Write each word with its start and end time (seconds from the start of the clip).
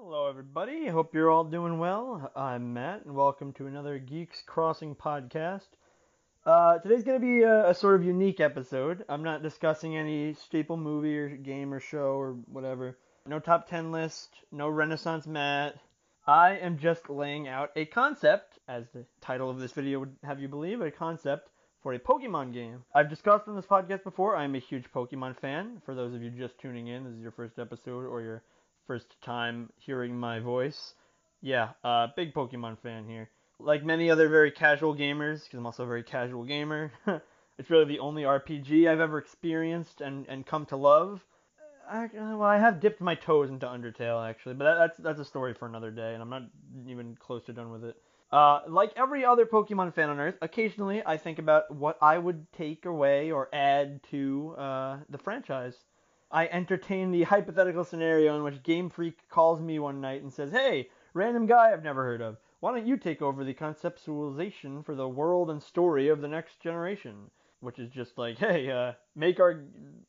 Hello, 0.00 0.28
everybody. 0.28 0.86
Hope 0.86 1.12
you're 1.12 1.28
all 1.28 1.42
doing 1.42 1.80
well. 1.80 2.30
I'm 2.36 2.72
Matt, 2.72 3.04
and 3.04 3.16
welcome 3.16 3.52
to 3.54 3.66
another 3.66 3.98
Geeks 3.98 4.44
Crossing 4.46 4.94
podcast. 4.94 5.66
Uh, 6.46 6.78
today's 6.78 7.02
going 7.02 7.20
to 7.20 7.26
be 7.26 7.42
a, 7.42 7.70
a, 7.70 7.74
sort 7.74 7.96
of 7.96 8.04
unique 8.04 8.38
episode. 8.38 9.04
I'm 9.08 9.24
not 9.24 9.42
discussing 9.42 9.96
any 9.96 10.34
staple 10.34 10.76
movie 10.76 11.18
or 11.18 11.28
game 11.30 11.74
or 11.74 11.80
show 11.80 12.12
or 12.12 12.34
whatever. 12.46 12.96
No 13.26 13.40
top 13.40 13.68
10 13.68 13.90
list, 13.90 14.28
no 14.52 14.68
Renaissance 14.68 15.26
Matt. 15.26 15.74
I 16.28 16.50
am 16.58 16.78
just 16.78 17.10
laying 17.10 17.48
out 17.48 17.72
a 17.74 17.84
concept, 17.84 18.60
as 18.68 18.84
the 18.94 19.04
title 19.20 19.50
of 19.50 19.58
this 19.58 19.72
video 19.72 19.98
would 19.98 20.14
have 20.22 20.40
you 20.40 20.46
believe, 20.46 20.80
a 20.80 20.92
concept 20.92 21.50
for 21.82 21.92
a 21.92 21.98
Pokemon 21.98 22.54
game. 22.54 22.84
I've 22.94 23.10
discussed 23.10 23.48
on 23.48 23.56
this 23.56 23.66
podcast 23.66 24.04
before, 24.04 24.36
I'm 24.36 24.54
a 24.54 24.60
huge 24.60 24.84
Pokemon 24.94 25.40
fan. 25.40 25.82
For 25.84 25.96
those 25.96 26.14
of 26.14 26.22
you 26.22 26.30
just 26.30 26.56
tuning 26.60 26.86
in, 26.86 27.02
this 27.02 27.14
is 27.14 27.20
your 27.20 27.32
first 27.32 27.58
episode 27.58 28.06
or 28.06 28.22
your 28.22 28.44
first 28.88 29.20
time 29.20 29.70
hearing 29.76 30.18
my 30.18 30.40
voice. 30.40 30.94
Yeah, 31.42 31.68
uh, 31.84 32.08
big 32.16 32.34
Pokemon 32.34 32.78
fan 32.78 33.06
here. 33.06 33.28
Like 33.60 33.84
many 33.84 34.10
other 34.10 34.28
very 34.28 34.50
casual 34.50 34.96
gamers, 34.96 35.44
because 35.44 35.58
I'm 35.58 35.66
also 35.66 35.84
a 35.84 35.86
very 35.86 36.02
casual 36.02 36.42
gamer, 36.42 36.90
it's 37.58 37.70
really 37.70 37.84
the 37.84 37.98
only 37.98 38.22
RPG 38.22 38.88
I've 38.88 39.00
ever 39.00 39.18
experienced 39.18 40.00
and, 40.00 40.26
and 40.28 40.46
come 40.46 40.64
to 40.66 40.76
love. 40.76 41.24
I, 41.88 42.08
well, 42.14 42.42
I 42.42 42.58
have 42.58 42.80
dipped 42.80 43.00
my 43.00 43.14
toes 43.14 43.50
into 43.50 43.66
Undertale 43.66 44.28
actually, 44.28 44.54
but 44.54 44.64
that, 44.64 44.74
that's 44.78 44.98
that's 44.98 45.20
a 45.20 45.24
story 45.24 45.54
for 45.54 45.66
another 45.66 45.90
day, 45.90 46.12
and 46.14 46.22
I'm 46.22 46.28
not 46.28 46.42
even 46.86 47.16
close 47.16 47.44
to 47.44 47.52
done 47.52 47.70
with 47.70 47.84
it. 47.84 47.96
Uh, 48.30 48.60
like 48.68 48.92
every 48.96 49.24
other 49.24 49.46
Pokemon 49.46 49.94
fan 49.94 50.10
on 50.10 50.20
Earth, 50.20 50.36
occasionally 50.42 51.02
I 51.04 51.16
think 51.16 51.38
about 51.38 51.74
what 51.74 51.96
I 52.02 52.18
would 52.18 52.50
take 52.52 52.84
away 52.84 53.30
or 53.30 53.48
add 53.54 54.02
to 54.10 54.54
uh, 54.58 54.98
the 55.08 55.18
franchise. 55.18 55.76
I 56.30 56.46
entertain 56.48 57.10
the 57.10 57.22
hypothetical 57.22 57.84
scenario 57.84 58.36
in 58.36 58.42
which 58.42 58.62
Game 58.62 58.90
Freak 58.90 59.28
calls 59.30 59.60
me 59.62 59.78
one 59.78 60.00
night 60.00 60.20
and 60.20 60.32
says, 60.32 60.52
"Hey, 60.52 60.90
random 61.14 61.46
guy 61.46 61.72
I've 61.72 61.82
never 61.82 62.04
heard 62.04 62.20
of, 62.20 62.36
why 62.60 62.72
don't 62.72 62.86
you 62.86 62.98
take 62.98 63.22
over 63.22 63.44
the 63.44 63.54
conceptualization 63.54 64.84
for 64.84 64.94
the 64.94 65.08
world 65.08 65.48
and 65.48 65.62
story 65.62 66.08
of 66.08 66.20
the 66.20 66.28
next 66.28 66.60
generation?" 66.60 67.30
Which 67.60 67.78
is 67.78 67.90
just 67.90 68.18
like, 68.18 68.36
"Hey, 68.36 68.70
uh, 68.70 68.92
make 69.16 69.40
our 69.40 69.64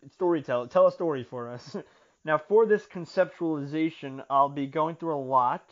story 0.09 0.41
tell 0.41 0.67
tell 0.67 0.87
a 0.87 0.91
story 0.91 1.23
for 1.23 1.47
us." 1.47 1.77
now, 2.25 2.37
for 2.37 2.65
this 2.65 2.85
conceptualization, 2.85 4.25
I'll 4.29 4.49
be 4.49 4.67
going 4.67 4.97
through 4.97 5.15
a 5.15 5.23
lot. 5.23 5.71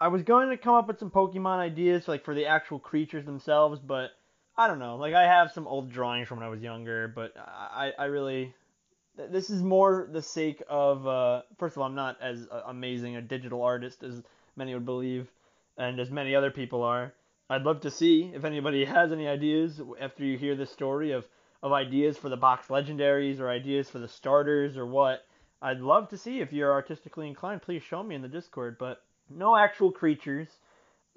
I 0.00 0.08
was 0.08 0.22
going 0.22 0.50
to 0.50 0.56
come 0.56 0.76
up 0.76 0.86
with 0.86 1.00
some 1.00 1.10
Pokemon 1.10 1.58
ideas, 1.58 2.06
like 2.06 2.24
for 2.24 2.34
the 2.34 2.46
actual 2.46 2.78
creatures 2.78 3.24
themselves, 3.24 3.80
but 3.80 4.12
I 4.56 4.68
don't 4.68 4.78
know. 4.78 4.96
Like 4.96 5.14
I 5.14 5.24
have 5.24 5.50
some 5.50 5.66
old 5.66 5.90
drawings 5.90 6.28
from 6.28 6.38
when 6.38 6.46
I 6.46 6.50
was 6.50 6.62
younger, 6.62 7.08
but 7.08 7.32
I 7.36 7.92
I 7.98 8.04
really 8.04 8.54
this 9.30 9.50
is 9.50 9.62
more 9.62 10.08
the 10.10 10.22
sake 10.22 10.62
of 10.68 11.06
uh, 11.06 11.42
first 11.58 11.76
of 11.76 11.82
all, 11.82 11.88
I'm 11.88 11.94
not 11.94 12.20
as 12.20 12.46
uh, 12.50 12.62
amazing 12.66 13.16
a 13.16 13.22
digital 13.22 13.62
artist 13.62 14.02
as 14.02 14.22
many 14.56 14.74
would 14.74 14.86
believe, 14.86 15.28
and 15.76 15.98
as 15.98 16.10
many 16.10 16.34
other 16.34 16.50
people 16.50 16.82
are. 16.82 17.12
I'd 17.50 17.62
love 17.62 17.80
to 17.80 17.90
see 17.90 18.30
if 18.34 18.44
anybody 18.44 18.84
has 18.84 19.12
any 19.12 19.26
ideas 19.26 19.80
after 20.00 20.24
you 20.24 20.38
hear 20.38 20.54
this 20.54 20.70
story 20.70 21.12
of 21.12 21.24
of 21.62 21.72
ideas 21.72 22.16
for 22.16 22.28
the 22.28 22.36
box 22.36 22.68
legendaries 22.68 23.40
or 23.40 23.48
ideas 23.48 23.90
for 23.90 23.98
the 23.98 24.08
starters 24.08 24.76
or 24.76 24.86
what. 24.86 25.24
I'd 25.60 25.80
love 25.80 26.08
to 26.10 26.18
see 26.18 26.38
if 26.38 26.52
you're 26.52 26.72
artistically 26.72 27.26
inclined. 27.26 27.62
Please 27.62 27.82
show 27.82 28.02
me 28.02 28.14
in 28.14 28.22
the 28.22 28.28
Discord, 28.28 28.76
but 28.78 29.02
no 29.28 29.56
actual 29.56 29.90
creatures. 29.90 30.48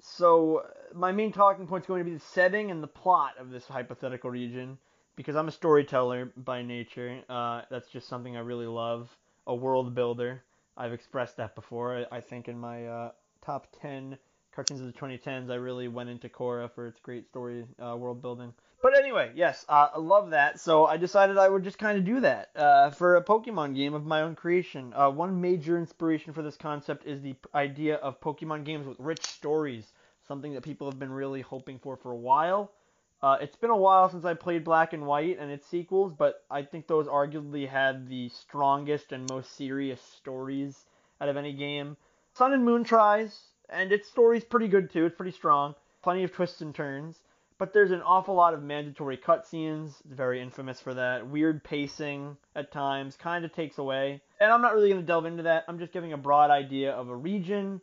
So 0.00 0.64
my 0.92 1.12
main 1.12 1.32
talking 1.32 1.68
point 1.68 1.84
is 1.84 1.86
going 1.86 2.00
to 2.00 2.10
be 2.10 2.16
the 2.16 2.24
setting 2.32 2.72
and 2.72 2.82
the 2.82 2.88
plot 2.88 3.34
of 3.38 3.50
this 3.50 3.68
hypothetical 3.68 4.30
region 4.30 4.78
because 5.16 5.36
I'm 5.36 5.48
a 5.48 5.52
storyteller 5.52 6.32
by 6.36 6.62
nature. 6.62 7.20
Uh, 7.28 7.62
that's 7.70 7.88
just 7.88 8.08
something 8.08 8.36
I 8.36 8.40
really 8.40 8.66
love. 8.66 9.14
A 9.46 9.54
world 9.54 9.94
builder. 9.94 10.42
I've 10.76 10.92
expressed 10.92 11.36
that 11.36 11.54
before. 11.54 12.06
I, 12.12 12.16
I 12.16 12.20
think 12.20 12.48
in 12.48 12.58
my 12.58 12.86
uh, 12.86 13.10
top 13.44 13.66
10 13.80 14.16
cartoons 14.54 14.80
of 14.80 14.86
the 14.86 14.92
2010s, 14.92 15.50
I 15.50 15.56
really 15.56 15.88
went 15.88 16.10
into 16.10 16.28
Korra 16.28 16.70
for 16.70 16.86
its 16.86 17.00
great 17.00 17.26
story 17.28 17.64
uh, 17.82 17.96
world 17.96 18.22
building. 18.22 18.52
But 18.82 18.98
anyway, 18.98 19.30
yes, 19.34 19.64
uh, 19.68 19.88
I 19.94 19.98
love 19.98 20.30
that. 20.30 20.58
So 20.58 20.86
I 20.86 20.96
decided 20.96 21.38
I 21.38 21.48
would 21.48 21.62
just 21.62 21.78
kind 21.78 21.98
of 21.98 22.04
do 22.04 22.20
that 22.20 22.50
uh, 22.56 22.90
for 22.90 23.16
a 23.16 23.22
Pokemon 23.22 23.76
game 23.76 23.94
of 23.94 24.04
my 24.04 24.22
own 24.22 24.34
creation. 24.34 24.92
Uh, 24.94 25.10
one 25.10 25.40
major 25.40 25.78
inspiration 25.78 26.32
for 26.32 26.42
this 26.42 26.56
concept 26.56 27.06
is 27.06 27.20
the 27.22 27.36
idea 27.54 27.96
of 27.96 28.20
Pokemon 28.20 28.64
games 28.64 28.86
with 28.86 28.98
rich 28.98 29.24
stories, 29.24 29.92
something 30.26 30.52
that 30.54 30.62
people 30.62 30.90
have 30.90 30.98
been 30.98 31.12
really 31.12 31.42
hoping 31.42 31.78
for 31.78 31.96
for 31.96 32.10
a 32.10 32.16
while. 32.16 32.72
Uh, 33.22 33.38
it's 33.40 33.54
been 33.54 33.70
a 33.70 33.76
while 33.76 34.10
since 34.10 34.24
I 34.24 34.34
played 34.34 34.64
Black 34.64 34.92
and 34.92 35.06
White 35.06 35.38
and 35.38 35.50
its 35.50 35.66
sequels, 35.68 36.12
but 36.12 36.44
I 36.50 36.62
think 36.62 36.88
those 36.88 37.06
arguably 37.06 37.68
had 37.68 38.08
the 38.08 38.28
strongest 38.30 39.12
and 39.12 39.30
most 39.30 39.56
serious 39.56 40.00
stories 40.00 40.86
out 41.20 41.28
of 41.28 41.36
any 41.36 41.52
game. 41.52 41.96
Sun 42.34 42.52
and 42.52 42.64
Moon 42.64 42.82
tries, 42.82 43.38
and 43.68 43.92
its 43.92 44.08
story's 44.08 44.42
pretty 44.42 44.66
good 44.66 44.90
too. 44.90 45.06
It's 45.06 45.14
pretty 45.14 45.36
strong. 45.36 45.76
Plenty 46.02 46.24
of 46.24 46.32
twists 46.32 46.62
and 46.62 46.74
turns. 46.74 47.20
But 47.58 47.72
there's 47.72 47.92
an 47.92 48.02
awful 48.02 48.34
lot 48.34 48.54
of 48.54 48.62
mandatory 48.62 49.16
cutscenes. 49.16 50.00
It's 50.04 50.14
very 50.14 50.42
infamous 50.42 50.80
for 50.80 50.94
that. 50.94 51.28
Weird 51.28 51.62
pacing 51.62 52.36
at 52.56 52.72
times 52.72 53.16
kind 53.16 53.44
of 53.44 53.52
takes 53.52 53.78
away. 53.78 54.20
And 54.40 54.50
I'm 54.50 54.62
not 54.62 54.74
really 54.74 54.88
going 54.88 55.00
to 55.00 55.06
delve 55.06 55.26
into 55.26 55.44
that. 55.44 55.64
I'm 55.68 55.78
just 55.78 55.92
giving 55.92 56.12
a 56.12 56.16
broad 56.16 56.50
idea 56.50 56.90
of 56.90 57.08
a 57.08 57.14
region, 57.14 57.80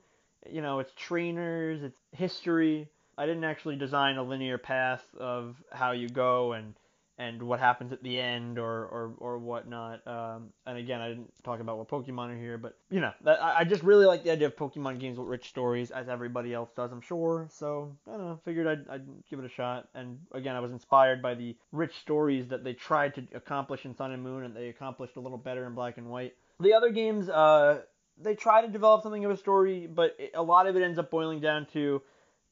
you 0.49 0.61
know, 0.61 0.79
its 0.79 0.91
trainers, 0.97 1.81
its 1.81 1.97
history, 2.11 2.89
I 3.19 3.25
didn't 3.25 3.43
actually 3.43 3.75
design 3.75 4.15
a 4.15 4.23
linear 4.23 4.57
path 4.57 5.03
of 5.19 5.61
how 5.71 5.91
you 5.91 6.07
go 6.07 6.53
and 6.53 6.73
and 7.17 7.43
what 7.43 7.59
happens 7.59 7.91
at 7.91 8.01
the 8.01 8.17
end 8.17 8.57
or 8.57 8.85
or, 8.85 9.13
or 9.17 9.37
whatnot. 9.39 10.07
Um, 10.07 10.53
and 10.65 10.77
again, 10.77 11.01
I 11.01 11.09
didn't 11.09 11.33
talk 11.43 11.59
about 11.59 11.77
what 11.77 11.89
Pokemon 11.89 12.33
are 12.33 12.39
here, 12.39 12.57
but 12.57 12.77
you 12.89 13.01
know, 13.01 13.11
that, 13.25 13.43
I 13.43 13.65
just 13.65 13.83
really 13.83 14.05
like 14.05 14.23
the 14.23 14.31
idea 14.31 14.47
of 14.47 14.55
Pokemon 14.55 15.01
games 15.01 15.19
with 15.19 15.27
rich 15.27 15.49
stories, 15.49 15.91
as 15.91 16.07
everybody 16.07 16.53
else 16.53 16.69
does, 16.77 16.93
I'm 16.93 17.01
sure. 17.01 17.49
So 17.51 17.93
I 18.07 18.11
don't 18.11 18.21
know, 18.21 18.39
figured 18.45 18.67
I'd, 18.67 18.89
I'd 18.89 19.07
give 19.29 19.39
it 19.39 19.45
a 19.45 19.49
shot. 19.49 19.89
And 19.93 20.19
again, 20.31 20.55
I 20.55 20.61
was 20.61 20.71
inspired 20.71 21.21
by 21.21 21.35
the 21.35 21.57
rich 21.73 21.95
stories 21.99 22.47
that 22.47 22.63
they 22.63 22.73
tried 22.73 23.15
to 23.15 23.27
accomplish 23.35 23.83
in 23.83 23.93
Sun 23.93 24.13
and 24.13 24.23
Moon, 24.23 24.45
and 24.45 24.55
they 24.55 24.69
accomplished 24.69 25.17
a 25.17 25.19
little 25.19 25.37
better 25.37 25.67
in 25.67 25.75
Black 25.75 25.97
and 25.97 26.09
White. 26.09 26.35
The 26.61 26.73
other 26.73 26.89
games, 26.89 27.27
uh, 27.27 27.81
they 28.17 28.35
try 28.35 28.61
to 28.61 28.69
develop 28.69 29.03
something 29.03 29.25
of 29.25 29.31
a 29.31 29.37
story, 29.37 29.87
but 29.87 30.17
a 30.33 30.41
lot 30.41 30.67
of 30.67 30.77
it 30.77 30.83
ends 30.83 30.97
up 30.97 31.11
boiling 31.11 31.41
down 31.41 31.67
to 31.73 32.01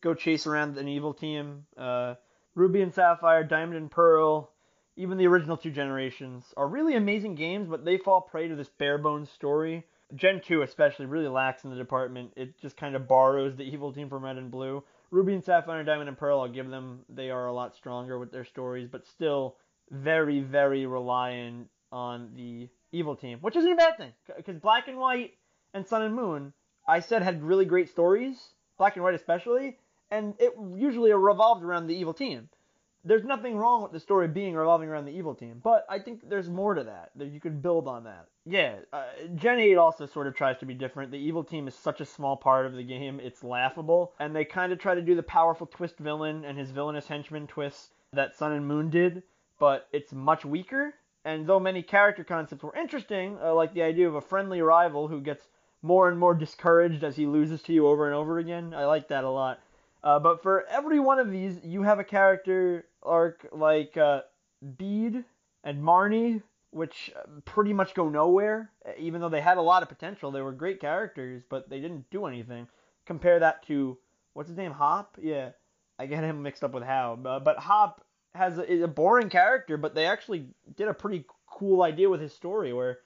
go 0.01 0.13
chase 0.13 0.47
around 0.47 0.77
an 0.77 0.87
evil 0.87 1.13
team. 1.13 1.65
Uh, 1.77 2.15
Ruby 2.55 2.81
and 2.81 2.93
Sapphire, 2.93 3.43
Diamond 3.43 3.77
and 3.77 3.91
Pearl, 3.91 4.51
even 4.95 5.17
the 5.17 5.27
original 5.27 5.57
two 5.57 5.71
generations 5.71 6.43
are 6.57 6.67
really 6.67 6.95
amazing 6.95 7.35
games, 7.35 7.67
but 7.69 7.85
they 7.85 7.97
fall 7.97 8.21
prey 8.21 8.47
to 8.47 8.55
this 8.55 8.69
bare 8.69 8.97
bones 8.97 9.29
story. 9.29 9.85
Gen 10.15 10.41
2 10.43 10.61
especially 10.61 11.05
really 11.05 11.27
lacks 11.27 11.63
in 11.63 11.69
the 11.69 11.75
department. 11.75 12.33
It 12.35 12.59
just 12.59 12.77
kind 12.77 12.95
of 12.95 13.07
borrows 13.07 13.55
the 13.55 13.63
evil 13.63 13.93
team 13.93 14.09
from 14.09 14.23
Red 14.23 14.37
and 14.37 14.49
Blue. 14.49 14.83
Ruby 15.11 15.33
and 15.33 15.43
Sapphire, 15.43 15.83
Diamond 15.83 16.09
and 16.09 16.17
Pearl, 16.17 16.39
I'll 16.41 16.47
give 16.47 16.69
them. 16.69 17.01
They 17.09 17.29
are 17.29 17.47
a 17.47 17.53
lot 17.53 17.75
stronger 17.75 18.17
with 18.17 18.31
their 18.31 18.45
stories, 18.45 18.87
but 18.89 19.05
still 19.05 19.57
very, 19.91 20.39
very 20.39 20.85
reliant 20.85 21.69
on 21.91 22.31
the 22.35 22.69
evil 22.91 23.15
team, 23.15 23.39
which 23.41 23.55
isn't 23.55 23.71
a 23.71 23.75
bad 23.75 23.97
thing. 23.97 24.13
Because 24.35 24.57
Black 24.57 24.87
and 24.87 24.97
White 24.97 25.33
and 25.73 25.85
Sun 25.85 26.01
and 26.01 26.15
Moon, 26.15 26.53
I 26.87 27.01
said 27.01 27.21
had 27.21 27.43
really 27.43 27.65
great 27.65 27.89
stories, 27.89 28.37
Black 28.77 28.95
and 28.95 29.03
White 29.03 29.15
especially, 29.15 29.77
and 30.11 30.33
it 30.39 30.53
usually 30.75 31.11
revolved 31.11 31.63
around 31.63 31.87
the 31.87 31.95
evil 31.95 32.13
team. 32.13 32.49
There's 33.03 33.23
nothing 33.23 33.55
wrong 33.55 33.83
with 33.83 33.93
the 33.93 33.99
story 33.99 34.27
being 34.27 34.53
revolving 34.53 34.89
around 34.89 35.05
the 35.05 35.15
evil 35.15 35.33
team, 35.33 35.61
but 35.63 35.85
I 35.89 35.99
think 35.99 36.27
there's 36.27 36.49
more 36.49 36.73
to 36.73 36.83
that. 36.83 37.11
That 37.15 37.27
you 37.27 37.39
could 37.39 37.61
build 37.61 37.87
on 37.87 38.03
that. 38.03 38.27
Yeah, 38.45 38.79
uh, 38.91 39.05
Gen 39.35 39.59
8 39.59 39.77
also 39.77 40.05
sort 40.05 40.27
of 40.27 40.35
tries 40.35 40.57
to 40.59 40.65
be 40.65 40.73
different. 40.73 41.11
The 41.11 41.17
evil 41.17 41.43
team 41.43 41.67
is 41.67 41.75
such 41.75 42.01
a 42.01 42.05
small 42.05 42.35
part 42.35 42.65
of 42.65 42.73
the 42.73 42.83
game, 42.83 43.21
it's 43.21 43.43
laughable, 43.43 44.13
and 44.19 44.35
they 44.35 44.43
kind 44.43 44.73
of 44.73 44.79
try 44.79 44.93
to 44.93 45.01
do 45.01 45.15
the 45.15 45.23
powerful 45.23 45.67
twist 45.67 45.97
villain 45.99 46.43
and 46.43 46.57
his 46.57 46.71
villainous 46.71 47.07
henchman 47.07 47.47
twist 47.47 47.91
that 48.11 48.35
Sun 48.35 48.53
and 48.53 48.67
Moon 48.67 48.89
did, 48.89 49.23
but 49.59 49.87
it's 49.93 50.11
much 50.11 50.43
weaker. 50.43 50.93
And 51.23 51.47
though 51.47 51.59
many 51.59 51.83
character 51.83 52.23
concepts 52.23 52.63
were 52.63 52.75
interesting, 52.75 53.37
uh, 53.41 53.53
like 53.53 53.73
the 53.73 53.83
idea 53.83 54.07
of 54.07 54.15
a 54.15 54.21
friendly 54.21 54.61
rival 54.61 55.07
who 55.07 55.21
gets 55.21 55.47
more 55.81 56.09
and 56.09 56.19
more 56.19 56.33
discouraged 56.33 57.03
as 57.03 57.15
he 57.15 57.25
loses 57.25 57.61
to 57.63 57.73
you 57.73 57.87
over 57.87 58.05
and 58.05 58.15
over 58.15 58.39
again, 58.39 58.73
I 58.73 58.85
like 58.85 59.09
that 59.09 59.23
a 59.23 59.29
lot 59.29 59.59
uh, 60.03 60.19
but 60.19 60.41
for 60.41 60.65
every 60.69 60.99
one 60.99 61.19
of 61.19 61.31
these, 61.31 61.59
you 61.63 61.83
have 61.83 61.99
a 61.99 62.03
character 62.03 62.85
arc 63.03 63.47
like 63.51 63.97
uh, 63.97 64.21
Bede 64.77 65.23
and 65.63 65.83
Marnie, 65.83 66.41
which 66.71 67.11
uh, 67.15 67.27
pretty 67.45 67.73
much 67.73 67.93
go 67.93 68.09
nowhere. 68.09 68.71
Even 68.97 69.21
though 69.21 69.29
they 69.29 69.41
had 69.41 69.57
a 69.57 69.61
lot 69.61 69.83
of 69.83 69.89
potential, 69.89 70.31
they 70.31 70.41
were 70.41 70.51
great 70.51 70.79
characters, 70.79 71.43
but 71.49 71.69
they 71.69 71.79
didn't 71.79 72.09
do 72.09 72.25
anything. 72.25 72.67
Compare 73.05 73.39
that 73.39 73.65
to 73.67 73.97
what's 74.33 74.49
his 74.49 74.57
name, 74.57 74.71
Hop? 74.71 75.17
Yeah, 75.21 75.49
I 75.97 76.05
get 76.05 76.23
him 76.23 76.43
mixed 76.43 76.63
up 76.63 76.73
with 76.73 76.83
Hau. 76.83 77.15
But 77.15 77.57
Hop 77.57 78.05
has 78.35 78.57
a, 78.57 78.71
is 78.71 78.83
a 78.83 78.87
boring 78.87 79.29
character, 79.29 79.77
but 79.77 79.95
they 79.95 80.05
actually 80.05 80.45
did 80.75 80.87
a 80.87 80.93
pretty 80.93 81.25
cool 81.47 81.81
idea 81.81 82.09
with 82.09 82.21
his 82.21 82.33
story 82.33 82.71
where 82.71 82.99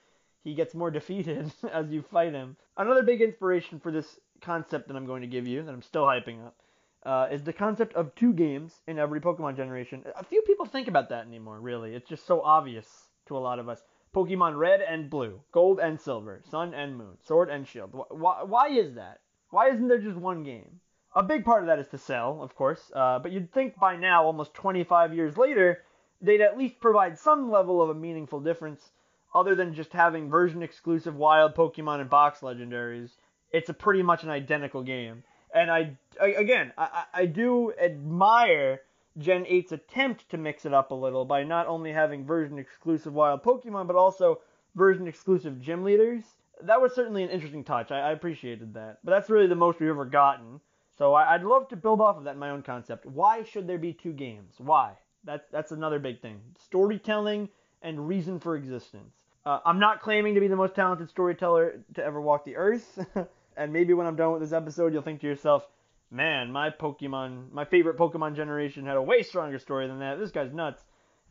he 0.44 0.54
gets 0.54 0.74
more 0.74 0.90
defeated 0.90 1.50
as 1.72 1.90
you 1.90 2.02
fight 2.02 2.32
him. 2.32 2.56
Another 2.76 3.02
big 3.02 3.22
inspiration 3.22 3.80
for 3.80 3.90
this 3.90 4.18
concept 4.40 4.88
that 4.88 4.96
I'm 4.96 5.06
going 5.06 5.22
to 5.22 5.28
give 5.28 5.46
you, 5.46 5.62
that 5.62 5.72
I'm 5.72 5.82
still 5.82 6.04
hyping 6.04 6.44
up, 6.44 6.56
uh, 7.04 7.28
is 7.30 7.42
the 7.42 7.52
concept 7.52 7.94
of 7.94 8.14
two 8.14 8.32
games 8.32 8.80
in 8.86 8.98
every 8.98 9.20
Pokemon 9.20 9.56
generation. 9.56 10.04
A 10.16 10.24
few 10.24 10.42
people 10.42 10.66
think 10.66 10.88
about 10.88 11.08
that 11.08 11.26
anymore, 11.26 11.60
really. 11.60 11.94
It's 11.94 12.08
just 12.08 12.26
so 12.26 12.40
obvious 12.42 13.08
to 13.26 13.36
a 13.36 13.40
lot 13.40 13.58
of 13.58 13.68
us. 13.68 13.82
Pokemon 14.14 14.58
Red 14.58 14.82
and 14.82 15.08
Blue, 15.08 15.40
Gold 15.52 15.80
and 15.80 15.98
Silver, 16.00 16.42
Sun 16.50 16.74
and 16.74 16.96
Moon, 16.96 17.16
Sword 17.24 17.48
and 17.48 17.66
Shield. 17.66 17.90
Why, 17.92 18.42
why 18.42 18.68
is 18.68 18.94
that? 18.94 19.20
Why 19.50 19.70
isn't 19.70 19.88
there 19.88 19.98
just 19.98 20.16
one 20.16 20.44
game? 20.44 20.80
A 21.14 21.22
big 21.22 21.44
part 21.44 21.62
of 21.62 21.66
that 21.66 21.78
is 21.78 21.88
to 21.88 21.98
sell, 21.98 22.42
of 22.42 22.54
course, 22.54 22.90
uh, 22.94 23.18
but 23.18 23.32
you'd 23.32 23.52
think 23.52 23.78
by 23.78 23.96
now, 23.96 24.24
almost 24.24 24.54
25 24.54 25.14
years 25.14 25.36
later, 25.36 25.82
they'd 26.20 26.40
at 26.40 26.56
least 26.56 26.80
provide 26.80 27.18
some 27.18 27.50
level 27.50 27.82
of 27.82 27.90
a 27.90 27.94
meaningful 27.94 28.40
difference, 28.40 28.92
other 29.34 29.54
than 29.54 29.74
just 29.74 29.92
having 29.92 30.30
version 30.30 30.62
exclusive 30.62 31.16
wild 31.16 31.54
Pokemon 31.54 32.00
and 32.00 32.08
box 32.08 32.40
legendaries. 32.40 33.10
It's 33.50 33.68
a 33.68 33.74
pretty 33.74 34.02
much 34.02 34.22
an 34.22 34.30
identical 34.30 34.82
game. 34.82 35.24
And 35.54 35.70
I, 35.70 35.96
I 36.20 36.28
again, 36.28 36.72
I, 36.78 37.04
I 37.12 37.26
do 37.26 37.72
admire 37.82 38.80
Gen 39.18 39.44
8's 39.44 39.72
attempt 39.72 40.28
to 40.30 40.38
mix 40.38 40.64
it 40.64 40.72
up 40.72 40.90
a 40.90 40.94
little 40.94 41.24
by 41.24 41.44
not 41.44 41.66
only 41.66 41.92
having 41.92 42.24
version 42.24 42.58
exclusive 42.58 43.12
wild 43.12 43.42
Pokemon, 43.42 43.86
but 43.86 43.96
also 43.96 44.40
version 44.74 45.06
exclusive 45.06 45.60
gym 45.60 45.84
leaders. 45.84 46.22
That 46.62 46.80
was 46.80 46.94
certainly 46.94 47.22
an 47.22 47.30
interesting 47.30 47.64
touch. 47.64 47.90
I, 47.90 48.00
I 48.00 48.12
appreciated 48.12 48.74
that. 48.74 48.98
But 49.04 49.10
that's 49.10 49.28
really 49.28 49.48
the 49.48 49.54
most 49.54 49.80
we've 49.80 49.90
ever 49.90 50.04
gotten. 50.04 50.60
So 50.96 51.14
I, 51.14 51.36
would 51.36 51.46
love 51.46 51.68
to 51.68 51.76
build 51.76 52.00
off 52.00 52.16
of 52.16 52.24
that 52.24 52.34
in 52.34 52.38
my 52.38 52.50
own 52.50 52.62
concept. 52.62 53.06
Why 53.06 53.42
should 53.42 53.66
there 53.66 53.78
be 53.78 53.92
two 53.92 54.12
games? 54.12 54.54
Why? 54.58 54.92
That's 55.24 55.48
that's 55.50 55.72
another 55.72 55.98
big 55.98 56.20
thing. 56.20 56.40
Storytelling 56.58 57.48
and 57.82 58.08
reason 58.08 58.38
for 58.38 58.56
existence. 58.56 59.14
Uh, 59.44 59.58
I'm 59.64 59.78
not 59.78 60.00
claiming 60.00 60.34
to 60.34 60.40
be 60.40 60.48
the 60.48 60.56
most 60.56 60.74
talented 60.74 61.08
storyteller 61.08 61.80
to 61.94 62.04
ever 62.04 62.20
walk 62.20 62.44
the 62.44 62.56
earth, 62.56 63.04
and 63.56 63.72
maybe 63.72 63.94
when 63.94 64.06
I'm 64.06 64.16
done 64.16 64.32
with 64.32 64.42
this 64.42 64.52
episode, 64.52 64.92
you'll 64.92 65.02
think 65.02 65.20
to 65.20 65.26
yourself, 65.26 65.66
"Man, 66.10 66.52
my 66.52 66.70
Pokemon, 66.70 67.52
my 67.52 67.64
favorite 67.64 67.98
Pokemon 67.98 68.36
generation 68.36 68.86
had 68.86 68.96
a 68.96 69.02
way 69.02 69.22
stronger 69.22 69.58
story 69.58 69.86
than 69.86 70.00
that. 70.00 70.18
This 70.18 70.30
guy's 70.30 70.52
nuts." 70.52 70.82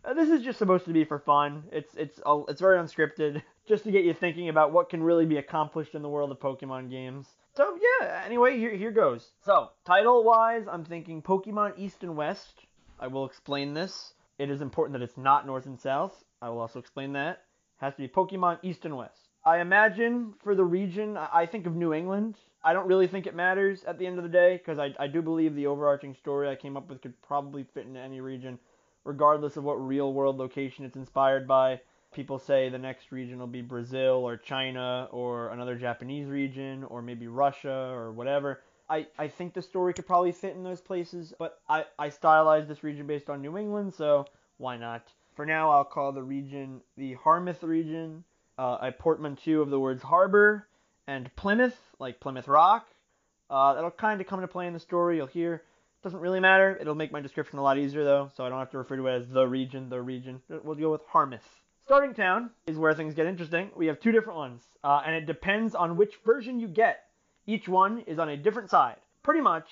Uh, 0.03 0.15
this 0.15 0.29
is 0.29 0.41
just 0.41 0.57
supposed 0.57 0.85
to 0.85 0.94
be 0.94 1.06
for 1.06 1.19
fun. 1.19 1.63
It's 1.71 1.94
it's 1.95 2.19
uh, 2.25 2.41
it's 2.47 2.62
very 2.62 2.79
unscripted, 2.79 3.41
just 3.68 3.83
to 3.83 3.91
get 3.91 4.03
you 4.03 4.13
thinking 4.13 4.50
about 4.50 4.71
what 4.71 4.89
can 4.89 5.03
really 5.03 5.25
be 5.25 5.38
accomplished 5.38 5.94
in 5.94 6.01
the 6.01 6.09
world 6.09 6.31
of 6.31 6.39
Pokemon 6.39 6.89
games. 6.89 7.27
So 7.56 7.77
yeah, 8.01 8.24
anyway, 8.25 8.57
here 8.57 8.75
here 8.75 8.91
goes. 8.91 9.31
So 9.45 9.69
title 9.85 10.24
wise, 10.24 10.65
I'm 10.67 10.85
thinking 10.85 11.21
Pokemon 11.21 11.74
East 11.77 12.01
and 12.01 12.15
West. 12.15 12.65
I 13.00 13.07
will 13.07 13.25
explain 13.25 13.74
this. 13.74 14.13
It 14.39 14.50
is 14.50 14.62
important 14.62 14.97
that 14.97 15.03
it's 15.03 15.17
not 15.17 15.45
North 15.45 15.67
and 15.67 15.79
South. 15.79 16.24
I 16.41 16.50
will 16.50 16.59
also 16.59 16.79
explain 16.79 17.13
that. 17.13 17.44
It 17.79 17.85
has 17.85 17.94
to 17.95 18.01
be 18.01 18.07
Pokemon 18.07 18.59
East 18.63 18.85
and 18.85 18.97
West. 18.97 19.20
I 19.43 19.59
imagine 19.59 20.33
for 20.43 20.53
the 20.53 20.63
region, 20.63 21.17
I 21.17 21.47
think 21.47 21.65
of 21.65 21.75
New 21.75 21.93
England. 21.93 22.35
I 22.63 22.73
don't 22.73 22.88
really 22.88 23.07
think 23.07 23.25
it 23.25 23.35
matters 23.35 23.83
at 23.85 23.97
the 23.97 24.05
end 24.05 24.19
of 24.19 24.23
the 24.23 24.29
day 24.29 24.57
because 24.57 24.77
I, 24.77 24.93
I 24.99 25.07
do 25.07 25.23
believe 25.23 25.55
the 25.55 25.65
overarching 25.65 26.13
story 26.13 26.47
I 26.47 26.55
came 26.55 26.77
up 26.77 26.88
with 26.88 27.01
could 27.01 27.19
probably 27.23 27.63
fit 27.73 27.88
into 27.88 27.99
any 27.99 28.21
region, 28.21 28.59
regardless 29.03 29.57
of 29.57 29.63
what 29.63 29.83
real 29.83 30.13
world 30.13 30.38
location 30.38 30.85
it's 30.85 30.95
inspired 30.95 31.47
by. 31.47 31.81
People 32.13 32.38
say 32.38 32.69
the 32.69 32.77
next 32.77 33.11
region 33.11 33.39
will 33.39 33.47
be 33.47 33.63
Brazil 33.63 34.15
or 34.15 34.38
China 34.38 35.07
or 35.11 35.49
another 35.49 35.75
Japanese 35.75 36.27
region 36.27 36.83
or 36.83 37.01
maybe 37.01 37.27
Russia 37.27 37.89
or 37.95 38.11
whatever. 38.11 38.61
I, 38.89 39.07
I 39.17 39.27
think 39.27 39.53
the 39.53 39.61
story 39.61 39.93
could 39.93 40.05
probably 40.05 40.33
fit 40.33 40.55
in 40.55 40.63
those 40.63 40.81
places, 40.81 41.33
but 41.39 41.61
I, 41.67 41.85
I 41.97 42.09
stylized 42.09 42.67
this 42.67 42.83
region 42.83 43.07
based 43.07 43.29
on 43.29 43.41
New 43.41 43.57
England, 43.57 43.93
so 43.93 44.25
why 44.57 44.77
not? 44.77 45.07
For 45.33 45.45
now, 45.45 45.71
I'll 45.71 45.85
call 45.85 46.11
the 46.11 46.21
region 46.21 46.81
the 46.97 47.13
Harmouth 47.13 47.63
region. 47.63 48.23
Uh, 48.61 48.77
a 48.79 48.91
portmanteau 48.91 49.59
of 49.61 49.71
the 49.71 49.79
words 49.79 50.03
harbor 50.03 50.67
and 51.07 51.35
Plymouth, 51.35 51.75
like 51.97 52.19
Plymouth 52.19 52.47
Rock. 52.47 52.85
Uh, 53.49 53.73
that'll 53.73 53.89
kind 53.89 54.21
of 54.21 54.27
come 54.27 54.37
into 54.37 54.47
play 54.47 54.67
in 54.67 54.73
the 54.73 54.79
story. 54.79 55.17
You'll 55.17 55.25
hear. 55.25 55.63
Doesn't 56.03 56.19
really 56.19 56.39
matter. 56.39 56.77
It'll 56.79 56.93
make 56.93 57.11
my 57.11 57.21
description 57.21 57.57
a 57.57 57.63
lot 57.63 57.79
easier 57.79 58.03
though, 58.03 58.29
so 58.35 58.45
I 58.45 58.49
don't 58.49 58.59
have 58.59 58.69
to 58.69 58.77
refer 58.77 58.97
to 58.97 59.07
it 59.07 59.15
as 59.15 59.27
the 59.29 59.47
region, 59.47 59.89
the 59.89 59.99
region. 59.99 60.43
We'll 60.47 60.75
go 60.75 60.91
with 60.91 61.01
Harmouth. 61.07 61.47
Starting 61.85 62.13
town 62.13 62.51
is 62.67 62.77
where 62.77 62.93
things 62.93 63.15
get 63.15 63.25
interesting. 63.25 63.71
We 63.75 63.87
have 63.87 63.99
two 63.99 64.11
different 64.11 64.37
ones, 64.37 64.61
uh, 64.83 65.01
and 65.07 65.15
it 65.15 65.25
depends 65.25 65.73
on 65.73 65.97
which 65.97 66.13
version 66.23 66.59
you 66.59 66.67
get. 66.67 67.05
Each 67.47 67.67
one 67.67 68.03
is 68.05 68.19
on 68.19 68.29
a 68.29 68.37
different 68.37 68.69
side. 68.69 68.97
Pretty 69.23 69.41
much, 69.41 69.67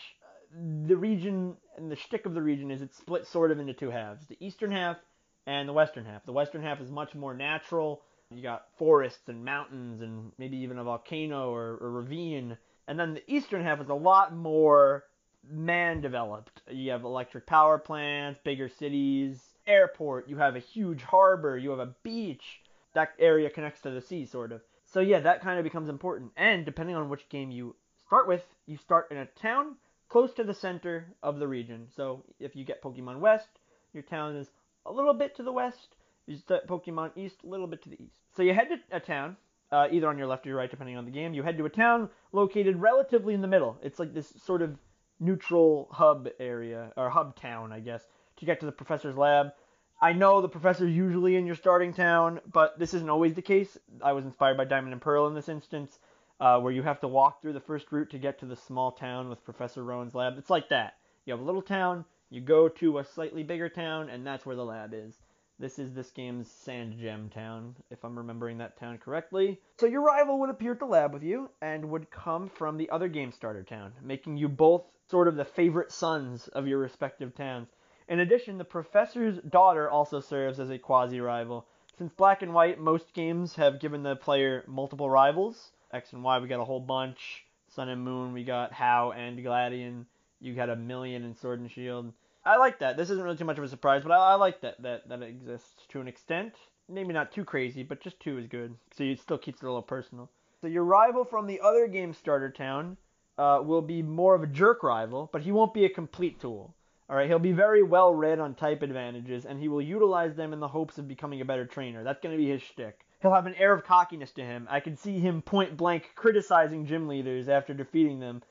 the 0.87 0.97
region 0.97 1.55
and 1.77 1.91
the 1.91 1.95
shtick 1.95 2.25
of 2.25 2.33
the 2.33 2.41
region 2.41 2.71
is 2.71 2.81
it's 2.81 2.97
split 2.97 3.27
sort 3.27 3.51
of 3.51 3.59
into 3.59 3.73
two 3.73 3.91
halves 3.91 4.25
the 4.25 4.37
eastern 4.39 4.71
half 4.71 4.97
and 5.45 5.69
the 5.69 5.73
western 5.73 6.05
half. 6.05 6.25
The 6.25 6.33
western 6.33 6.63
half 6.63 6.81
is 6.81 6.89
much 6.89 7.13
more 7.13 7.35
natural. 7.35 8.01
You 8.31 8.43
got 8.43 8.67
forests 8.77 9.27
and 9.27 9.43
mountains 9.43 10.01
and 10.01 10.31
maybe 10.37 10.57
even 10.57 10.77
a 10.77 10.83
volcano 10.83 11.51
or 11.51 11.77
a 11.77 11.89
ravine. 11.89 12.55
And 12.87 12.99
then 12.99 13.15
the 13.15 13.23
eastern 13.31 13.63
half 13.63 13.81
is 13.81 13.89
a 13.89 13.95
lot 13.95 14.35
more 14.35 15.05
man 15.49 15.99
developed. 15.99 16.61
You 16.69 16.91
have 16.91 17.03
electric 17.03 17.47
power 17.47 17.79
plants, 17.79 18.39
bigger 18.43 18.69
cities, 18.69 19.55
airport, 19.65 20.29
you 20.29 20.37
have 20.37 20.55
a 20.55 20.59
huge 20.59 21.01
harbor, 21.01 21.57
you 21.57 21.71
have 21.71 21.79
a 21.79 21.95
beach. 22.03 22.61
That 22.93 23.13
area 23.17 23.49
connects 23.49 23.81
to 23.81 23.89
the 23.89 24.01
sea, 24.01 24.27
sort 24.27 24.51
of. 24.51 24.61
So 24.85 24.99
yeah, 24.99 25.21
that 25.21 25.41
kind 25.41 25.57
of 25.57 25.63
becomes 25.63 25.89
important. 25.89 26.31
And 26.37 26.65
depending 26.65 26.95
on 26.95 27.09
which 27.09 27.29
game 27.29 27.49
you 27.49 27.75
start 28.05 28.27
with, 28.27 28.43
you 28.67 28.77
start 28.77 29.07
in 29.09 29.17
a 29.17 29.25
town 29.25 29.75
close 30.07 30.33
to 30.33 30.43
the 30.43 30.53
center 30.53 31.15
of 31.23 31.39
the 31.39 31.47
region. 31.47 31.87
So 31.95 32.23
if 32.39 32.55
you 32.55 32.63
get 32.63 32.83
Pokemon 32.83 33.21
West, 33.21 33.49
your 33.91 34.03
town 34.03 34.35
is 34.35 34.51
a 34.85 34.91
little 34.91 35.15
bit 35.15 35.35
to 35.37 35.43
the 35.43 35.51
west. 35.51 35.95
You 36.29 36.37
start 36.37 36.67
Pokemon 36.67 37.13
East, 37.15 37.37
a 37.43 37.47
little 37.47 37.65
bit 37.65 37.81
to 37.81 37.89
the 37.89 37.99
east. 37.99 38.19
So 38.35 38.43
you 38.43 38.53
head 38.53 38.67
to 38.69 38.95
a 38.95 38.99
town, 38.99 39.35
uh, 39.71 39.87
either 39.91 40.07
on 40.07 40.19
your 40.19 40.27
left 40.27 40.45
or 40.45 40.49
your 40.49 40.59
right, 40.59 40.69
depending 40.69 40.95
on 40.95 41.05
the 41.05 41.11
game. 41.11 41.33
You 41.33 41.41
head 41.41 41.57
to 41.57 41.65
a 41.65 41.71
town 41.71 42.09
located 42.31 42.75
relatively 42.79 43.33
in 43.33 43.41
the 43.41 43.47
middle. 43.47 43.79
It's 43.81 43.97
like 43.97 44.13
this 44.13 44.31
sort 44.45 44.61
of 44.61 44.77
neutral 45.19 45.87
hub 45.91 46.29
area, 46.39 46.93
or 46.95 47.09
hub 47.09 47.35
town, 47.35 47.73
I 47.73 47.79
guess, 47.79 48.03
to 48.37 48.45
get 48.45 48.59
to 48.59 48.67
the 48.67 48.71
professor's 48.71 49.17
lab. 49.17 49.53
I 49.99 50.13
know 50.13 50.39
the 50.39 50.47
professor's 50.47 50.93
usually 50.93 51.35
in 51.35 51.47
your 51.47 51.55
starting 51.55 51.93
town, 51.93 52.41
but 52.53 52.77
this 52.77 52.93
isn't 52.93 53.09
always 53.09 53.33
the 53.33 53.41
case. 53.41 53.75
I 53.99 54.13
was 54.13 54.23
inspired 54.23 54.55
by 54.55 54.65
Diamond 54.65 54.93
and 54.93 55.01
Pearl 55.01 55.25
in 55.25 55.33
this 55.33 55.49
instance, 55.49 55.97
uh, 56.39 56.59
where 56.59 56.71
you 56.71 56.83
have 56.83 56.99
to 57.01 57.07
walk 57.07 57.41
through 57.41 57.53
the 57.53 57.59
first 57.59 57.91
route 57.91 58.11
to 58.11 58.19
get 58.19 58.39
to 58.41 58.45
the 58.45 58.55
small 58.55 58.91
town 58.91 59.29
with 59.29 59.43
Professor 59.43 59.83
Rowan's 59.83 60.13
lab. 60.13 60.37
It's 60.37 60.51
like 60.51 60.69
that. 60.69 60.93
You 61.25 61.33
have 61.33 61.41
a 61.41 61.45
little 61.45 61.63
town, 61.63 62.05
you 62.29 62.39
go 62.39 62.69
to 62.69 62.99
a 62.99 63.03
slightly 63.03 63.41
bigger 63.41 63.67
town, 63.67 64.09
and 64.09 64.27
that's 64.27 64.45
where 64.45 64.55
the 64.55 64.63
lab 64.63 64.93
is. 64.93 65.15
This 65.61 65.77
is 65.77 65.91
this 65.91 66.09
game's 66.11 66.47
Sandgem 66.47 67.29
Town, 67.33 67.75
if 67.91 68.05
I'm 68.05 68.17
remembering 68.17 68.59
that 68.59 68.79
town 68.79 68.97
correctly. 68.97 69.59
So 69.77 69.87
your 69.87 70.01
rival 70.01 70.39
would 70.39 70.49
appear 70.49 70.71
at 70.71 70.79
the 70.79 70.85
lab 70.85 71.11
with 71.11 71.21
you 71.21 71.49
and 71.61 71.89
would 71.89 72.09
come 72.09 72.47
from 72.47 72.77
the 72.77 72.89
other 72.89 73.09
game 73.09 73.33
starter 73.33 73.63
town, 73.63 73.91
making 74.01 74.37
you 74.37 74.47
both 74.47 74.83
sort 75.11 75.27
of 75.27 75.35
the 75.35 75.43
favorite 75.43 75.91
sons 75.91 76.47
of 76.47 76.65
your 76.65 76.77
respective 76.77 77.35
towns. 77.35 77.67
In 78.07 78.21
addition, 78.21 78.57
the 78.57 78.63
professor's 78.63 79.37
daughter 79.39 79.89
also 79.89 80.21
serves 80.21 80.61
as 80.61 80.69
a 80.69 80.77
quasi 80.77 81.19
rival. 81.19 81.67
Since 81.97 82.13
Black 82.13 82.41
and 82.41 82.53
White, 82.53 82.79
most 82.79 83.13
games 83.13 83.55
have 83.55 83.81
given 83.81 84.01
the 84.01 84.15
player 84.15 84.63
multiple 84.65 85.09
rivals. 85.09 85.71
X 85.91 86.13
and 86.13 86.23
Y, 86.23 86.39
we 86.39 86.47
got 86.47 86.61
a 86.61 86.65
whole 86.65 86.79
bunch. 86.79 87.43
Sun 87.67 87.89
and 87.89 88.01
Moon, 88.01 88.31
we 88.31 88.45
got 88.45 88.71
Hau 88.71 89.11
and 89.11 89.37
Gladion. 89.43 90.05
You 90.39 90.55
got 90.55 90.69
a 90.69 90.77
million 90.77 91.25
in 91.25 91.35
Sword 91.35 91.59
and 91.59 91.69
Shield. 91.69 92.13
I 92.49 92.57
like 92.57 92.79
that. 92.79 92.97
This 92.97 93.11
isn't 93.11 93.23
really 93.23 93.37
too 93.37 93.45
much 93.45 93.59
of 93.59 93.63
a 93.63 93.67
surprise, 93.67 94.01
but 94.01 94.11
I, 94.11 94.31
I 94.31 94.35
like 94.35 94.61
that, 94.61 94.81
that 94.81 95.07
that 95.07 95.21
it 95.21 95.29
exists 95.29 95.85
to 95.89 96.01
an 96.01 96.07
extent. 96.07 96.55
Maybe 96.89 97.13
not 97.13 97.31
too 97.31 97.45
crazy, 97.45 97.83
but 97.83 98.01
just 98.01 98.19
two 98.19 98.39
is 98.39 98.47
good. 98.47 98.73
So 98.97 99.03
it 99.03 99.19
still 99.19 99.37
keeps 99.37 99.61
it 99.61 99.65
a 99.65 99.69
little 99.69 99.83
personal. 99.83 100.31
So 100.61 100.67
your 100.67 100.83
rival 100.83 101.23
from 101.23 101.45
the 101.45 101.61
other 101.61 101.87
game 101.87 102.11
starter 102.11 102.49
town 102.49 102.97
uh, 103.37 103.61
will 103.63 103.83
be 103.83 104.01
more 104.01 104.33
of 104.33 104.41
a 104.41 104.47
jerk 104.47 104.81
rival, 104.81 105.29
but 105.31 105.43
he 105.43 105.51
won't 105.51 105.75
be 105.75 105.85
a 105.85 105.89
complete 105.89 106.41
tool. 106.41 106.73
All 107.07 107.15
right, 107.15 107.27
he'll 107.27 107.37
be 107.37 107.51
very 107.51 107.83
well 107.83 108.15
read 108.15 108.39
on 108.39 108.55
type 108.55 108.81
advantages, 108.81 109.45
and 109.45 109.59
he 109.59 109.67
will 109.67 109.81
utilize 109.81 110.35
them 110.35 110.51
in 110.51 110.59
the 110.59 110.67
hopes 110.67 110.97
of 110.97 111.07
becoming 111.07 111.41
a 111.41 111.45
better 111.45 111.65
trainer. 111.65 112.03
That's 112.03 112.19
going 112.19 112.35
to 112.35 112.43
be 112.43 112.49
his 112.49 112.63
shtick. 112.63 113.05
He'll 113.21 113.33
have 113.33 113.45
an 113.45 113.55
air 113.55 113.73
of 113.73 113.83
cockiness 113.83 114.31
to 114.31 114.43
him. 114.43 114.67
I 114.71 114.79
can 114.79 114.97
see 114.97 115.19
him 115.19 115.43
point 115.43 115.77
blank 115.77 116.09
criticizing 116.15 116.87
gym 116.87 117.07
leaders 117.07 117.47
after 117.47 117.75
defeating 117.75 118.19
them, 118.19 118.41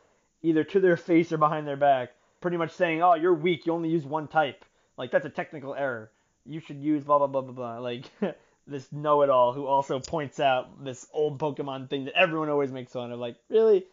either 0.42 0.62
to 0.62 0.78
their 0.78 0.96
face 0.96 1.32
or 1.32 1.38
behind 1.38 1.66
their 1.66 1.76
back, 1.76 2.10
pretty 2.40 2.57
much 2.57 2.73
saying, 2.73 3.02
"Oh, 3.02 3.14
you're 3.14 3.35
weak. 3.35 3.66
You 3.66 3.73
only 3.73 3.88
use 3.88 4.04
one 4.04 4.28
type. 4.28 4.64
Like 4.97 5.11
that's 5.11 5.26
a 5.26 5.30
technical 5.30 5.75
error. 5.75 6.11
You 6.45 6.61
should 6.61 6.80
use 6.83 7.04
blah 7.04 7.18
blah 7.18 7.26
blah 7.26 7.42
blah 7.42 7.52
blah." 7.52 7.78
Like 7.78 8.04
this 8.66 8.90
know-it-all 8.92 9.52
who 9.52 9.66
also 9.66 10.00
points 10.00 10.40
out 10.40 10.85
this 10.85 11.07
old 11.12 11.38
Pokemon 11.38 11.88
thing 11.90 12.04
that 12.04 12.14
everyone 12.14 12.49
always 12.49 12.73
makes 12.73 12.92
fun 12.92 13.12
of. 13.12 13.18
Like, 13.18 13.37
really? 13.49 13.87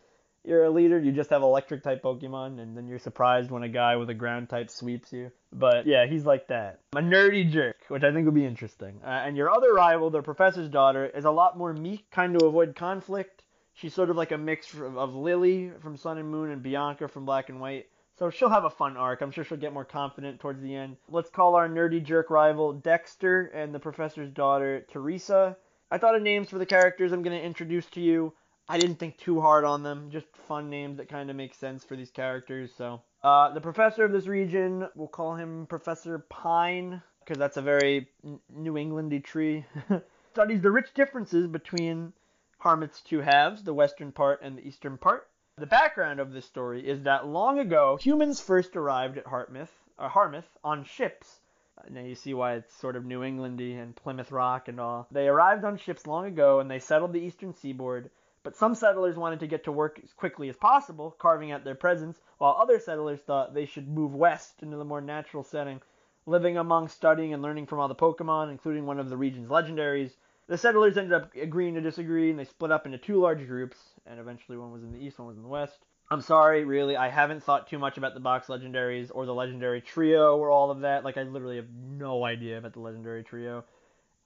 you're 0.45 0.63
a 0.63 0.69
leader, 0.69 0.99
you 0.99 1.11
just 1.11 1.29
have 1.29 1.41
electric 1.41 1.83
type 1.83 2.03
Pokemon, 2.03 2.59
and 2.59 2.77
then 2.77 2.87
you're 2.87 2.99
surprised 2.99 3.51
when 3.51 3.63
a 3.63 3.69
guy 3.69 3.95
with 3.95 4.09
a 4.09 4.13
ground 4.13 4.49
type 4.49 4.69
sweeps 4.69 5.11
you. 5.11 5.31
But 5.51 5.87
yeah, 5.87 6.05
he's 6.05 6.25
like 6.25 6.47
that. 6.47 6.81
A 6.93 6.99
nerdy 6.99 7.49
jerk, 7.49 7.77
which 7.87 8.03
I 8.03 8.11
think 8.11 8.25
would 8.25 8.35
be 8.35 8.45
interesting. 8.45 8.99
Uh, 9.03 9.09
and 9.09 9.35
your 9.35 9.51
other 9.51 9.73
rival, 9.73 10.09
the 10.09 10.21
professor's 10.21 10.69
daughter, 10.69 11.05
is 11.05 11.25
a 11.25 11.31
lot 11.31 11.57
more 11.57 11.73
meek, 11.73 12.09
kind 12.11 12.37
to 12.37 12.45
avoid 12.45 12.75
conflict. 12.75 13.43
She's 13.73 13.93
sort 13.93 14.09
of 14.09 14.15
like 14.15 14.31
a 14.31 14.37
mix 14.37 14.73
of, 14.73 14.97
of 14.97 15.15
Lillie 15.15 15.71
from 15.81 15.97
Sun 15.97 16.17
and 16.17 16.29
Moon 16.29 16.51
and 16.51 16.63
Bianca 16.63 17.07
from 17.07 17.25
Black 17.25 17.49
and 17.49 17.59
White. 17.59 17.87
So 18.17 18.29
she'll 18.29 18.49
have 18.49 18.63
a 18.63 18.69
fun 18.69 18.95
arc. 18.97 19.21
I'm 19.21 19.31
sure 19.31 19.43
she'll 19.43 19.57
get 19.57 19.73
more 19.73 19.85
confident 19.85 20.39
towards 20.39 20.61
the 20.61 20.75
end. 20.75 20.97
Let's 21.09 21.29
call 21.29 21.55
our 21.55 21.67
nerdy 21.67 22.03
jerk 22.03 22.29
rival 22.29 22.73
Dexter 22.73 23.47
and 23.47 23.73
the 23.73 23.79
professor's 23.79 24.31
daughter 24.31 24.85
Teresa. 24.91 25.57
I 25.91 25.97
thought 25.97 26.15
of 26.15 26.21
names 26.21 26.49
for 26.49 26.57
the 26.57 26.65
characters 26.65 27.11
I'm 27.11 27.23
going 27.23 27.37
to 27.37 27.45
introduce 27.45 27.85
to 27.87 28.01
you. 28.01 28.33
I 28.67 28.79
didn't 28.79 28.97
think 28.97 29.17
too 29.17 29.41
hard 29.41 29.63
on 29.65 29.83
them. 29.83 30.09
Just 30.11 30.25
fun 30.47 30.69
names 30.69 30.97
that 30.97 31.09
kind 31.09 31.29
of 31.29 31.35
make 31.35 31.53
sense 31.53 31.83
for 31.83 31.95
these 31.95 32.09
characters. 32.09 32.71
So, 32.75 33.01
uh, 33.23 33.53
the 33.53 33.61
professor 33.61 34.03
of 34.03 34.11
this 34.11 34.27
region, 34.27 34.87
we'll 34.95 35.07
call 35.07 35.35
him 35.35 35.67
Professor 35.67 36.19
Pine 36.29 37.01
because 37.19 37.37
that's 37.37 37.57
a 37.57 37.61
very 37.61 38.07
New 38.49 38.73
Englandy 38.73 39.23
tree. 39.23 39.65
studies 40.35 40.61
the 40.61 40.69
rich 40.69 40.93
differences 40.93 41.47
between 41.47 42.11
Harmouth's 42.57 43.01
two 43.01 43.21
halves, 43.21 43.63
the 43.63 43.73
western 43.73 44.11
part 44.11 44.41
and 44.41 44.57
the 44.57 44.67
eastern 44.67 44.97
part. 44.97 45.29
The 45.57 45.65
background 45.65 46.19
of 46.19 46.33
this 46.33 46.45
story 46.45 46.85
is 46.85 47.03
that 47.03 47.27
long 47.27 47.59
ago, 47.59 47.95
humans 48.01 48.41
first 48.41 48.75
arrived 48.75 49.17
at 49.17 49.23
Hartmouth, 49.25 49.71
uh, 49.97 50.09
Harmouth 50.09 50.57
on 50.65 50.83
ships. 50.83 51.39
Uh, 51.77 51.83
now 51.91 52.01
you 52.01 52.13
see 52.13 52.33
why 52.33 52.55
it's 52.55 52.75
sort 52.75 52.97
of 52.97 53.05
New 53.05 53.21
Englandy 53.21 53.81
and 53.81 53.95
Plymouth 53.95 54.33
Rock 54.33 54.67
and 54.67 54.81
all. 54.81 55.07
They 55.11 55.29
arrived 55.29 55.63
on 55.63 55.77
ships 55.77 56.05
long 56.05 56.25
ago 56.25 56.59
and 56.59 56.69
they 56.69 56.79
settled 56.79 57.13
the 57.13 57.21
eastern 57.21 57.53
seaboard. 57.53 58.11
But 58.43 58.57
some 58.57 58.75
settlers 58.75 59.15
wanted 59.15 59.39
to 59.39 59.47
get 59.47 59.63
to 59.63 59.71
work 59.71 59.97
as 60.03 60.11
quickly 60.11 60.49
as 60.49 60.57
possible, 60.57 61.15
carving 61.19 61.53
out 61.53 61.63
their 61.63 61.73
presence, 61.73 62.19
while 62.37 62.57
other 62.59 62.77
settlers 62.77 63.21
thought 63.21 63.53
they 63.53 63.65
should 63.65 63.87
move 63.87 64.13
west 64.13 64.61
into 64.61 64.75
the 64.75 64.83
more 64.83 64.99
natural 64.99 65.41
setting, 65.41 65.81
living 66.25 66.57
among, 66.57 66.89
studying, 66.89 67.33
and 67.33 67.41
learning 67.41 67.67
from 67.67 67.79
all 67.79 67.87
the 67.87 67.95
Pokemon, 67.95 68.51
including 68.51 68.85
one 68.85 68.99
of 68.99 69.09
the 69.09 69.15
region's 69.15 69.47
legendaries. 69.47 70.17
The 70.47 70.57
settlers 70.57 70.97
ended 70.97 71.13
up 71.13 71.35
agreeing 71.35 71.73
to 71.75 71.81
disagree, 71.81 72.29
and 72.29 72.37
they 72.37 72.45
split 72.45 72.71
up 72.71 72.85
into 72.85 72.97
two 72.97 73.19
large 73.19 73.47
groups, 73.47 73.77
and 74.05 74.19
eventually 74.19 74.57
one 74.57 74.71
was 74.71 74.83
in 74.83 74.91
the 74.91 74.99
east, 74.99 75.17
one 75.17 75.27
was 75.27 75.37
in 75.37 75.43
the 75.43 75.49
west. 75.49 75.79
I'm 76.11 76.21
sorry, 76.21 76.65
really, 76.65 76.95
I 76.95 77.09
haven't 77.09 77.43
thought 77.43 77.67
too 77.67 77.79
much 77.79 77.97
about 77.97 78.13
the 78.13 78.19
box 78.19 78.47
legendaries 78.47 79.09
or 79.11 79.25
the 79.25 79.33
legendary 79.33 79.81
trio 79.81 80.37
or 80.37 80.51
all 80.51 80.69
of 80.69 80.81
that. 80.81 81.03
Like, 81.03 81.17
I 81.17 81.23
literally 81.23 81.55
have 81.55 81.69
no 81.73 82.23
idea 82.23 82.59
about 82.59 82.73
the 82.73 82.79
legendary 82.79 83.23
trio. 83.23 83.65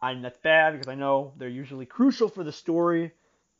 And 0.02 0.24
that's 0.24 0.38
bad 0.40 0.74
because 0.74 0.90
I 0.90 0.96
know 0.96 1.34
they're 1.38 1.48
usually 1.48 1.86
crucial 1.86 2.28
for 2.28 2.44
the 2.44 2.52
story, 2.52 3.14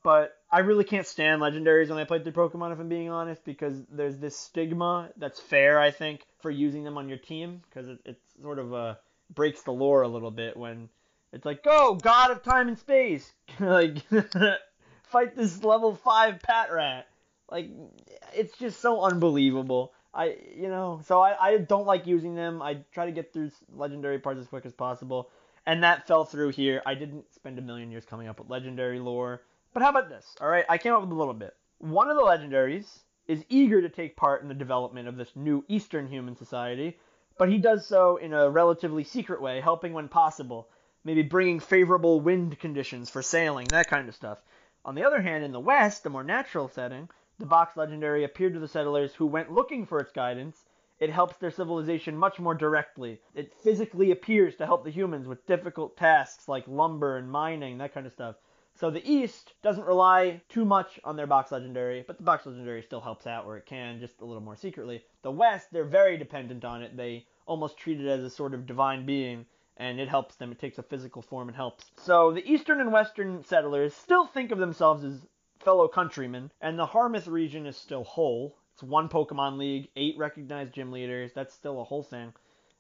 but 0.04 0.36
I 0.52 0.60
really 0.60 0.84
can't 0.84 1.08
stand 1.08 1.42
legendaries 1.42 1.90
when 1.90 1.98
I 1.98 2.04
play 2.04 2.22
through 2.22 2.34
Pokemon, 2.34 2.74
if 2.74 2.80
I'm 2.80 2.90
being 2.90 3.10
honest, 3.10 3.46
because 3.46 3.82
there's 3.90 4.18
this 4.18 4.38
stigma 4.38 5.12
that's 5.16 5.40
fair, 5.40 5.80
I 5.80 5.92
think, 5.92 6.26
for 6.42 6.52
using 6.52 6.84
them 6.84 6.98
on 6.98 7.08
your 7.08 7.18
team, 7.18 7.62
because 7.70 7.88
it, 7.88 8.00
it 8.06 8.22
sort 8.42 8.60
of 8.60 8.74
uh, 8.74 8.96
breaks 9.34 9.62
the 9.62 9.72
lore 9.72 10.02
a 10.02 10.10
little 10.10 10.32
bit 10.32 10.58
when 10.58 10.90
it's 11.32 11.46
like, 11.46 11.64
go, 11.64 11.96
God 11.96 12.32
of 12.32 12.44
Time 12.44 12.68
and 12.68 12.78
Space, 12.78 13.32
like 13.60 13.98
fight 15.04 15.36
this 15.36 15.64
level 15.64 15.96
five 15.96 16.40
Patrat. 16.40 17.04
Like, 17.52 17.70
it's 18.34 18.58
just 18.58 18.80
so 18.80 19.02
unbelievable. 19.02 19.94
I, 20.14 20.38
you 20.56 20.70
know, 20.70 21.02
so 21.06 21.22
I, 21.22 21.36
I 21.40 21.58
don't 21.58 21.86
like 21.86 22.08
using 22.08 22.36
them. 22.36 22.62
I 22.62 22.80
try 22.92 23.06
to 23.06 23.12
get 23.12 23.32
through 23.32 23.52
legendary 23.76 24.20
parts 24.20 24.40
as 24.40 24.48
quick 24.48 24.66
as 24.66 24.74
possible, 24.74 25.30
and 25.66 25.84
that 25.84 26.08
fell 26.08 26.26
through 26.26 26.50
here. 26.50 26.82
I 26.86 26.96
didn't 26.96 27.32
spend 27.34 27.60
a 27.60 27.62
million 27.62 27.92
years 27.92 28.06
coming 28.06 28.28
up 28.28 28.40
with 28.40 28.50
legendary 28.50 29.00
lore. 29.00 29.42
But 29.74 29.84
how 29.84 29.90
about 29.90 30.10
this? 30.10 30.36
All 30.42 30.48
right, 30.48 30.66
I 30.68 30.78
came 30.78 30.94
up 30.94 31.02
with 31.02 31.12
a 31.12 31.16
little 31.16 31.34
bit. 31.34 31.56
One 31.78 32.10
of 32.10 32.18
the 32.18 32.24
legendaries 32.24 33.00
is 33.28 33.46
eager 33.50 33.82
to 33.82 33.90
take 33.90 34.18
part 34.18 34.42
in 34.42 34.48
the 34.48 34.56
development 34.56 35.08
of 35.08 35.16
this 35.16 35.36
new 35.36 35.64
Eastern 35.68 36.08
human 36.08 36.36
society, 36.36 36.98
but 37.38 37.50
he 37.50 37.60
does 37.60 37.86
so 37.86 38.18
in 38.18 38.34
a 38.34 38.50
relatively 38.50 39.04
secret 39.04 39.40
way, 39.42 39.62
helping 39.62 39.94
when 39.94 40.08
possible, 40.08 40.70
maybe 41.04 41.22
bringing 41.22 41.60
favorable 41.60 42.20
wind 42.20 42.60
conditions 42.60 43.10
for 43.10 43.22
sailing, 43.22 43.68
that 43.68 43.90
kind 43.90 44.08
of 44.08 44.16
stuff. 44.16 44.40
On 44.86 44.96
the 44.96 45.06
other 45.06 45.22
hand, 45.22 45.44
in 45.44 45.52
the 45.52 45.60
West, 45.60 46.04
the 46.04 46.10
more 46.10 46.24
natural 46.24 46.68
setting, 46.68 47.10
the 47.38 47.46
box 47.46 47.78
legendary 47.78 48.24
appeared 48.24 48.54
to 48.54 48.60
the 48.60 48.68
settlers 48.68 49.14
who 49.14 49.26
went 49.26 49.52
looking 49.52 49.86
for 49.86 50.00
its 50.00 50.12
guidance. 50.12 50.66
It 51.00 51.10
helps 51.10 51.38
their 51.38 51.52
civilization 51.52 52.18
much 52.18 52.40
more 52.40 52.54
directly. 52.54 53.22
It 53.34 53.54
physically 53.64 54.12
appears 54.12 54.56
to 54.58 54.66
help 54.66 54.84
the 54.84 54.92
humans 54.92 55.28
with 55.28 55.46
difficult 55.46 55.96
tasks 55.96 56.48
like 56.48 56.68
lumber 56.68 57.18
and 57.18 57.32
mining, 57.32 57.78
that 57.78 57.94
kind 57.94 58.06
of 58.06 58.12
stuff. 58.12 58.36
So 58.76 58.90
the 58.90 59.10
East 59.10 59.54
doesn't 59.62 59.86
rely 59.86 60.42
too 60.48 60.64
much 60.64 61.00
on 61.04 61.16
their 61.16 61.28
box 61.28 61.52
legendary, 61.52 62.04
but 62.06 62.18
the 62.18 62.24
box 62.24 62.46
legendary 62.46 62.82
still 62.82 63.02
helps 63.02 63.28
out 63.28 63.46
where 63.46 63.58
it 63.58 63.66
can, 63.66 64.00
just 64.00 64.22
a 64.22 64.26
little 64.26 64.42
more 64.42 64.56
secretly. 64.56 65.04
The 65.22 65.32
West, 65.32 65.68
they're 65.72 65.84
very 65.84 66.18
dependent 66.18 66.64
on 66.64 66.82
it. 66.82 66.96
They 66.96 67.26
almost 67.46 67.78
treat 67.78 68.00
it 68.00 68.08
as 68.08 68.24
a 68.24 68.30
sort 68.30 68.54
of 68.54 68.66
divine 68.66 69.06
being, 69.06 69.46
and 69.80 70.00
it 70.00 70.10
helps 70.10 70.36
them. 70.36 70.52
It 70.52 70.60
takes 70.60 70.78
a 70.78 70.84
physical 70.84 71.22
form 71.22 71.48
and 71.48 71.56
helps. 71.56 71.86
So 71.98 72.32
the 72.32 72.46
Eastern 72.48 72.82
and 72.82 72.92
Western 72.92 73.44
settlers 73.44 73.96
still 73.96 74.28
think 74.28 74.52
of 74.52 74.60
themselves 74.60 75.04
as 75.04 75.26
fellow 75.60 75.88
countrymen, 75.88 76.52
and 76.62 76.78
the 76.78 76.86
Harmouth 76.86 77.28
region 77.28 77.66
is 77.66 77.78
still 77.78 78.04
whole. 78.04 78.58
It's 78.74 78.84
one 78.84 79.10
Pokemon 79.10 79.58
League, 79.58 79.90
eight 79.96 80.16
recognized 80.18 80.74
gym 80.74 80.92
leaders. 80.92 81.32
That's 81.34 81.54
still 81.54 81.82
a 81.82 81.84
whole 81.84 82.04
thing. 82.04 82.34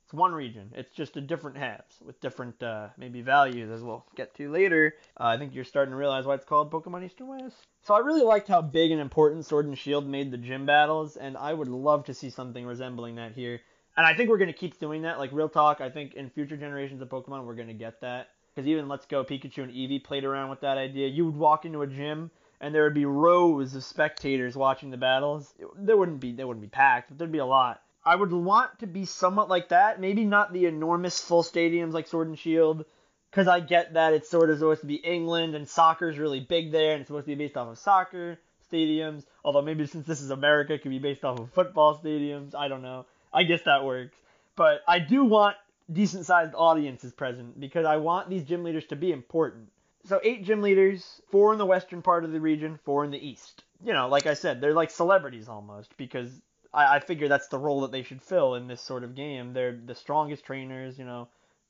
It's 0.05 0.13
one 0.13 0.31
region. 0.33 0.71
It's 0.73 0.91
just 0.91 1.17
a 1.17 1.21
different 1.21 1.57
halves 1.57 1.97
with 2.03 2.19
different 2.19 2.63
uh, 2.63 2.87
maybe 2.97 3.21
values, 3.21 3.69
as 3.69 3.83
we'll 3.83 4.05
get 4.15 4.33
to 4.37 4.51
later. 4.51 4.95
Uh, 5.19 5.25
I 5.25 5.37
think 5.37 5.53
you're 5.53 5.63
starting 5.63 5.91
to 5.91 5.97
realize 5.97 6.25
why 6.25 6.33
it's 6.33 6.45
called 6.45 6.71
Pokemon 6.71 7.05
East 7.05 7.19
and 7.19 7.29
West. 7.29 7.67
So 7.83 7.93
I 7.93 7.99
really 7.99 8.23
liked 8.23 8.47
how 8.47 8.61
big 8.61 8.89
and 8.91 8.99
important 8.99 9.45
Sword 9.45 9.67
and 9.67 9.77
Shield 9.77 10.07
made 10.07 10.31
the 10.31 10.37
gym 10.37 10.65
battles, 10.65 11.15
and 11.15 11.37
I 11.37 11.53
would 11.53 11.67
love 11.67 12.05
to 12.05 12.13
see 12.13 12.31
something 12.31 12.65
resembling 12.65 13.15
that 13.15 13.33
here. 13.33 13.61
And 13.99 14.07
I 14.07 14.13
think 14.13 14.29
we're 14.29 14.37
to 14.37 14.53
keep 14.53 14.79
doing 14.79 15.01
that. 15.01 15.19
Like 15.19 15.29
real 15.33 15.49
talk, 15.49 15.81
I 15.81 15.89
think 15.89 16.13
in 16.13 16.29
future 16.29 16.55
generations 16.55 17.01
of 17.01 17.09
Pokemon, 17.09 17.43
we're 17.43 17.53
to 17.67 17.73
get 17.73 17.99
that. 17.99 18.29
Because 18.55 18.65
even 18.65 18.87
Let's 18.87 19.05
Go 19.05 19.25
Pikachu 19.25 19.63
and 19.63 19.73
Eevee 19.73 20.01
played 20.01 20.23
around 20.23 20.49
with 20.49 20.61
that 20.61 20.77
idea. 20.77 21.09
You 21.09 21.25
would 21.25 21.35
walk 21.35 21.65
into 21.65 21.81
a 21.81 21.87
gym 21.87 22.31
and 22.61 22.73
there 22.73 22.85
would 22.85 22.93
be 22.93 23.03
rows 23.03 23.75
of 23.75 23.83
spectators 23.83 24.55
watching 24.55 24.89
the 24.89 24.95
battles. 24.95 25.53
There 25.75 25.97
wouldn't 25.97 26.21
be 26.21 26.31
they 26.31 26.45
wouldn't 26.45 26.61
be 26.61 26.69
packed, 26.69 27.09
but 27.09 27.17
there'd 27.17 27.29
be 27.29 27.39
a 27.39 27.45
lot. 27.45 27.81
I 28.05 28.15
would 28.15 28.31
want 28.31 28.79
to 28.79 28.87
be 28.87 29.03
somewhat 29.03 29.49
like 29.49 29.67
that. 29.67 29.99
Maybe 29.99 30.23
not 30.23 30.53
the 30.53 30.65
enormous 30.65 31.19
full 31.19 31.43
stadiums 31.43 31.91
like 31.91 32.07
Sword 32.07 32.29
and 32.29 32.39
Shield, 32.39 32.85
because 33.29 33.49
I 33.49 33.59
get 33.59 33.95
that 33.95 34.13
it's 34.13 34.29
sort 34.29 34.49
of 34.49 34.59
supposed 34.59 34.79
to 34.79 34.87
be 34.87 34.95
England 34.95 35.55
and 35.55 35.67
soccer's 35.67 36.17
really 36.17 36.39
big 36.39 36.71
there, 36.71 36.93
and 36.93 37.01
it's 37.01 37.09
supposed 37.09 37.25
to 37.25 37.35
be 37.35 37.43
based 37.43 37.57
off 37.57 37.67
of 37.67 37.77
soccer 37.77 38.39
stadiums. 38.71 39.25
Although 39.43 39.61
maybe 39.61 39.85
since 39.87 40.07
this 40.07 40.21
is 40.21 40.29
America, 40.29 40.75
it 40.75 40.83
could 40.83 40.91
be 40.91 40.99
based 40.99 41.25
off 41.25 41.37
of 41.37 41.51
football 41.51 41.99
stadiums. 42.01 42.55
I 42.55 42.69
don't 42.69 42.81
know. 42.81 43.05
I 43.33 43.43
guess 43.43 43.61
that 43.63 43.83
works. 43.83 44.15
But 44.55 44.81
I 44.87 44.99
do 44.99 45.23
want 45.23 45.55
decent 45.91 46.25
sized 46.25 46.53
audiences 46.55 47.13
present 47.13 47.59
because 47.59 47.85
I 47.85 47.97
want 47.97 48.29
these 48.29 48.43
gym 48.43 48.63
leaders 48.63 48.85
to 48.87 48.95
be 48.95 49.11
important. 49.11 49.69
So 50.05 50.19
eight 50.23 50.43
gym 50.45 50.61
leaders, 50.61 51.21
four 51.29 51.51
in 51.51 51.59
the 51.59 51.65
western 51.65 52.01
part 52.01 52.23
of 52.23 52.31
the 52.31 52.39
region, 52.39 52.79
four 52.83 53.03
in 53.03 53.11
the 53.11 53.25
east. 53.25 53.63
You 53.83 53.93
know, 53.93 54.07
like 54.07 54.27
I 54.27 54.33
said, 54.33 54.61
they're 54.61 54.73
like 54.73 54.91
celebrities 54.91 55.47
almost 55.47 55.95
because 55.97 56.29
I, 56.73 56.95
I 56.97 56.99
figure 56.99 57.27
that's 57.27 57.47
the 57.47 57.57
role 57.57 57.81
that 57.81 57.91
they 57.91 58.03
should 58.03 58.21
fill 58.21 58.55
in 58.55 58.67
this 58.67 58.81
sort 58.81 59.03
of 59.03 59.15
game. 59.15 59.53
They're 59.53 59.77
the 59.85 59.95
strongest 59.95 60.45
trainers, 60.45 60.97
you 60.97 61.05
know. 61.05 61.27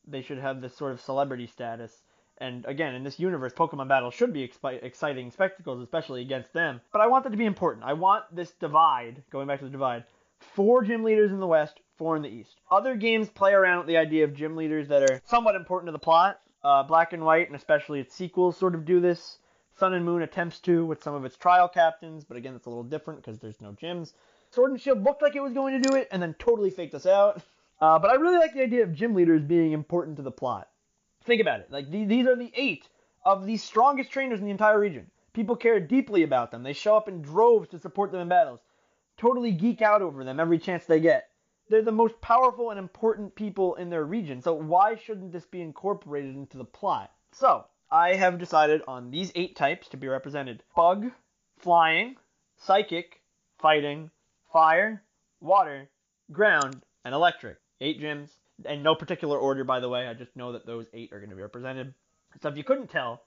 They 0.08 0.22
should 0.22 0.40
have 0.40 0.62
this 0.62 0.76
sort 0.76 0.92
of 0.92 1.02
celebrity 1.02 1.48
status. 1.48 2.02
And 2.40 2.66
again, 2.66 2.96
in 2.96 3.04
this 3.04 3.20
universe, 3.20 3.54
Pokemon 3.54 3.90
battles 3.90 4.14
should 4.14 4.32
be 4.32 4.50
exciting 4.64 5.32
spectacles, 5.32 5.82
especially 5.82 6.22
against 6.22 6.54
them. 6.54 6.80
But 6.92 7.02
I 7.02 7.08
want 7.08 7.26
that 7.26 7.32
to 7.32 7.38
be 7.38 7.46
important. 7.46 7.86
I 7.86 7.94
want 7.94 8.24
this 8.34 8.52
divide, 8.52 9.24
going 9.30 9.48
back 9.48 9.60
to 9.60 9.66
the 9.66 9.72
divide, 9.72 10.06
four 10.40 10.84
gym 10.84 11.04
leaders 11.04 11.32
in 11.32 11.40
the 11.40 11.48
West, 11.48 11.80
four 11.98 12.16
in 12.16 12.22
the 12.22 12.30
East. 12.30 12.60
Other 12.72 12.96
games 12.96 13.30
play 13.30 13.54
around 13.54 13.80
with 13.80 13.88
the 13.88 13.98
idea 13.98 14.24
of 14.24 14.34
gym 14.34 14.56
leaders 14.56 14.88
that 14.88 15.04
are 15.04 15.22
somewhat 15.26 15.56
important 15.56 15.88
to 15.88 15.92
the 15.92 16.00
plot. 16.00 16.40
Uh, 16.64 16.84
Black 16.84 17.14
and 17.14 17.24
White, 17.24 17.48
and 17.48 17.56
especially 17.56 18.00
its 18.00 18.14
sequels, 18.14 18.58
sort 18.58 18.76
of 18.76 18.86
do 18.86 19.00
this. 19.00 19.40
Sun 19.78 19.94
and 19.94 20.04
Moon 20.04 20.22
attempts 20.22 20.60
to 20.60 20.86
with 20.86 21.02
some 21.02 21.16
of 21.16 21.24
its 21.24 21.38
trial 21.38 21.70
captains, 21.70 22.26
but 22.26 22.36
again, 22.36 22.54
it's 22.54 22.66
a 22.66 22.70
little 22.70 22.84
different 22.84 23.24
because 23.24 23.40
there's 23.40 23.62
no 23.62 23.72
gyms. 23.72 24.14
Sword 24.52 24.72
and 24.72 24.82
Shield 24.82 25.04
looked 25.04 25.22
like 25.22 25.36
it 25.36 25.44
was 25.44 25.54
going 25.54 25.82
to 25.82 25.90
do 25.90 25.96
it, 25.96 26.10
and 26.12 26.22
then 26.22 26.34
totally 26.38 26.70
faked 26.70 26.96
us 26.96 27.06
out. 27.06 27.42
Uh, 27.82 27.98
but 27.98 28.12
I 28.12 28.16
really 28.16 28.38
like 28.38 28.54
the 28.54 28.62
idea 28.62 28.84
of 28.84 28.94
gym 28.94 29.16
leaders 29.16 29.42
being 29.42 29.72
important 29.72 30.18
to 30.18 30.22
the 30.22 30.32
plot. 30.32 30.68
Think 31.24 31.40
about 31.40 31.62
it. 31.62 31.72
Like 31.72 31.90
these 31.90 32.28
are 32.28 32.36
the 32.36 32.52
eight 32.54 32.90
of 33.24 33.46
the 33.46 33.56
strongest 33.56 34.12
trainers 34.12 34.40
in 34.40 34.46
the 34.46 34.52
entire 34.52 34.78
region. 34.78 35.10
People 35.32 35.56
care 35.56 35.80
deeply 35.80 36.24
about 36.24 36.52
them. 36.52 36.64
They 36.64 36.74
show 36.74 36.98
up 36.98 37.08
in 37.08 37.22
droves 37.22 37.70
to 37.70 37.80
support 37.80 38.12
them 38.12 38.20
in 38.20 38.28
battles. 38.28 38.60
Totally 39.20 39.52
geek 39.52 39.82
out 39.82 40.02
over 40.02 40.24
them 40.24 40.40
every 40.40 40.58
chance 40.58 40.86
they 40.86 41.02
get. 41.02 41.28
They're 41.70 41.82
the 41.82 41.92
most 41.92 42.20
powerful 42.22 42.70
and 42.70 42.80
important 42.80 43.36
people 43.36 43.76
in 43.76 43.90
their 43.90 44.06
region. 44.06 44.42
So 44.42 44.54
why 44.54 44.96
shouldn't 44.96 45.34
this 45.34 45.46
be 45.46 45.62
incorporated 45.62 46.36
into 46.36 46.58
the 46.58 46.64
plot? 46.64 47.12
So 47.34 47.66
I 47.92 48.16
have 48.16 48.40
decided 48.40 48.82
on 48.88 49.12
these 49.12 49.34
eight 49.36 49.58
types 49.58 49.90
to 49.90 49.98
be 49.98 50.08
represented: 50.08 50.64
bug, 50.74 51.12
flying, 51.58 52.16
psychic, 52.56 53.22
fighting, 53.60 54.10
fire, 54.54 55.04
water, 55.42 55.90
ground, 56.32 56.82
and 57.04 57.14
electric. 57.14 57.58
Eight 57.82 58.00
gyms, 58.00 58.30
and 58.66 58.84
no 58.84 58.96
particular 58.96 59.38
order, 59.38 59.66
by 59.66 59.82
the 59.82 59.90
way. 59.90 60.08
I 60.08 60.14
just 60.14 60.36
know 60.38 60.54
that 60.54 60.66
those 60.66 60.88
eight 60.94 61.12
are 61.12 61.20
going 61.20 61.30
to 61.30 61.36
be 61.36 61.42
represented. 61.42 61.94
So 62.42 62.48
if 62.48 62.56
you 62.56 62.64
couldn't 62.64 62.90
tell, 62.90 63.22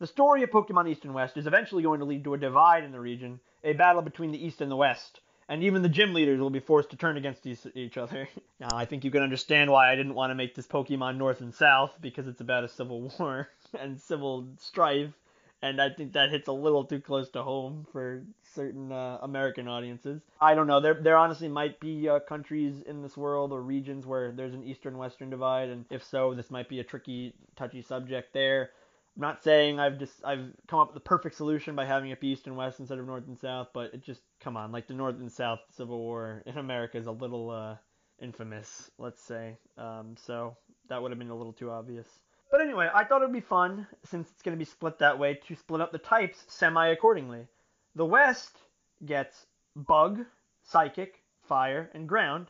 the 0.00 0.06
story 0.06 0.42
of 0.42 0.50
Pokemon 0.50 0.90
East 0.90 1.04
and 1.04 1.14
West 1.14 1.38
is 1.38 1.46
eventually 1.46 1.82
going 1.82 2.00
to 2.00 2.06
lead 2.06 2.24
to 2.24 2.34
a 2.34 2.38
divide 2.38 2.84
in 2.84 2.92
the 2.92 3.00
region, 3.00 3.40
a 3.64 3.72
battle 3.72 4.02
between 4.02 4.32
the 4.32 4.44
East 4.46 4.60
and 4.60 4.70
the 4.70 4.76
West, 4.76 5.20
and 5.50 5.64
even 5.64 5.82
the 5.82 5.88
gym 5.88 6.14
leaders 6.14 6.40
will 6.40 6.48
be 6.48 6.60
forced 6.60 6.90
to 6.90 6.96
turn 6.96 7.16
against 7.16 7.44
each 7.74 7.98
other. 7.98 8.28
now, 8.60 8.68
I 8.72 8.84
think 8.84 9.04
you 9.04 9.10
can 9.10 9.22
understand 9.22 9.70
why 9.70 9.92
I 9.92 9.96
didn't 9.96 10.14
want 10.14 10.30
to 10.30 10.36
make 10.36 10.54
this 10.54 10.66
Pokemon 10.66 11.16
North 11.16 11.40
and 11.40 11.52
South, 11.52 11.92
because 12.00 12.28
it's 12.28 12.40
about 12.40 12.62
a 12.62 12.68
civil 12.68 13.12
war 13.18 13.48
and 13.78 14.00
civil 14.00 14.46
strife, 14.58 15.10
and 15.60 15.82
I 15.82 15.90
think 15.90 16.12
that 16.12 16.30
hits 16.30 16.46
a 16.46 16.52
little 16.52 16.84
too 16.84 17.00
close 17.00 17.30
to 17.30 17.42
home 17.42 17.84
for 17.92 18.22
certain 18.54 18.92
uh, 18.92 19.18
American 19.22 19.66
audiences. 19.66 20.22
I 20.40 20.54
don't 20.54 20.68
know. 20.68 20.80
There, 20.80 20.94
there 20.94 21.16
honestly 21.16 21.48
might 21.48 21.80
be 21.80 22.08
uh, 22.08 22.20
countries 22.20 22.82
in 22.86 23.02
this 23.02 23.16
world 23.16 23.52
or 23.52 23.60
regions 23.60 24.06
where 24.06 24.30
there's 24.30 24.54
an 24.54 24.62
eastern-western 24.62 25.30
divide, 25.30 25.68
and 25.68 25.84
if 25.90 26.04
so, 26.04 26.32
this 26.32 26.50
might 26.50 26.68
be 26.68 26.78
a 26.78 26.84
tricky, 26.84 27.34
touchy 27.56 27.82
subject 27.82 28.32
there. 28.32 28.70
I'm 29.16 29.22
not 29.22 29.42
saying 29.42 29.80
I've 29.80 29.98
just 29.98 30.24
I've 30.24 30.52
come 30.66 30.78
up 30.78 30.88
with 30.88 30.94
the 30.94 31.08
perfect 31.08 31.36
solution 31.36 31.74
by 31.74 31.84
having 31.84 32.10
it 32.10 32.20
be 32.20 32.28
east 32.28 32.46
and 32.46 32.56
west 32.56 32.80
instead 32.80 32.98
of 32.98 33.06
north 33.06 33.26
and 33.26 33.38
south, 33.38 33.68
but 33.74 33.92
it 33.92 34.02
just 34.02 34.22
come 34.40 34.56
on, 34.56 34.72
like 34.72 34.86
the 34.86 34.94
north 34.94 35.16
and 35.16 35.30
south 35.30 35.60
civil 35.76 35.98
war 35.98 36.42
in 36.46 36.56
America 36.56 36.96
is 36.96 37.06
a 37.06 37.12
little 37.12 37.50
uh, 37.50 37.76
infamous, 38.20 38.90
let's 38.98 39.22
say. 39.22 39.56
Um, 39.76 40.14
so 40.24 40.56
that 40.88 41.02
would 41.02 41.10
have 41.10 41.18
been 41.18 41.30
a 41.30 41.36
little 41.36 41.52
too 41.52 41.70
obvious. 41.70 42.06
But 42.50 42.60
anyway, 42.60 42.88
I 42.92 43.04
thought 43.04 43.22
it 43.22 43.26
would 43.26 43.32
be 43.32 43.40
fun, 43.40 43.86
since 44.04 44.28
it's 44.28 44.42
going 44.42 44.56
to 44.56 44.58
be 44.58 44.68
split 44.68 44.98
that 44.98 45.18
way, 45.18 45.34
to 45.46 45.54
split 45.54 45.80
up 45.80 45.92
the 45.92 45.98
types 45.98 46.44
semi 46.48 46.88
accordingly. 46.88 47.46
The 47.94 48.04
West 48.04 48.58
gets 49.04 49.46
bug, 49.76 50.24
psychic, 50.64 51.22
fire, 51.42 51.90
and 51.94 52.08
ground, 52.08 52.48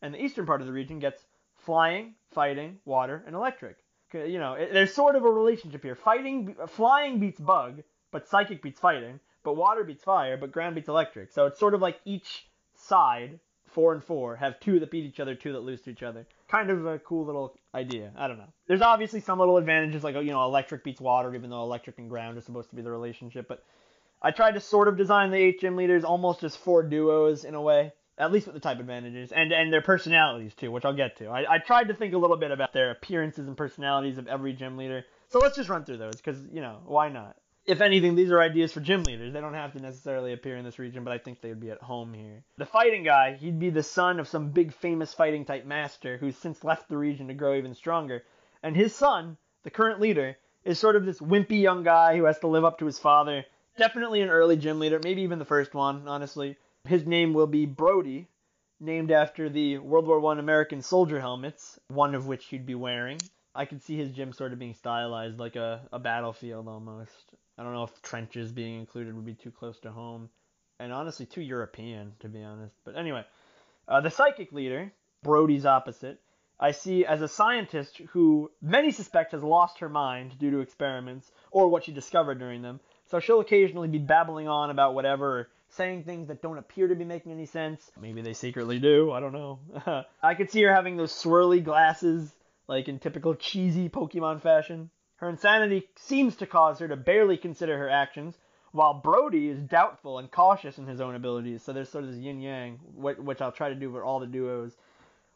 and 0.00 0.14
the 0.14 0.22
eastern 0.22 0.46
part 0.46 0.60
of 0.60 0.66
the 0.66 0.72
region 0.72 0.98
gets 0.98 1.26
flying, 1.56 2.14
fighting, 2.32 2.78
water, 2.84 3.22
and 3.26 3.34
electric. 3.34 3.76
Uh, 4.14 4.24
you 4.24 4.38
know, 4.38 4.54
it, 4.54 4.72
there's 4.72 4.94
sort 4.94 5.16
of 5.16 5.24
a 5.24 5.30
relationship 5.30 5.82
here. 5.82 5.94
Fighting, 5.94 6.54
flying 6.68 7.18
beats 7.18 7.40
bug, 7.40 7.82
but 8.10 8.28
psychic 8.28 8.62
beats 8.62 8.80
fighting. 8.80 9.20
But 9.42 9.56
water 9.56 9.84
beats 9.84 10.02
fire, 10.02 10.36
but 10.36 10.52
ground 10.52 10.74
beats 10.74 10.88
electric. 10.88 11.32
So 11.32 11.46
it's 11.46 11.58
sort 11.58 11.74
of 11.74 11.82
like 11.82 12.00
each 12.04 12.46
side, 12.74 13.38
four 13.66 13.92
and 13.92 14.02
four, 14.02 14.36
have 14.36 14.58
two 14.60 14.80
that 14.80 14.90
beat 14.90 15.04
each 15.04 15.20
other, 15.20 15.34
two 15.34 15.52
that 15.52 15.60
lose 15.60 15.82
to 15.82 15.90
each 15.90 16.02
other. 16.02 16.26
Kind 16.48 16.70
of 16.70 16.86
a 16.86 16.98
cool 17.00 17.26
little 17.26 17.54
idea. 17.74 18.10
I 18.16 18.26
don't 18.26 18.38
know. 18.38 18.52
There's 18.66 18.80
obviously 18.80 19.20
some 19.20 19.38
little 19.38 19.58
advantages, 19.58 20.02
like 20.02 20.16
oh, 20.16 20.20
you 20.20 20.30
know, 20.30 20.44
electric 20.44 20.82
beats 20.84 21.00
water, 21.00 21.34
even 21.34 21.50
though 21.50 21.62
electric 21.62 21.98
and 21.98 22.08
ground 22.08 22.38
are 22.38 22.40
supposed 22.40 22.70
to 22.70 22.76
be 22.76 22.82
the 22.82 22.90
relationship. 22.90 23.48
But 23.48 23.62
I 24.22 24.30
tried 24.30 24.52
to 24.52 24.60
sort 24.60 24.88
of 24.88 24.96
design 24.96 25.30
the 25.30 25.54
gym 25.60 25.76
leaders 25.76 26.04
almost 26.04 26.42
as 26.42 26.56
four 26.56 26.82
duos 26.82 27.44
in 27.44 27.54
a 27.54 27.60
way 27.60 27.92
at 28.18 28.32
least 28.32 28.46
with 28.46 28.54
the 28.54 28.60
type 28.60 28.78
advantages 28.78 29.32
and 29.32 29.52
and 29.52 29.72
their 29.72 29.82
personalities 29.82 30.54
too, 30.54 30.70
which 30.70 30.84
I'll 30.84 30.94
get 30.94 31.16
to. 31.18 31.28
I, 31.28 31.54
I 31.54 31.58
tried 31.58 31.88
to 31.88 31.94
think 31.94 32.14
a 32.14 32.18
little 32.18 32.36
bit 32.36 32.50
about 32.50 32.72
their 32.72 32.90
appearances 32.90 33.48
and 33.48 33.56
personalities 33.56 34.18
of 34.18 34.28
every 34.28 34.52
gym 34.52 34.76
leader. 34.76 35.04
So 35.28 35.38
let's 35.38 35.56
just 35.56 35.68
run 35.68 35.84
through 35.84 35.98
those 35.98 36.16
because 36.16 36.40
you 36.52 36.60
know 36.60 36.80
why 36.86 37.08
not? 37.08 37.36
If 37.66 37.80
anything, 37.80 38.14
these 38.14 38.30
are 38.30 38.42
ideas 38.42 38.72
for 38.72 38.80
gym 38.80 39.04
leaders. 39.04 39.32
They 39.32 39.40
don't 39.40 39.54
have 39.54 39.72
to 39.72 39.80
necessarily 39.80 40.34
appear 40.34 40.58
in 40.58 40.64
this 40.64 40.78
region, 40.78 41.02
but 41.02 41.14
I 41.14 41.18
think 41.18 41.40
they 41.40 41.48
would 41.48 41.60
be 41.60 41.70
at 41.70 41.80
home 41.80 42.12
here. 42.12 42.44
The 42.58 42.66
fighting 42.66 43.04
guy, 43.04 43.36
he'd 43.36 43.58
be 43.58 43.70
the 43.70 43.82
son 43.82 44.20
of 44.20 44.28
some 44.28 44.50
big 44.50 44.74
famous 44.74 45.14
fighting 45.14 45.46
type 45.46 45.64
master 45.64 46.18
who's 46.18 46.36
since 46.36 46.62
left 46.62 46.90
the 46.90 46.98
region 46.98 47.28
to 47.28 47.34
grow 47.34 47.54
even 47.54 47.74
stronger. 47.74 48.22
And 48.62 48.76
his 48.76 48.94
son, 48.94 49.38
the 49.62 49.70
current 49.70 49.98
leader, 49.98 50.36
is 50.62 50.78
sort 50.78 50.94
of 50.94 51.06
this 51.06 51.20
wimpy 51.20 51.62
young 51.62 51.82
guy 51.82 52.18
who 52.18 52.24
has 52.24 52.38
to 52.40 52.48
live 52.48 52.66
up 52.66 52.78
to 52.80 52.86
his 52.86 52.98
father. 52.98 53.46
Definitely 53.78 54.20
an 54.20 54.28
early 54.28 54.58
gym 54.58 54.78
leader, 54.78 55.00
maybe 55.02 55.22
even 55.22 55.38
the 55.38 55.46
first 55.46 55.72
one, 55.72 56.06
honestly. 56.06 56.58
His 56.86 57.06
name 57.06 57.32
will 57.32 57.46
be 57.46 57.64
Brody, 57.64 58.28
named 58.78 59.10
after 59.10 59.48
the 59.48 59.78
World 59.78 60.06
War 60.06 60.20
One 60.20 60.38
American 60.38 60.82
soldier 60.82 61.18
helmets, 61.18 61.78
one 61.88 62.14
of 62.14 62.26
which 62.26 62.44
he'd 62.46 62.66
be 62.66 62.74
wearing. 62.74 63.18
I 63.54 63.64
could 63.64 63.82
see 63.82 63.96
his 63.96 64.10
gym 64.10 64.34
sort 64.34 64.52
of 64.52 64.58
being 64.58 64.74
stylized 64.74 65.38
like 65.38 65.56
a, 65.56 65.80
a 65.92 65.98
battlefield 65.98 66.68
almost. 66.68 67.32
I 67.56 67.62
don't 67.62 67.72
know 67.72 67.84
if 67.84 68.02
trenches 68.02 68.52
being 68.52 68.78
included 68.78 69.14
would 69.14 69.24
be 69.24 69.32
too 69.32 69.50
close 69.50 69.78
to 69.80 69.92
home, 69.92 70.28
and 70.78 70.92
honestly 70.92 71.24
too 71.24 71.40
European 71.40 72.12
to 72.20 72.28
be 72.28 72.42
honest. 72.42 72.74
But 72.84 72.98
anyway, 72.98 73.24
uh, 73.88 74.02
the 74.02 74.10
psychic 74.10 74.52
leader, 74.52 74.92
Brody's 75.22 75.64
opposite, 75.64 76.20
I 76.60 76.72
see 76.72 77.06
as 77.06 77.22
a 77.22 77.28
scientist 77.28 77.96
who 78.10 78.50
many 78.60 78.90
suspect 78.90 79.32
has 79.32 79.42
lost 79.42 79.78
her 79.78 79.88
mind 79.88 80.38
due 80.38 80.50
to 80.50 80.60
experiments 80.60 81.32
or 81.50 81.68
what 81.68 81.84
she 81.84 81.92
discovered 81.92 82.38
during 82.38 82.60
them. 82.60 82.80
So 83.06 83.20
she'll 83.20 83.40
occasionally 83.40 83.88
be 83.88 83.98
babbling 83.98 84.48
on 84.48 84.68
about 84.68 84.94
whatever 84.94 85.48
saying 85.74 86.04
things 86.04 86.28
that 86.28 86.42
don't 86.42 86.58
appear 86.58 86.88
to 86.88 86.94
be 86.94 87.04
making 87.04 87.32
any 87.32 87.46
sense. 87.46 87.90
Maybe 88.00 88.22
they 88.22 88.32
secretly 88.32 88.78
do. 88.78 89.12
I 89.12 89.20
don't 89.20 89.32
know. 89.32 90.04
I 90.22 90.34
could 90.34 90.50
see 90.50 90.62
her 90.62 90.72
having 90.72 90.96
those 90.96 91.12
swirly 91.12 91.62
glasses, 91.62 92.32
like 92.68 92.88
in 92.88 92.98
typical 92.98 93.34
cheesy 93.34 93.88
Pokemon 93.88 94.40
fashion. 94.40 94.90
Her 95.16 95.28
insanity 95.28 95.88
seems 95.96 96.36
to 96.36 96.46
cause 96.46 96.78
her 96.78 96.88
to 96.88 96.96
barely 96.96 97.36
consider 97.36 97.78
her 97.78 97.88
actions, 97.88 98.36
while 98.72 98.94
Brody 98.94 99.48
is 99.48 99.60
doubtful 99.60 100.18
and 100.18 100.30
cautious 100.30 100.78
in 100.78 100.86
his 100.86 101.00
own 101.00 101.14
abilities. 101.14 101.62
So 101.62 101.72
there's 101.72 101.88
sort 101.88 102.04
of 102.04 102.10
this 102.10 102.20
yin 102.20 102.40
yang, 102.40 102.78
which 102.94 103.40
I'll 103.40 103.52
try 103.52 103.68
to 103.68 103.74
do 103.74 103.90
for 103.90 104.04
all 104.04 104.20
the 104.20 104.26
duos. 104.26 104.76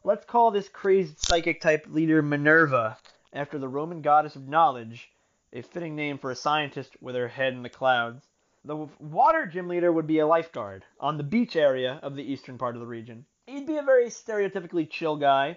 Let's 0.05 0.25
call 0.25 0.51
this 0.51 0.69
crazed 0.69 1.19
psychic 1.19 1.61
type 1.61 1.87
leader 1.89 2.23
Minerva, 2.23 2.99
after 3.33 3.59
the 3.59 3.69
Roman 3.69 4.03
goddess 4.03 4.37
of 4.37 4.49
knowledge, 4.49 5.11
a 5.53 5.63
fitting 5.63 5.97
name 5.97 6.19
for 6.19 6.31
a 6.31 6.37
scientist 6.37 6.97
with 7.01 7.15
her 7.15 7.29
head 7.29 7.53
in 7.55 7.63
the 7.63 7.69
clouds. 7.69 8.28
The 8.69 8.87
water 8.99 9.47
gym 9.47 9.67
leader 9.67 9.91
would 9.91 10.07
be 10.07 10.19
a 10.19 10.27
lifeguard 10.27 10.85
on 11.01 11.17
the 11.17 11.23
beach 11.23 11.57
area 11.57 11.99
of 12.03 12.15
the 12.15 12.23
eastern 12.23 12.59
part 12.59 12.75
of 12.75 12.83
the 12.83 12.87
region. 12.87 13.25
He'd 13.47 13.67
be 13.67 13.79
a 13.79 13.83
very 13.83 14.09
stereotypically 14.09 14.91
chill 14.91 15.17
guy, 15.17 15.57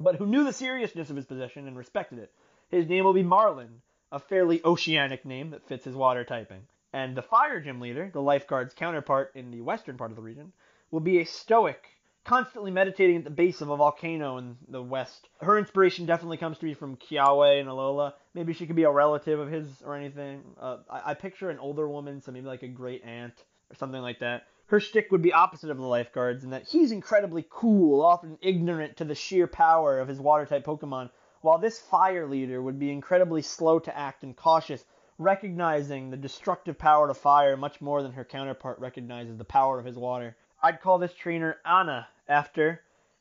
but 0.00 0.16
who 0.16 0.24
knew 0.24 0.44
the 0.44 0.52
seriousness 0.54 1.10
of 1.10 1.16
his 1.16 1.26
position 1.26 1.68
and 1.68 1.76
respected 1.76 2.18
it. 2.18 2.32
His 2.70 2.88
name 2.88 3.04
will 3.04 3.12
be 3.12 3.22
Marlin, 3.22 3.82
a 4.10 4.18
fairly 4.18 4.64
oceanic 4.64 5.26
name 5.26 5.50
that 5.50 5.68
fits 5.68 5.84
his 5.84 5.94
water 5.94 6.24
typing. 6.24 6.66
And 6.90 7.14
the 7.14 7.20
fire 7.20 7.60
gym 7.60 7.82
leader, 7.82 8.08
the 8.10 8.22
lifeguard's 8.22 8.72
counterpart 8.72 9.32
in 9.34 9.50
the 9.50 9.60
western 9.60 9.98
part 9.98 10.10
of 10.10 10.16
the 10.16 10.22
region, 10.22 10.54
will 10.90 11.00
be 11.00 11.18
a 11.18 11.26
stoic, 11.26 11.97
constantly 12.28 12.70
meditating 12.70 13.16
at 13.16 13.24
the 13.24 13.30
base 13.30 13.62
of 13.62 13.70
a 13.70 13.76
volcano 13.78 14.36
in 14.36 14.54
the 14.68 14.82
west. 14.82 15.30
Her 15.40 15.56
inspiration 15.56 16.04
definitely 16.04 16.36
comes 16.36 16.58
to 16.58 16.66
me 16.66 16.74
from 16.74 16.96
Kiawe 16.96 17.58
and 17.58 17.70
Alola. 17.70 18.12
Maybe 18.34 18.52
she 18.52 18.66
could 18.66 18.76
be 18.76 18.82
a 18.82 18.90
relative 18.90 19.40
of 19.40 19.50
his 19.50 19.80
or 19.82 19.96
anything. 19.96 20.42
Uh, 20.60 20.76
I, 20.90 21.12
I 21.12 21.14
picture 21.14 21.48
an 21.48 21.58
older 21.58 21.88
woman, 21.88 22.20
so 22.20 22.30
maybe 22.30 22.46
like 22.46 22.62
a 22.62 22.68
great 22.68 23.02
aunt 23.02 23.32
or 23.70 23.76
something 23.76 24.02
like 24.02 24.18
that. 24.18 24.42
Her 24.66 24.78
shtick 24.78 25.10
would 25.10 25.22
be 25.22 25.32
opposite 25.32 25.70
of 25.70 25.78
the 25.78 25.86
lifeguards 25.86 26.44
in 26.44 26.50
that 26.50 26.68
he's 26.68 26.92
incredibly 26.92 27.46
cool, 27.48 28.02
often 28.02 28.36
ignorant 28.42 28.98
to 28.98 29.06
the 29.06 29.14
sheer 29.14 29.46
power 29.46 29.98
of 29.98 30.08
his 30.08 30.20
water 30.20 30.44
type 30.44 30.66
Pokemon, 30.66 31.08
while 31.40 31.56
this 31.56 31.78
fire 31.78 32.26
leader 32.26 32.60
would 32.60 32.78
be 32.78 32.92
incredibly 32.92 33.40
slow 33.40 33.78
to 33.78 33.96
act 33.96 34.22
and 34.22 34.36
cautious, 34.36 34.84
recognizing 35.16 36.10
the 36.10 36.16
destructive 36.18 36.76
power 36.76 37.08
of 37.08 37.16
fire 37.16 37.56
much 37.56 37.80
more 37.80 38.02
than 38.02 38.12
her 38.12 38.24
counterpart 38.26 38.78
recognizes 38.80 39.38
the 39.38 39.44
power 39.44 39.78
of 39.78 39.86
his 39.86 39.96
water. 39.96 40.36
I'd 40.60 40.80
call 40.80 40.98
this 40.98 41.14
trainer 41.14 41.56
Anna 41.64 42.08
after, 42.28 42.80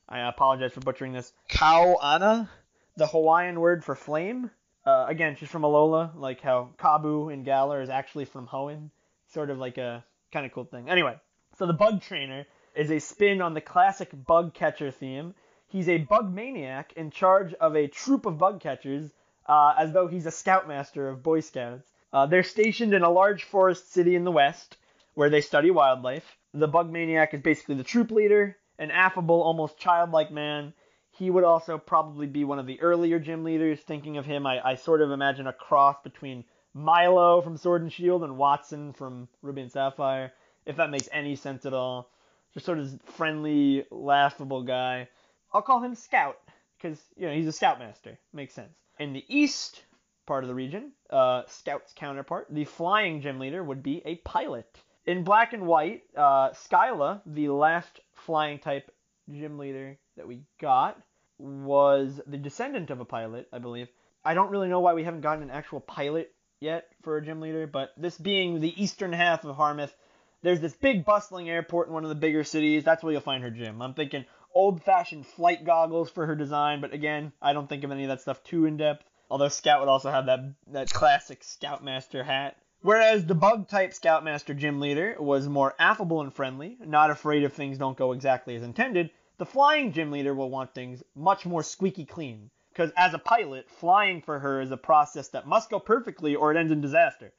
I 0.09 0.27
apologize 0.27 0.73
for 0.73 0.79
butchering 0.79 1.13
this, 1.13 1.31
Kau 1.49 1.95
Anna, 2.03 2.49
the 2.95 3.07
Hawaiian 3.07 3.59
word 3.59 3.83
for 3.83 3.95
flame. 3.95 4.49
Uh, 4.85 5.05
again, 5.07 5.35
she's 5.35 5.49
from 5.49 5.61
Alola, 5.61 6.11
like 6.15 6.41
how 6.41 6.69
Kabu 6.79 7.31
in 7.31 7.43
Galar 7.43 7.81
is 7.81 7.89
actually 7.89 8.25
from 8.25 8.47
Hoenn. 8.47 8.89
Sort 9.33 9.49
of 9.49 9.57
like 9.57 9.77
a 9.77 10.03
kind 10.31 10.45
of 10.45 10.51
cool 10.51 10.63
thing. 10.63 10.89
Anyway, 10.89 11.15
so 11.59 11.67
the 11.67 11.73
bug 11.73 12.01
trainer 12.01 12.47
is 12.75 12.89
a 12.89 12.99
spin 12.99 13.41
on 13.41 13.53
the 13.53 13.61
classic 13.61 14.09
bug 14.25 14.53
catcher 14.53 14.89
theme. 14.89 15.35
He's 15.67 15.89
a 15.89 15.97
bug 15.97 16.33
maniac 16.33 16.93
in 16.93 17.11
charge 17.11 17.53
of 17.55 17.75
a 17.75 17.87
troop 17.87 18.25
of 18.25 18.37
bug 18.37 18.61
catchers, 18.61 19.11
uh, 19.45 19.73
as 19.77 19.91
though 19.91 20.07
he's 20.07 20.25
a 20.25 20.31
scoutmaster 20.31 21.09
of 21.09 21.21
Boy 21.21 21.41
Scouts. 21.41 21.91
Uh, 22.13 22.25
they're 22.25 22.43
stationed 22.43 22.93
in 22.93 23.03
a 23.03 23.11
large 23.11 23.43
forest 23.43 23.91
city 23.91 24.15
in 24.15 24.23
the 24.23 24.31
west, 24.31 24.77
where 25.13 25.29
they 25.29 25.41
study 25.41 25.69
wildlife. 25.69 26.37
The 26.57 26.67
bug 26.67 26.91
maniac 26.91 27.35
is 27.35 27.41
basically 27.41 27.75
the 27.75 27.83
troop 27.83 28.09
leader, 28.09 28.57
an 28.79 28.89
affable, 28.89 29.43
almost 29.43 29.77
childlike 29.77 30.31
man. 30.31 30.73
He 31.11 31.29
would 31.29 31.43
also 31.43 31.77
probably 31.77 32.25
be 32.25 32.45
one 32.45 32.57
of 32.57 32.65
the 32.65 32.81
earlier 32.81 33.19
gym 33.19 33.43
leaders. 33.43 33.79
Thinking 33.81 34.17
of 34.17 34.25
him, 34.25 34.47
I, 34.47 34.59
I 34.67 34.73
sort 34.73 35.03
of 35.03 35.11
imagine 35.11 35.45
a 35.45 35.53
cross 35.53 35.97
between 36.03 36.45
Milo 36.73 37.41
from 37.41 37.57
Sword 37.57 37.83
and 37.83 37.93
Shield 37.93 38.23
and 38.23 38.37
Wattson 38.37 38.95
from 38.97 39.27
Ruby 39.43 39.61
and 39.61 39.71
Sapphire, 39.71 40.33
if 40.65 40.77
that 40.77 40.89
makes 40.89 41.07
any 41.11 41.35
sense 41.35 41.63
at 41.67 41.75
all. 41.75 42.09
Just 42.55 42.65
sort 42.65 42.79
of 42.79 42.99
friendly, 43.03 43.85
laughable 43.91 44.63
guy. 44.63 45.09
I'll 45.53 45.61
call 45.61 45.83
him 45.83 45.93
Scout 45.93 46.39
because 46.75 46.99
you 47.15 47.27
know 47.27 47.33
he's 47.35 47.47
a 47.47 47.51
Scoutmaster. 47.51 48.17
Makes 48.33 48.55
sense. 48.55 48.73
In 48.97 49.13
the 49.13 49.25
east 49.27 49.83
part 50.25 50.43
of 50.43 50.47
the 50.47 50.55
region, 50.55 50.93
uh, 51.11 51.43
Scout's 51.45 51.93
counterpart, 51.93 52.47
the 52.49 52.65
flying 52.65 53.21
gym 53.21 53.37
leader, 53.37 53.63
would 53.63 53.83
be 53.83 54.01
a 54.05 54.15
pilot. 54.15 54.81
In 55.07 55.23
black 55.23 55.53
and 55.53 55.65
white, 55.65 56.03
uh, 56.17 56.49
Skyla, 56.49 57.21
the 57.25 57.47
last 57.47 58.01
flying 58.13 58.59
type 58.59 58.91
gym 59.31 59.57
leader 59.57 59.97
that 60.17 60.27
we 60.27 60.41
got, 60.59 61.01
was 61.39 62.19
the 62.27 62.37
descendant 62.37 62.89
of 62.89 62.99
a 62.99 63.05
pilot, 63.05 63.47
I 63.53 63.59
believe. 63.59 63.87
I 64.25 64.33
don't 64.33 64.51
really 64.51 64.67
know 64.67 64.81
why 64.81 64.93
we 64.93 65.05
haven't 65.05 65.21
gotten 65.21 65.43
an 65.43 65.49
actual 65.49 65.79
pilot 65.79 66.33
yet 66.59 66.89
for 67.03 67.15
a 67.15 67.23
gym 67.23 67.39
leader, 67.39 67.67
but 67.67 67.91
this 67.95 68.17
being 68.17 68.59
the 68.59 68.83
eastern 68.83 69.13
half 69.13 69.45
of 69.45 69.55
Harmouth, 69.55 69.95
there's 70.41 70.59
this 70.59 70.75
big 70.75 71.05
bustling 71.05 71.49
airport 71.49 71.87
in 71.87 71.93
one 71.93 72.03
of 72.03 72.09
the 72.09 72.15
bigger 72.15 72.43
cities. 72.43 72.83
That's 72.83 73.01
where 73.01 73.13
you'll 73.13 73.21
find 73.21 73.43
her 73.43 73.49
gym. 73.49 73.81
I'm 73.81 73.93
thinking 73.93 74.25
old 74.53 74.83
fashioned 74.83 75.25
flight 75.25 75.63
goggles 75.63 76.09
for 76.09 76.25
her 76.25 76.35
design, 76.35 76.81
but 76.81 76.91
again, 76.91 77.31
I 77.41 77.53
don't 77.53 77.69
think 77.69 77.85
of 77.85 77.91
any 77.91 78.03
of 78.03 78.09
that 78.09 78.21
stuff 78.21 78.43
too 78.43 78.65
in 78.65 78.75
depth. 78.75 79.05
Although 79.29 79.47
Scout 79.47 79.79
would 79.79 79.89
also 79.89 80.11
have 80.11 80.25
that 80.25 80.39
that 80.67 80.89
classic 80.89 81.45
Scoutmaster 81.45 82.23
hat. 82.23 82.57
Whereas 82.87 83.25
the 83.25 83.35
bug 83.35 83.67
type 83.67 83.91
Scoutmaster 83.91 84.53
gym 84.53 84.79
leader 84.79 85.17
was 85.19 85.49
more 85.49 85.75
affable 85.77 86.21
and 86.21 86.33
friendly, 86.33 86.77
not 86.79 87.11
afraid 87.11 87.43
if 87.43 87.51
things 87.51 87.77
don't 87.77 87.97
go 87.97 88.13
exactly 88.13 88.55
as 88.55 88.63
intended, 88.63 89.09
the 89.37 89.45
flying 89.45 89.91
gym 89.91 90.09
leader 90.09 90.33
will 90.33 90.49
want 90.49 90.73
things 90.73 91.03
much 91.13 91.45
more 91.45 91.63
squeaky 91.63 92.05
clean. 92.05 92.49
Because 92.69 92.93
as 92.95 93.13
a 93.13 93.19
pilot, 93.19 93.69
flying 93.69 94.21
for 94.21 94.39
her 94.39 94.61
is 94.61 94.71
a 94.71 94.77
process 94.77 95.27
that 95.27 95.45
must 95.45 95.69
go 95.69 95.81
perfectly 95.81 96.33
or 96.33 96.49
it 96.49 96.57
ends 96.57 96.71
in 96.71 96.79
disaster. 96.79 97.33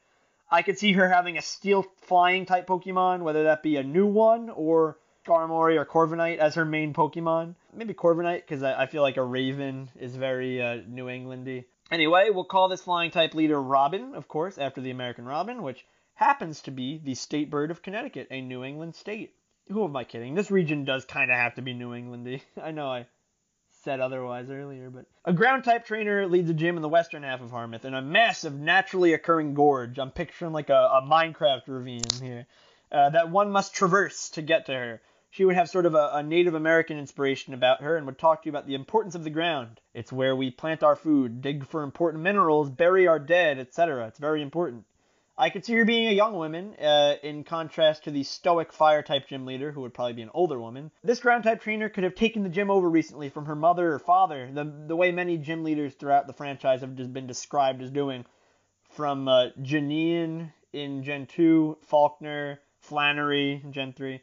I 0.50 0.60
could 0.60 0.78
see 0.78 0.92
her 0.92 1.08
having 1.08 1.38
a 1.38 1.40
steel 1.40 1.86
flying 2.02 2.44
type 2.44 2.66
Pokemon, 2.66 3.20
whether 3.20 3.44
that 3.44 3.62
be 3.62 3.76
a 3.76 3.82
new 3.82 4.06
one 4.06 4.50
or 4.50 4.98
Skarmory 5.24 5.78
or 5.78 5.86
Corviknight 5.86 6.36
as 6.36 6.56
her 6.56 6.66
main 6.66 6.92
Pokemon. 6.92 7.54
Maybe 7.72 7.94
Corviknight, 7.94 8.42
because 8.42 8.62
I, 8.62 8.82
I, 8.82 8.86
feel 8.86 9.00
like 9.00 9.16
a 9.16 9.24
Raven 9.24 9.88
is 9.98 10.14
very 10.14 10.60
uh, 10.60 10.82
New 10.86 11.06
Englandy. 11.06 11.64
Anyway, 11.90 12.28
we'll 12.30 12.44
call 12.44 12.68
this 12.68 12.82
flying 12.82 13.10
type 13.10 13.34
leader 13.34 13.60
Robin, 13.60 14.14
of 14.14 14.28
course, 14.28 14.58
after 14.58 14.80
the 14.80 14.90
American 14.90 15.24
Robin, 15.24 15.62
which 15.62 15.86
happens 16.14 16.60
to 16.62 16.70
be 16.70 16.98
the 16.98 17.14
state 17.14 17.50
bird 17.50 17.70
of 17.70 17.82
Connecticut, 17.82 18.28
a 18.30 18.40
New 18.40 18.62
England 18.62 18.94
state. 18.94 19.34
Who 19.68 19.84
am 19.84 19.96
I 19.96 20.04
kidding? 20.04 20.34
This 20.34 20.50
region 20.50 20.84
does 20.84 21.04
kind 21.04 21.30
of 21.30 21.36
have 21.36 21.54
to 21.54 21.62
be 21.62 21.74
New 21.74 21.90
Englandy. 21.90 22.42
I 22.62 22.70
know 22.72 22.88
I 22.90 23.06
said 23.82 24.00
otherwise 24.00 24.50
earlier. 24.50 24.90
But 24.90 25.06
a 25.24 25.32
ground 25.32 25.64
type 25.64 25.86
trainer 25.86 26.26
leads 26.26 26.50
a 26.50 26.54
gym 26.54 26.76
in 26.76 26.82
the 26.82 26.88
western 26.88 27.22
half 27.22 27.40
of 27.40 27.50
Harmouth 27.50 27.84
in 27.84 27.94
a 27.94 28.02
massive, 28.02 28.54
naturally 28.54 29.12
occurring 29.12 29.54
gorge. 29.54 29.98
I'm 29.98 30.10
picturing 30.10 30.52
like 30.52 30.70
a, 30.70 30.74
a 30.74 31.02
Minecraft 31.02 31.62
ravine 31.68 32.02
here 32.20 32.46
uh, 32.90 33.10
that 33.10 33.30
one 33.30 33.50
must 33.50 33.74
traverse 33.74 34.30
to 34.30 34.42
get 34.42 34.66
to 34.66 34.72
her. 34.72 35.00
She 35.30 35.44
would 35.44 35.56
have 35.56 35.68
sort 35.68 35.86
of 35.86 35.94
a, 35.94 36.10
a 36.14 36.22
Native 36.22 36.54
American 36.54 36.98
inspiration 36.98 37.52
about 37.52 37.82
her 37.82 37.96
and 37.96 38.06
would 38.06 38.18
talk 38.18 38.42
to 38.42 38.46
you 38.46 38.52
about 38.52 38.66
the 38.66 38.74
importance 38.74 39.14
of 39.14 39.24
the 39.24 39.30
ground. 39.30 39.80
It's 39.92 40.12
where 40.12 40.34
we 40.34 40.50
plant 40.50 40.82
our 40.82 40.96
food, 40.96 41.42
dig 41.42 41.66
for 41.66 41.82
important 41.82 42.22
minerals, 42.22 42.70
bury 42.70 43.06
our 43.06 43.18
dead, 43.18 43.58
etc. 43.58 44.06
It's 44.06 44.18
very 44.18 44.42
important. 44.42 44.84
I 45.40 45.50
could 45.50 45.64
see 45.64 45.74
her 45.74 45.84
being 45.84 46.08
a 46.08 46.12
young 46.12 46.34
woman, 46.34 46.74
uh, 46.82 47.14
in 47.22 47.44
contrast 47.44 48.04
to 48.04 48.10
the 48.10 48.24
stoic 48.24 48.72
fire 48.72 49.02
type 49.02 49.28
gym 49.28 49.46
leader, 49.46 49.70
who 49.70 49.82
would 49.82 49.94
probably 49.94 50.14
be 50.14 50.22
an 50.22 50.30
older 50.34 50.58
woman. 50.58 50.90
This 51.04 51.20
ground 51.20 51.44
type 51.44 51.62
trainer 51.62 51.88
could 51.88 52.02
have 52.02 52.16
taken 52.16 52.42
the 52.42 52.48
gym 52.48 52.72
over 52.72 52.90
recently 52.90 53.28
from 53.28 53.46
her 53.46 53.54
mother 53.54 53.94
or 53.94 54.00
father, 54.00 54.50
the, 54.52 54.64
the 54.64 54.96
way 54.96 55.12
many 55.12 55.38
gym 55.38 55.62
leaders 55.62 55.94
throughout 55.94 56.26
the 56.26 56.32
franchise 56.32 56.80
have 56.80 56.96
just 56.96 57.12
been 57.12 57.28
described 57.28 57.82
as 57.82 57.90
doing. 57.90 58.24
From 58.90 59.28
uh, 59.28 59.50
Janine 59.62 60.52
in 60.72 61.04
Gen 61.04 61.26
2, 61.26 61.78
Falkner, 61.82 62.58
Flannery 62.80 63.60
in 63.62 63.72
Gen 63.72 63.92
3. 63.92 64.20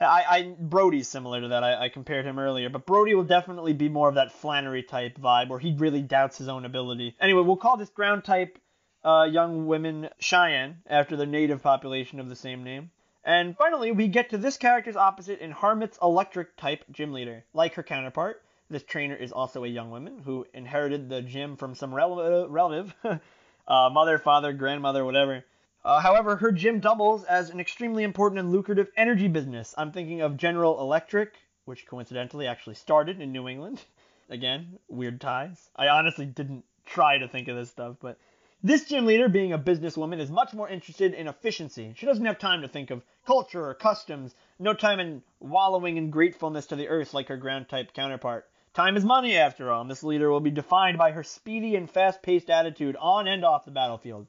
I, 0.00 0.24
I 0.28 0.54
Brody's 0.58 1.08
similar 1.08 1.40
to 1.40 1.48
that. 1.48 1.62
I, 1.62 1.84
I 1.84 1.88
compared 1.88 2.24
him 2.24 2.38
earlier, 2.38 2.70
but 2.70 2.86
Brody 2.86 3.14
will 3.14 3.24
definitely 3.24 3.72
be 3.72 3.88
more 3.88 4.08
of 4.08 4.14
that 4.14 4.32
Flannery 4.32 4.82
type 4.82 5.18
vibe, 5.18 5.48
where 5.48 5.58
he 5.58 5.74
really 5.74 6.02
doubts 6.02 6.38
his 6.38 6.48
own 6.48 6.64
ability. 6.64 7.16
Anyway, 7.20 7.42
we'll 7.42 7.56
call 7.56 7.76
this 7.76 7.90
ground 7.90 8.24
type 8.24 8.58
uh, 9.04 9.28
young 9.30 9.66
women 9.66 10.08
Cheyenne 10.18 10.78
after 10.86 11.16
the 11.16 11.26
native 11.26 11.62
population 11.62 12.20
of 12.20 12.28
the 12.28 12.36
same 12.36 12.64
name. 12.64 12.90
And 13.24 13.56
finally, 13.56 13.92
we 13.92 14.08
get 14.08 14.30
to 14.30 14.38
this 14.38 14.56
character's 14.56 14.96
opposite 14.96 15.40
in 15.40 15.50
Harmouth's 15.50 15.98
electric 16.00 16.56
type 16.56 16.84
gym 16.90 17.12
leader. 17.12 17.44
Like 17.52 17.74
her 17.74 17.82
counterpart, 17.82 18.42
this 18.70 18.82
trainer 18.82 19.14
is 19.14 19.32
also 19.32 19.64
a 19.64 19.68
young 19.68 19.90
woman 19.90 20.20
who 20.24 20.46
inherited 20.54 21.08
the 21.08 21.20
gym 21.20 21.56
from 21.56 21.74
some 21.74 21.94
rel- 21.94 22.48
relative, 22.48 22.94
uh, 23.04 23.90
mother, 23.92 24.18
father, 24.18 24.54
grandmother, 24.54 25.04
whatever. 25.04 25.44
Uh, 25.82 25.98
however, 26.00 26.36
her 26.36 26.52
gym 26.52 26.78
doubles 26.78 27.24
as 27.24 27.48
an 27.48 27.58
extremely 27.58 28.04
important 28.04 28.38
and 28.38 28.52
lucrative 28.52 28.90
energy 28.96 29.28
business. 29.28 29.74
I'm 29.78 29.92
thinking 29.92 30.20
of 30.20 30.36
General 30.36 30.78
Electric, 30.78 31.34
which 31.64 31.86
coincidentally 31.86 32.46
actually 32.46 32.74
started 32.74 33.20
in 33.20 33.32
New 33.32 33.48
England. 33.48 33.82
Again, 34.28 34.78
weird 34.88 35.20
ties. 35.20 35.70
I 35.74 35.88
honestly 35.88 36.26
didn't 36.26 36.64
try 36.84 37.18
to 37.18 37.28
think 37.28 37.48
of 37.48 37.56
this 37.56 37.70
stuff, 37.70 37.96
but 38.00 38.18
this 38.62 38.84
gym 38.84 39.06
leader, 39.06 39.30
being 39.30 39.54
a 39.54 39.58
businesswoman, 39.58 40.20
is 40.20 40.30
much 40.30 40.52
more 40.52 40.68
interested 40.68 41.14
in 41.14 41.28
efficiency. 41.28 41.94
She 41.96 42.04
doesn't 42.04 42.26
have 42.26 42.38
time 42.38 42.60
to 42.60 42.68
think 42.68 42.90
of 42.90 43.02
culture 43.24 43.64
or 43.64 43.72
customs, 43.72 44.34
no 44.58 44.74
time 44.74 45.00
in 45.00 45.22
wallowing 45.40 45.96
in 45.96 46.10
gratefulness 46.10 46.66
to 46.66 46.76
the 46.76 46.88
earth 46.88 47.14
like 47.14 47.28
her 47.28 47.38
ground 47.38 47.70
type 47.70 47.94
counterpart. 47.94 48.50
Time 48.74 48.98
is 48.98 49.04
money, 49.04 49.34
after 49.34 49.72
all, 49.72 49.80
and 49.80 49.90
this 49.90 50.04
leader 50.04 50.30
will 50.30 50.40
be 50.40 50.50
defined 50.50 50.98
by 50.98 51.12
her 51.12 51.22
speedy 51.22 51.74
and 51.74 51.90
fast 51.90 52.22
paced 52.22 52.50
attitude 52.50 52.96
on 53.00 53.26
and 53.26 53.46
off 53.46 53.64
the 53.64 53.70
battlefield. 53.70 54.28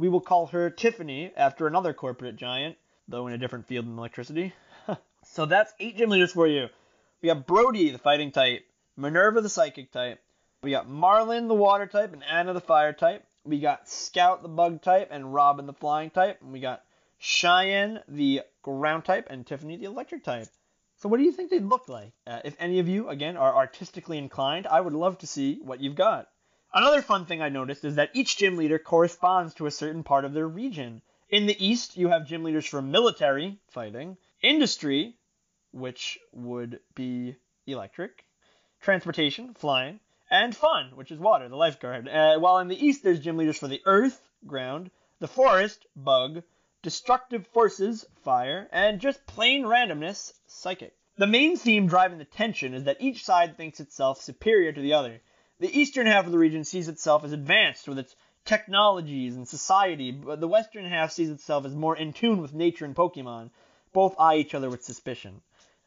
We 0.00 0.08
will 0.08 0.22
call 0.22 0.46
her 0.46 0.70
Tiffany, 0.70 1.30
after 1.36 1.66
another 1.66 1.92
corporate 1.92 2.36
giant, 2.36 2.78
though 3.06 3.26
in 3.26 3.34
a 3.34 3.38
different 3.38 3.66
field 3.66 3.84
than 3.84 3.98
electricity. 3.98 4.54
so 5.24 5.44
that's 5.44 5.74
eight 5.78 5.98
gym 5.98 6.08
leaders 6.08 6.32
for 6.32 6.46
you. 6.46 6.68
We 7.20 7.26
got 7.26 7.46
Brody, 7.46 7.90
the 7.90 7.98
fighting 7.98 8.32
type, 8.32 8.64
Minerva, 8.96 9.42
the 9.42 9.50
psychic 9.50 9.92
type. 9.92 10.18
We 10.62 10.70
got 10.70 10.88
Marlin, 10.88 11.48
the 11.48 11.54
water 11.54 11.86
type, 11.86 12.14
and 12.14 12.24
Anna, 12.24 12.54
the 12.54 12.62
fire 12.62 12.94
type. 12.94 13.26
We 13.44 13.60
got 13.60 13.90
Scout 13.90 14.40
the 14.40 14.48
bug 14.48 14.80
type 14.80 15.08
and 15.10 15.34
Robin 15.34 15.66
the 15.66 15.74
flying 15.74 16.08
type. 16.08 16.40
And 16.40 16.50
we 16.50 16.60
got 16.60 16.82
Cheyenne 17.18 18.00
the 18.08 18.40
ground 18.62 19.04
type 19.04 19.26
and 19.28 19.46
Tiffany 19.46 19.76
the 19.76 19.84
electric 19.84 20.24
type. 20.24 20.48
So 20.96 21.10
what 21.10 21.18
do 21.18 21.24
you 21.24 21.32
think 21.32 21.50
they'd 21.50 21.62
look 21.62 21.90
like? 21.90 22.12
Uh, 22.26 22.40
if 22.42 22.56
any 22.58 22.78
of 22.78 22.88
you, 22.88 23.10
again, 23.10 23.36
are 23.36 23.54
artistically 23.54 24.16
inclined, 24.16 24.66
I 24.66 24.80
would 24.80 24.94
love 24.94 25.18
to 25.18 25.26
see 25.26 25.60
what 25.62 25.80
you've 25.80 25.94
got. 25.94 26.30
Another 26.72 27.02
fun 27.02 27.26
thing 27.26 27.42
I 27.42 27.48
noticed 27.48 27.84
is 27.84 27.96
that 27.96 28.10
each 28.14 28.36
gym 28.36 28.56
leader 28.56 28.78
corresponds 28.78 29.54
to 29.54 29.66
a 29.66 29.72
certain 29.72 30.04
part 30.04 30.24
of 30.24 30.32
their 30.32 30.46
region. 30.46 31.02
In 31.28 31.46
the 31.46 31.64
east, 31.64 31.96
you 31.96 32.08
have 32.08 32.28
gym 32.28 32.44
leaders 32.44 32.64
for 32.64 32.80
military, 32.80 33.58
fighting, 33.70 34.16
industry, 34.40 35.16
which 35.72 36.20
would 36.32 36.78
be 36.94 37.34
electric, 37.66 38.24
transportation, 38.80 39.52
flying, 39.54 39.98
and 40.30 40.56
fun, 40.56 40.94
which 40.94 41.10
is 41.10 41.18
water, 41.18 41.48
the 41.48 41.56
lifeguard. 41.56 42.08
Uh, 42.08 42.38
while 42.38 42.60
in 42.60 42.68
the 42.68 42.86
east, 42.86 43.02
there's 43.02 43.18
gym 43.18 43.36
leaders 43.36 43.58
for 43.58 43.66
the 43.66 43.82
earth, 43.84 44.20
ground, 44.46 44.92
the 45.18 45.26
forest, 45.26 45.86
bug, 45.96 46.44
destructive 46.82 47.48
forces, 47.48 48.06
fire, 48.22 48.68
and 48.70 49.00
just 49.00 49.26
plain 49.26 49.64
randomness, 49.64 50.32
psychic. 50.46 50.94
The 51.16 51.26
main 51.26 51.56
theme 51.56 51.88
driving 51.88 52.18
the 52.18 52.24
tension 52.24 52.74
is 52.74 52.84
that 52.84 53.00
each 53.00 53.24
side 53.24 53.56
thinks 53.56 53.80
itself 53.80 54.20
superior 54.22 54.72
to 54.72 54.80
the 54.80 54.92
other. 54.92 55.20
The 55.60 55.78
eastern 55.78 56.06
half 56.06 56.24
of 56.24 56.32
the 56.32 56.38
region 56.38 56.64
sees 56.64 56.88
itself 56.88 57.22
as 57.22 57.32
advanced 57.32 57.86
with 57.86 57.98
its 57.98 58.16
technologies 58.46 59.36
and 59.36 59.46
society, 59.46 60.10
but 60.10 60.40
the 60.40 60.48
western 60.48 60.86
half 60.86 61.12
sees 61.12 61.28
itself 61.28 61.66
as 61.66 61.74
more 61.74 61.94
in 61.94 62.14
tune 62.14 62.40
with 62.40 62.54
nature 62.54 62.86
and 62.86 62.96
Pokemon. 62.96 63.50
Both 63.92 64.18
eye 64.18 64.36
each 64.36 64.54
other 64.54 64.70
with 64.70 64.82
suspicion. 64.82 65.42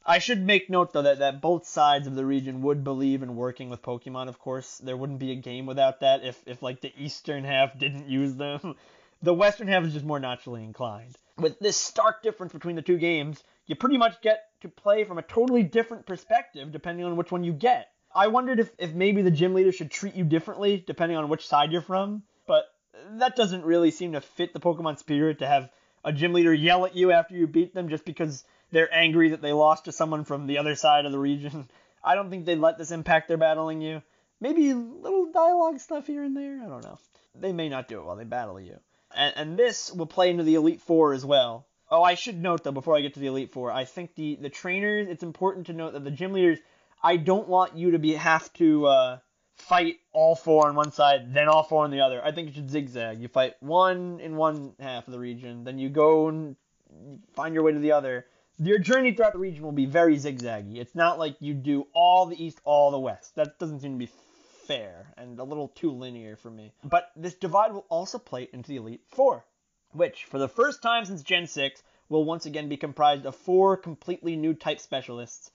I 0.05 0.19
should 0.19 0.45
make 0.45 0.69
note 0.69 0.93
though 0.93 1.01
that, 1.01 1.17
that 1.17 1.41
both 1.41 1.65
sides 1.65 2.05
of 2.05 2.13
the 2.13 2.23
region 2.23 2.61
would 2.61 2.83
believe 2.83 3.23
in 3.23 3.35
working 3.35 3.71
with 3.71 3.81
Pokemon, 3.81 4.27
of 4.27 4.37
course. 4.37 4.77
There 4.77 4.95
wouldn't 4.95 5.17
be 5.17 5.31
a 5.31 5.35
game 5.35 5.65
without 5.65 6.01
that 6.01 6.23
if, 6.23 6.39
if 6.45 6.61
like 6.61 6.81
the 6.81 6.93
eastern 6.95 7.43
half 7.43 7.75
didn't 7.75 8.07
use 8.07 8.35
them. 8.35 8.75
the 9.23 9.33
western 9.33 9.69
half 9.69 9.85
is 9.85 9.93
just 9.93 10.05
more 10.05 10.19
naturally 10.19 10.63
inclined. 10.63 11.15
With 11.39 11.57
this 11.57 11.77
stark 11.77 12.21
difference 12.21 12.53
between 12.53 12.75
the 12.75 12.83
two 12.83 12.99
games, 12.99 13.43
you 13.65 13.73
pretty 13.75 13.97
much 13.97 14.21
get 14.21 14.43
to 14.61 14.69
play 14.69 15.03
from 15.03 15.17
a 15.17 15.23
totally 15.23 15.63
different 15.63 16.05
perspective 16.05 16.71
depending 16.71 17.07
on 17.07 17.15
which 17.15 17.31
one 17.31 17.43
you 17.43 17.53
get. 17.53 17.87
I 18.15 18.27
wondered 18.27 18.59
if, 18.59 18.69
if 18.77 18.93
maybe 18.93 19.21
the 19.21 19.31
gym 19.31 19.53
leader 19.53 19.71
should 19.71 19.91
treat 19.91 20.15
you 20.15 20.23
differently 20.23 20.83
depending 20.85 21.17
on 21.17 21.29
which 21.29 21.47
side 21.47 21.71
you're 21.71 21.81
from, 21.81 22.23
but 22.45 22.65
that 23.13 23.35
doesn't 23.35 23.65
really 23.65 23.91
seem 23.91 24.13
to 24.13 24.21
fit 24.21 24.53
the 24.53 24.59
Pokemon 24.59 24.99
spirit 24.99 25.39
to 25.39 25.47
have 25.47 25.69
a 26.05 26.13
gym 26.13 26.33
leader 26.33 26.53
yell 26.53 26.85
at 26.85 26.95
you 26.95 27.11
after 27.11 27.35
you 27.35 27.47
beat 27.47 27.73
them 27.73 27.89
just 27.89 28.05
because 28.05 28.43
they're 28.71 28.93
angry 28.93 29.29
that 29.29 29.41
they 29.41 29.53
lost 29.53 29.85
to 29.85 29.91
someone 29.91 30.25
from 30.25 30.47
the 30.47 30.57
other 30.57 30.75
side 30.75 31.05
of 31.05 31.11
the 31.11 31.19
region. 31.19 31.69
I 32.03 32.15
don't 32.15 32.29
think 32.29 32.45
they'd 32.45 32.55
let 32.59 32.77
this 32.77 32.91
impact 32.91 33.29
their 33.29 33.37
battling 33.37 33.81
you. 33.81 34.01
Maybe 34.41 34.73
little 34.73 35.31
dialogue 35.31 35.79
stuff 35.79 36.05
here 36.05 36.23
and 36.23 36.35
there. 36.35 36.61
I 36.61 36.67
don't 36.67 36.83
know. 36.83 36.99
They 37.33 37.53
may 37.53 37.69
not 37.69 37.87
do 37.87 37.99
it 37.99 38.05
while 38.05 38.17
they 38.17 38.25
battle 38.25 38.59
you. 38.59 38.77
And, 39.15 39.33
and 39.37 39.57
this 39.57 39.91
will 39.91 40.05
play 40.05 40.29
into 40.29 40.43
the 40.43 40.55
Elite 40.55 40.81
Four 40.81 41.13
as 41.13 41.23
well. 41.23 41.65
Oh, 41.89 42.03
I 42.03 42.15
should 42.15 42.41
note 42.41 42.63
though 42.63 42.71
before 42.71 42.97
I 42.97 43.01
get 43.01 43.13
to 43.13 43.19
the 43.19 43.27
Elite 43.27 43.53
Four, 43.53 43.71
I 43.71 43.85
think 43.85 44.15
the 44.15 44.35
the 44.35 44.49
trainers. 44.49 45.07
It's 45.07 45.23
important 45.23 45.67
to 45.67 45.73
note 45.73 45.93
that 45.93 46.03
the 46.03 46.11
gym 46.11 46.33
leaders. 46.33 46.59
I 47.03 47.17
don't 47.17 47.47
want 47.47 47.75
you 47.75 47.91
to 47.91 47.99
be 47.99 48.13
have 48.13 48.51
to 48.53 48.85
uh, 48.87 49.17
fight 49.55 49.97
all 50.13 50.35
four 50.35 50.67
on 50.67 50.75
one 50.75 50.91
side, 50.91 51.33
then 51.33 51.49
all 51.49 51.63
four 51.63 51.83
on 51.83 51.91
the 51.91 52.01
other. 52.01 52.23
I 52.23 52.31
think 52.31 52.49
it 52.49 52.55
should 52.55 52.69
zigzag. 52.69 53.19
You 53.19 53.27
fight 53.27 53.55
one 53.59 54.19
in 54.19 54.35
one 54.35 54.73
half 54.79 55.07
of 55.07 55.11
the 55.11 55.19
region, 55.19 55.63
then 55.63 55.77
you 55.77 55.89
go 55.89 56.29
and 56.29 56.55
find 57.33 57.53
your 57.53 57.63
way 57.63 57.73
to 57.73 57.79
the 57.79 57.91
other, 57.91 58.25
your 58.59 58.77
journey 58.77 59.13
throughout 59.13 59.33
the 59.33 59.39
region 59.39 59.63
will 59.63 59.71
be 59.71 59.85
very 59.85 60.15
zigzaggy. 60.15 60.77
It's 60.77 60.95
not 60.95 61.19
like 61.19 61.35
you 61.39 61.53
do 61.53 61.87
all 61.93 62.25
the 62.25 62.41
east, 62.43 62.61
all 62.63 62.91
the 62.91 62.99
west. 62.99 63.35
That 63.35 63.59
doesn't 63.59 63.79
seem 63.79 63.93
to 63.93 64.05
be 64.05 64.11
fair 64.67 65.13
and 65.17 65.39
a 65.39 65.43
little 65.43 65.69
too 65.69 65.91
linear 65.91 66.35
for 66.35 66.49
me. 66.49 66.71
But 66.83 67.11
this 67.15 67.33
divide 67.33 67.73
will 67.73 67.85
also 67.89 68.19
play 68.19 68.47
into 68.53 68.69
the 68.69 68.77
Elite 68.77 69.03
Four, 69.07 69.43
which, 69.91 70.25
for 70.25 70.37
the 70.37 70.47
first 70.47 70.81
time 70.81 71.05
since 71.05 71.23
Gen 71.23 71.47
6, 71.47 71.83
will 72.09 72.23
once 72.23 72.45
again 72.45 72.69
be 72.69 72.77
comprised 72.77 73.25
of 73.25 73.35
four 73.35 73.75
completely 73.75 74.35
new 74.35 74.53
type 74.53 74.79
specialists. 74.79 75.51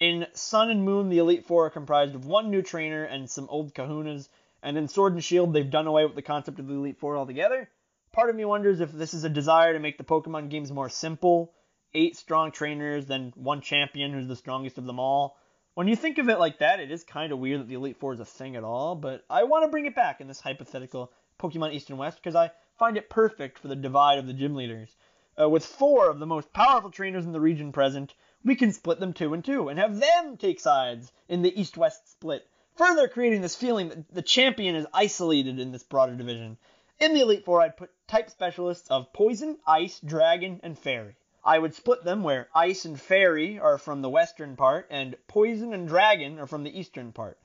In 0.00 0.26
Sun 0.32 0.70
and 0.70 0.82
Moon, 0.82 1.10
the 1.10 1.18
Elite 1.18 1.44
Four 1.44 1.66
are 1.66 1.70
comprised 1.70 2.14
of 2.14 2.24
one 2.24 2.50
new 2.50 2.62
trainer 2.62 3.04
and 3.04 3.30
some 3.30 3.46
old 3.50 3.74
kahunas, 3.74 4.30
and 4.62 4.78
in 4.78 4.88
Sword 4.88 5.12
and 5.12 5.22
Shield, 5.22 5.52
they've 5.52 5.70
done 5.70 5.86
away 5.86 6.06
with 6.06 6.14
the 6.14 6.22
concept 6.22 6.58
of 6.58 6.66
the 6.66 6.72
Elite 6.72 6.98
Four 6.98 7.18
altogether. 7.18 7.68
Part 8.10 8.30
of 8.30 8.36
me 8.36 8.46
wonders 8.46 8.80
if 8.80 8.92
this 8.92 9.12
is 9.12 9.24
a 9.24 9.28
desire 9.28 9.74
to 9.74 9.78
make 9.78 9.98
the 9.98 10.04
Pokemon 10.04 10.48
games 10.48 10.72
more 10.72 10.88
simple 10.88 11.52
eight 11.92 12.16
strong 12.16 12.50
trainers, 12.50 13.04
then 13.04 13.32
one 13.34 13.60
champion 13.60 14.12
who's 14.12 14.26
the 14.26 14.36
strongest 14.36 14.78
of 14.78 14.86
them 14.86 14.98
all. 14.98 15.36
When 15.74 15.86
you 15.86 15.96
think 15.96 16.16
of 16.16 16.30
it 16.30 16.38
like 16.38 16.60
that, 16.60 16.80
it 16.80 16.90
is 16.90 17.04
kind 17.04 17.30
of 17.30 17.38
weird 17.38 17.60
that 17.60 17.68
the 17.68 17.74
Elite 17.74 17.98
Four 17.98 18.14
is 18.14 18.20
a 18.20 18.24
thing 18.24 18.56
at 18.56 18.64
all, 18.64 18.94
but 18.94 19.26
I 19.28 19.44
want 19.44 19.64
to 19.64 19.70
bring 19.70 19.84
it 19.84 19.94
back 19.94 20.22
in 20.22 20.28
this 20.28 20.40
hypothetical 20.40 21.12
Pokemon 21.38 21.74
East 21.74 21.90
and 21.90 21.98
West 21.98 22.16
because 22.16 22.34
I 22.34 22.52
find 22.78 22.96
it 22.96 23.10
perfect 23.10 23.58
for 23.58 23.68
the 23.68 23.76
divide 23.76 24.18
of 24.18 24.26
the 24.26 24.32
gym 24.32 24.54
leaders. 24.54 24.96
Uh, 25.38 25.48
with 25.48 25.66
four 25.66 26.08
of 26.08 26.20
the 26.20 26.26
most 26.26 26.52
powerful 26.54 26.90
trainers 26.90 27.26
in 27.26 27.32
the 27.32 27.40
region 27.40 27.70
present, 27.70 28.14
we 28.44 28.54
can 28.54 28.72
split 28.72 28.98
them 29.00 29.12
two 29.12 29.34
and 29.34 29.44
two 29.44 29.68
and 29.68 29.78
have 29.78 30.00
them 30.00 30.36
take 30.36 30.60
sides 30.60 31.12
in 31.28 31.42
the 31.42 31.60
East 31.60 31.76
West 31.76 32.10
split, 32.10 32.46
further 32.74 33.08
creating 33.08 33.42
this 33.42 33.54
feeling 33.54 33.88
that 33.90 34.14
the 34.14 34.22
champion 34.22 34.74
is 34.74 34.86
isolated 34.94 35.58
in 35.58 35.72
this 35.72 35.82
broader 35.82 36.14
division. 36.14 36.56
In 36.98 37.14
the 37.14 37.20
Elite 37.20 37.44
Four, 37.44 37.60
I'd 37.60 37.76
put 37.76 37.90
type 38.06 38.30
specialists 38.30 38.88
of 38.88 39.12
Poison, 39.12 39.58
Ice, 39.66 40.00
Dragon, 40.00 40.60
and 40.62 40.78
Fairy. 40.78 41.16
I 41.44 41.58
would 41.58 41.74
split 41.74 42.04
them 42.04 42.22
where 42.22 42.48
Ice 42.54 42.84
and 42.84 43.00
Fairy 43.00 43.58
are 43.58 43.78
from 43.78 44.02
the 44.02 44.10
western 44.10 44.56
part, 44.56 44.86
and 44.90 45.16
Poison 45.26 45.72
and 45.72 45.88
Dragon 45.88 46.38
are 46.38 46.46
from 46.46 46.64
the 46.64 46.78
eastern 46.78 47.12
part. 47.12 47.38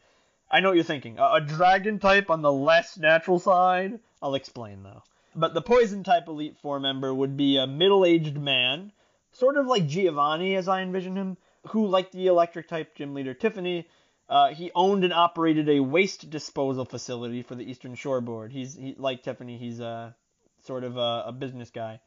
I 0.52 0.60
know 0.60 0.70
what 0.70 0.76
you're 0.76 0.84
thinking. 0.84 1.18
A, 1.20 1.42
dragon 1.42 2.00
type 2.00 2.30
on 2.30 2.42
the 2.42 2.52
less 2.52 2.98
natural 2.98 3.40
side? 3.40 4.00
I'll 4.22 4.36
explain 4.36 4.84
though. 4.84 5.04
But 5.34 5.54
the 5.54 5.62
Poison 5.62 6.04
type 6.04 6.28
Elite 6.28 6.58
Four 6.62 6.80
member 6.80 7.14
would 7.14 7.36
be 7.36 7.58
a 7.58 7.68
middle 7.68 8.06
aged 8.06 8.38
man, 8.38 8.92
sort 9.36 9.58
of 9.58 9.68
like 9.68 9.88
Giovanni 9.88 10.56
as 10.56 10.68
I 10.68 10.82
envision 10.82 11.16
him, 11.16 11.38
who, 11.68 11.88
like 11.88 12.12
the 12.12 12.28
Electric 12.28 12.68
type 12.68 12.96
gym 12.96 13.14
leader 13.14 13.34
Tiffany, 13.34 13.88
Uh, 14.28 14.50
he 14.56 14.72
owned 14.74 15.04
and 15.04 15.14
operated 15.14 15.70
a 15.70 15.80
waste 15.80 16.32
disposal 16.32 16.84
facility 16.84 17.44
for 17.44 17.54
the 17.56 17.64
Eastern 17.64 17.94
Shore 17.94 18.22
Board. 18.22 18.52
He's 18.52 18.74
he, 18.74 18.96
like 18.98 19.22
Tiffany. 19.22 19.58
He's 19.58 19.80
a 19.80 20.16
sort 20.64 20.84
of 20.84 20.98
a, 20.98 21.26
a 21.28 21.32
business 21.32 21.70
guy. 21.70 22.00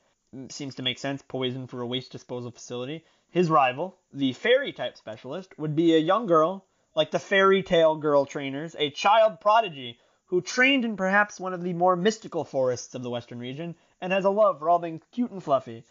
Seems 0.51 0.75
to 0.75 0.83
make 0.83 0.99
sense. 0.99 1.23
Poison 1.23 1.69
for 1.69 1.81
a 1.81 1.87
waste 1.87 2.11
disposal 2.11 2.51
facility. 2.51 3.05
His 3.31 3.49
rival, 3.49 3.99
the 4.13 4.33
fairy 4.33 4.73
type 4.73 4.97
specialist, 4.97 5.57
would 5.59 5.77
be 5.77 5.95
a 5.95 5.99
young 6.11 6.27
girl, 6.27 6.65
like 6.97 7.13
the 7.13 7.21
fairy 7.21 7.63
tale 7.63 7.95
girl 7.95 8.27
trainers, 8.27 8.75
a 8.77 8.91
child 8.91 9.41
prodigy 9.41 9.99
who 10.27 10.41
trained 10.41 10.85
in 10.85 10.97
perhaps 10.97 11.39
one 11.39 11.55
of 11.55 11.63
the 11.63 11.73
more 11.73 11.95
mystical 11.95 12.45
forests 12.45 12.95
of 12.97 13.03
the 13.03 13.11
western 13.11 13.39
region 13.39 13.77
and 14.01 14.13
has 14.13 14.25
a 14.25 14.31
love 14.31 14.59
for 14.59 14.69
all 14.69 14.81
things 14.81 15.03
cute 15.13 15.31
and 15.31 15.43
fluffy. 15.43 15.85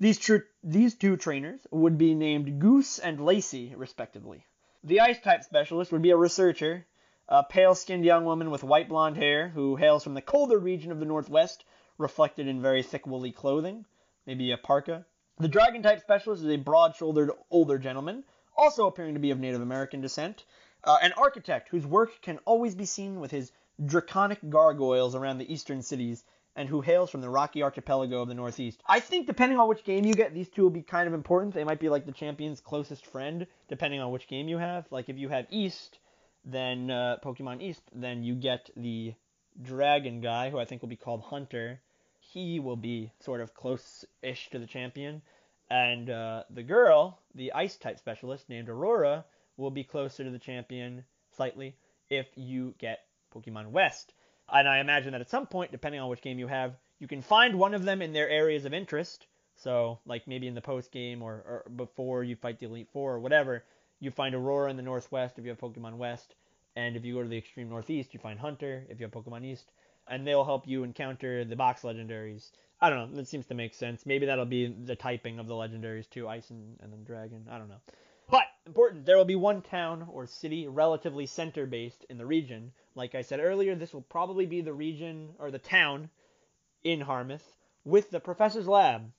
These, 0.00 0.18
tr- 0.18 0.48
these 0.64 0.94
two 0.94 1.18
trainers 1.18 1.60
would 1.70 1.98
be 1.98 2.14
named 2.14 2.58
Goose 2.58 2.98
and 2.98 3.20
Lacey, 3.20 3.74
respectively. 3.76 4.46
The 4.82 5.00
ice 5.00 5.20
type 5.20 5.44
specialist 5.44 5.92
would 5.92 6.00
be 6.00 6.10
a 6.10 6.16
researcher, 6.16 6.86
a 7.28 7.44
pale 7.44 7.74
skinned 7.74 8.06
young 8.06 8.24
woman 8.24 8.50
with 8.50 8.64
white 8.64 8.88
blonde 8.88 9.18
hair 9.18 9.50
who 9.50 9.76
hails 9.76 10.02
from 10.02 10.14
the 10.14 10.22
colder 10.22 10.58
region 10.58 10.90
of 10.90 11.00
the 11.00 11.04
Northwest, 11.04 11.66
reflected 11.98 12.48
in 12.48 12.62
very 12.62 12.82
thick 12.82 13.06
woolly 13.06 13.30
clothing, 13.30 13.84
maybe 14.24 14.50
a 14.52 14.56
parka. 14.56 15.04
The 15.36 15.48
dragon 15.48 15.82
type 15.82 16.00
specialist 16.00 16.44
is 16.44 16.50
a 16.50 16.56
broad 16.56 16.96
shouldered 16.96 17.32
older 17.50 17.76
gentleman, 17.76 18.24
also 18.56 18.86
appearing 18.86 19.12
to 19.14 19.20
be 19.20 19.32
of 19.32 19.38
Native 19.38 19.60
American 19.60 20.00
descent, 20.00 20.46
uh, 20.82 20.96
an 21.02 21.12
architect 21.12 21.68
whose 21.68 21.86
work 21.86 22.22
can 22.22 22.38
always 22.46 22.74
be 22.74 22.86
seen 22.86 23.20
with 23.20 23.30
his 23.30 23.52
draconic 23.84 24.38
gargoyles 24.48 25.14
around 25.14 25.36
the 25.36 25.52
eastern 25.52 25.82
cities 25.82 26.24
and 26.56 26.68
who 26.68 26.80
hails 26.80 27.10
from 27.10 27.20
the 27.20 27.30
rocky 27.30 27.62
archipelago 27.62 28.22
of 28.22 28.28
the 28.28 28.34
Northeast. 28.34 28.82
I 28.86 29.00
think 29.00 29.26
depending 29.26 29.58
on 29.58 29.68
which 29.68 29.84
game 29.84 30.04
you 30.04 30.14
get, 30.14 30.34
these 30.34 30.48
two 30.48 30.62
will 30.62 30.70
be 30.70 30.82
kind 30.82 31.06
of 31.06 31.14
important. 31.14 31.54
They 31.54 31.64
might 31.64 31.80
be 31.80 31.88
like 31.88 32.06
the 32.06 32.12
champion's 32.12 32.60
closest 32.60 33.06
friend, 33.06 33.46
depending 33.68 34.00
on 34.00 34.10
which 34.10 34.28
game 34.28 34.48
you 34.48 34.58
have. 34.58 34.86
Like 34.90 35.08
if 35.08 35.18
you 35.18 35.28
have 35.28 35.46
East, 35.50 35.98
then 36.44 36.90
uh, 36.90 37.16
Pokemon 37.22 37.62
East, 37.62 37.82
then 37.94 38.22
you 38.22 38.34
get 38.34 38.70
the 38.76 39.14
dragon 39.62 40.20
guy, 40.20 40.50
who 40.50 40.58
I 40.58 40.64
think 40.64 40.82
will 40.82 40.88
be 40.88 40.96
called 40.96 41.22
Hunter. 41.22 41.80
He 42.18 42.60
will 42.60 42.76
be 42.76 43.12
sort 43.20 43.40
of 43.40 43.54
close-ish 43.54 44.50
to 44.50 44.58
the 44.58 44.66
champion, 44.66 45.22
and 45.68 46.10
uh, 46.10 46.44
the 46.50 46.62
girl, 46.62 47.18
the 47.34 47.52
Ice 47.52 47.76
type 47.76 47.98
specialist 47.98 48.48
named 48.48 48.68
Aurora, 48.68 49.24
will 49.56 49.70
be 49.70 49.84
closer 49.84 50.24
to 50.24 50.30
the 50.30 50.38
champion 50.38 51.04
slightly 51.36 51.76
if 52.08 52.26
you 52.34 52.74
get 52.78 53.00
Pokemon 53.34 53.70
West. 53.70 54.12
And 54.52 54.68
I 54.68 54.78
imagine 54.78 55.12
that 55.12 55.20
at 55.20 55.30
some 55.30 55.46
point, 55.46 55.72
depending 55.72 56.00
on 56.00 56.08
which 56.08 56.22
game 56.22 56.38
you 56.38 56.46
have, 56.48 56.74
you 56.98 57.06
can 57.06 57.22
find 57.22 57.58
one 57.58 57.74
of 57.74 57.84
them 57.84 58.02
in 58.02 58.12
their 58.12 58.28
areas 58.28 58.64
of 58.64 58.74
interest. 58.74 59.26
So, 59.56 59.98
like 60.06 60.26
maybe 60.26 60.46
in 60.46 60.54
the 60.54 60.60
post 60.60 60.90
game 60.90 61.22
or, 61.22 61.32
or 61.34 61.70
before 61.76 62.24
you 62.24 62.36
fight 62.36 62.58
the 62.58 62.66
Elite 62.66 62.88
Four 62.92 63.14
or 63.14 63.20
whatever, 63.20 63.64
you 64.00 64.10
find 64.10 64.34
Aurora 64.34 64.70
in 64.70 64.76
the 64.76 64.82
Northwest 64.82 65.38
if 65.38 65.44
you 65.44 65.50
have 65.50 65.60
Pokemon 65.60 65.96
West. 65.96 66.34
And 66.76 66.96
if 66.96 67.04
you 67.04 67.14
go 67.14 67.22
to 67.22 67.28
the 67.28 67.38
extreme 67.38 67.68
Northeast, 67.68 68.14
you 68.14 68.20
find 68.20 68.38
Hunter 68.38 68.86
if 68.88 69.00
you 69.00 69.04
have 69.04 69.12
Pokemon 69.12 69.44
East. 69.44 69.72
And 70.08 70.26
they'll 70.26 70.44
help 70.44 70.66
you 70.66 70.82
encounter 70.82 71.44
the 71.44 71.56
box 71.56 71.82
legendaries. 71.82 72.50
I 72.80 72.88
don't 72.88 73.10
know. 73.10 73.16
That 73.16 73.28
seems 73.28 73.46
to 73.46 73.54
make 73.54 73.74
sense. 73.74 74.06
Maybe 74.06 74.26
that'll 74.26 74.46
be 74.46 74.66
the 74.66 74.96
typing 74.96 75.38
of 75.38 75.46
the 75.46 75.54
legendaries 75.54 76.08
too 76.08 76.26
Ice 76.28 76.48
and, 76.50 76.78
and 76.80 76.92
then 76.92 77.04
Dragon. 77.04 77.46
I 77.50 77.58
don't 77.58 77.68
know. 77.68 77.80
But 78.30 78.44
important, 78.64 79.06
there 79.06 79.16
will 79.16 79.24
be 79.24 79.34
one 79.34 79.60
town 79.60 80.06
or 80.12 80.26
city 80.26 80.68
relatively 80.68 81.26
center 81.26 81.66
based 81.66 82.04
in 82.08 82.16
the 82.16 82.26
region. 82.26 82.72
Like 82.94 83.16
I 83.16 83.22
said 83.22 83.40
earlier, 83.40 83.74
this 83.74 83.92
will 83.92 84.02
probably 84.02 84.46
be 84.46 84.60
the 84.60 84.72
region 84.72 85.34
or 85.40 85.50
the 85.50 85.58
town 85.58 86.10
in 86.84 87.00
Harmouth 87.00 87.56
with 87.84 88.10
the 88.10 88.20
professor's 88.20 88.68
lab. 88.68 89.10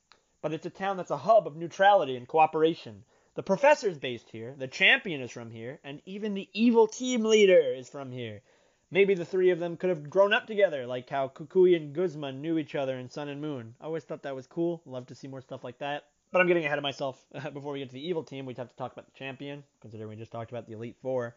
But 0.41 0.53
it's 0.53 0.65
a 0.65 0.69
town 0.69 0.95
that's 0.95 1.11
a 1.11 1.17
hub 1.17 1.45
of 1.45 1.57
neutrality 1.57 2.15
and 2.15 2.27
cooperation. 2.27 3.03
The 3.35 3.43
professor's 3.43 3.97
based 3.97 4.29
here, 4.29 4.55
the 4.57 4.67
champion 4.67 5.21
is 5.21 5.31
from 5.31 5.51
here, 5.51 5.79
and 5.83 6.01
even 6.05 6.33
the 6.33 6.49
evil 6.53 6.87
team 6.87 7.23
leader 7.23 7.59
is 7.59 7.89
from 7.89 8.11
here. 8.11 8.41
Maybe 8.89 9.13
the 9.13 9.25
three 9.25 9.51
of 9.51 9.59
them 9.59 9.77
could 9.77 9.89
have 9.89 10.09
grown 10.09 10.33
up 10.33 10.47
together, 10.47 10.85
like 10.85 11.09
how 11.09 11.27
Kukui 11.29 11.75
and 11.75 11.93
Guzman 11.93 12.41
knew 12.41 12.57
each 12.57 12.75
other 12.75 12.97
in 12.97 13.09
Sun 13.09 13.29
and 13.29 13.41
Moon. 13.41 13.75
I 13.79 13.85
always 13.85 14.03
thought 14.03 14.23
that 14.23 14.35
was 14.35 14.47
cool. 14.47 14.81
Love 14.85 15.07
to 15.07 15.15
see 15.15 15.27
more 15.27 15.41
stuff 15.41 15.63
like 15.63 15.79
that. 15.79 16.05
But 16.31 16.39
I'm 16.39 16.47
getting 16.47 16.65
ahead 16.65 16.77
of 16.77 16.83
myself. 16.83 17.21
Before 17.53 17.73
we 17.73 17.79
get 17.79 17.89
to 17.89 17.93
the 17.93 18.07
evil 18.07 18.23
team, 18.23 18.45
we'd 18.45 18.57
have 18.57 18.69
to 18.69 18.75
talk 18.75 18.93
about 18.93 19.05
the 19.05 19.19
champion, 19.19 19.63
considering 19.81 20.09
we 20.09 20.15
just 20.15 20.31
talked 20.31 20.51
about 20.51 20.65
the 20.65 20.73
Elite 20.73 20.97
Four. 21.01 21.35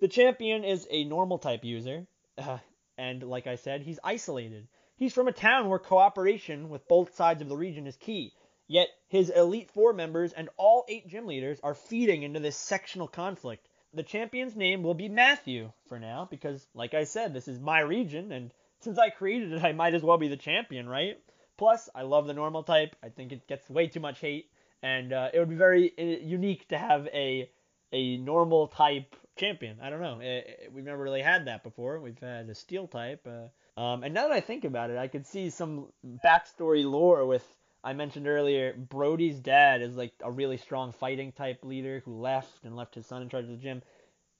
The 0.00 0.08
champion 0.08 0.64
is 0.64 0.86
a 0.90 1.04
normal 1.04 1.38
type 1.38 1.64
user, 1.64 2.06
uh, 2.38 2.58
and 2.98 3.22
like 3.22 3.46
I 3.46 3.56
said, 3.56 3.82
he's 3.82 3.98
isolated. 4.04 4.68
He's 4.96 5.12
from 5.12 5.28
a 5.28 5.32
town 5.32 5.68
where 5.68 5.78
cooperation 5.78 6.68
with 6.68 6.88
both 6.88 7.14
sides 7.14 7.42
of 7.42 7.48
the 7.48 7.56
region 7.56 7.86
is 7.86 7.96
key. 7.96 8.32
Yet 8.68 8.88
his 9.08 9.30
Elite 9.30 9.70
Four 9.70 9.92
members 9.92 10.32
and 10.32 10.50
all 10.56 10.84
eight 10.88 11.08
gym 11.08 11.26
leaders 11.26 11.58
are 11.62 11.74
feeding 11.74 12.22
into 12.22 12.38
this 12.38 12.56
sectional 12.56 13.08
conflict. 13.08 13.66
The 13.94 14.02
champion's 14.02 14.54
name 14.54 14.82
will 14.82 14.94
be 14.94 15.08
Matthew 15.08 15.72
for 15.88 15.98
now, 15.98 16.28
because, 16.30 16.66
like 16.74 16.94
I 16.94 17.04
said, 17.04 17.32
this 17.32 17.48
is 17.48 17.58
my 17.58 17.80
region, 17.80 18.30
and 18.30 18.52
since 18.80 18.98
I 18.98 19.10
created 19.10 19.52
it, 19.52 19.64
I 19.64 19.72
might 19.72 19.94
as 19.94 20.02
well 20.02 20.18
be 20.18 20.28
the 20.28 20.36
champion, 20.36 20.88
right? 20.88 21.18
Plus, 21.58 21.90
I 21.94 22.02
love 22.02 22.26
the 22.26 22.34
normal 22.34 22.62
type. 22.62 22.96
I 23.02 23.08
think 23.08 23.32
it 23.32 23.46
gets 23.48 23.68
way 23.68 23.88
too 23.88 24.00
much 24.00 24.20
hate, 24.20 24.50
and 24.82 25.12
uh, 25.12 25.28
it 25.34 25.40
would 25.40 25.50
be 25.50 25.56
very 25.56 25.92
uh, 25.98 26.24
unique 26.24 26.68
to 26.68 26.78
have 26.78 27.06
a 27.08 27.50
a 27.92 28.16
normal 28.18 28.68
type 28.68 29.16
champion. 29.36 29.78
I 29.82 29.90
don't 29.90 30.00
know. 30.00 30.20
It, 30.20 30.26
it, 30.26 30.72
we've 30.72 30.84
never 30.84 31.02
really 31.02 31.22
had 31.22 31.46
that 31.46 31.64
before. 31.64 32.00
We've 32.00 32.18
had 32.20 32.48
a 32.48 32.54
steel 32.54 32.86
type. 32.86 33.26
Uh, 33.26 33.80
um, 33.80 34.04
and 34.04 34.14
now 34.14 34.28
that 34.28 34.32
I 34.32 34.40
think 34.40 34.64
about 34.64 34.90
it, 34.90 34.98
I 34.98 35.08
could 35.08 35.26
see 35.26 35.50
some 35.50 35.86
backstory 36.24 36.88
lore 36.88 37.26
with. 37.26 37.44
I 37.82 37.92
mentioned 37.92 38.26
earlier, 38.26 38.74
Brody's 38.74 39.38
dad 39.38 39.82
is 39.82 39.96
like 39.96 40.12
a 40.20 40.30
really 40.30 40.56
strong 40.56 40.92
fighting 40.92 41.32
type 41.32 41.64
leader 41.64 42.02
who 42.04 42.20
left 42.20 42.64
and 42.64 42.76
left 42.76 42.96
his 42.96 43.06
son 43.06 43.22
in 43.22 43.28
charge 43.28 43.44
of 43.44 43.50
the 43.50 43.56
gym. 43.56 43.82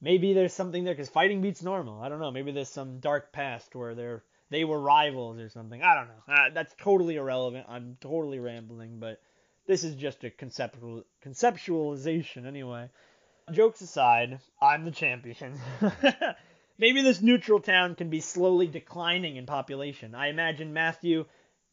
Maybe 0.01 0.33
there's 0.33 0.53
something 0.53 0.83
there 0.83 0.93
because 0.93 1.09
fighting 1.09 1.41
beats 1.41 1.63
normal. 1.63 2.01
I 2.01 2.09
don't 2.09 2.19
know. 2.19 2.31
Maybe 2.31 2.51
there's 2.51 2.69
some 2.69 2.99
dark 2.99 3.31
past 3.33 3.75
where 3.75 3.95
they're 3.95 4.23
they 4.49 4.63
were 4.63 4.79
rivals 4.79 5.39
or 5.39 5.49
something. 5.49 5.81
I 5.81 5.95
don't 5.95 6.07
know. 6.07 6.33
Uh, 6.33 6.49
that's 6.53 6.73
totally 6.79 7.15
irrelevant. 7.15 7.67
I'm 7.69 7.97
totally 8.01 8.39
rambling, 8.39 8.99
but 8.99 9.21
this 9.67 9.83
is 9.83 9.95
just 9.95 10.23
a 10.23 10.31
conceptual 10.31 11.03
conceptualization 11.23 12.45
anyway. 12.45 12.89
Jokes 13.51 13.81
aside, 13.81 14.39
I'm 14.61 14.85
the 14.85 14.91
champion. 14.91 15.59
Maybe 16.77 17.01
this 17.01 17.21
neutral 17.21 17.59
town 17.59 17.95
can 17.95 18.09
be 18.09 18.21
slowly 18.21 18.67
declining 18.67 19.35
in 19.35 19.45
population. 19.45 20.15
I 20.15 20.29
imagine 20.29 20.73
Matthew 20.73 21.25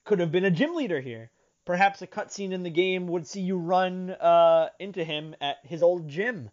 could 0.04 0.20
have 0.20 0.32
been 0.32 0.44
a 0.44 0.50
gym 0.50 0.74
leader 0.74 1.00
here. 1.00 1.30
Perhaps 1.64 2.02
a 2.02 2.06
cutscene 2.06 2.52
in 2.52 2.62
the 2.62 2.70
game 2.70 3.06
would 3.08 3.26
see 3.26 3.40
you 3.40 3.58
run 3.58 4.10
uh, 4.10 4.68
into 4.78 5.02
him 5.02 5.34
at 5.40 5.58
his 5.64 5.82
old 5.82 6.08
gym, 6.08 6.50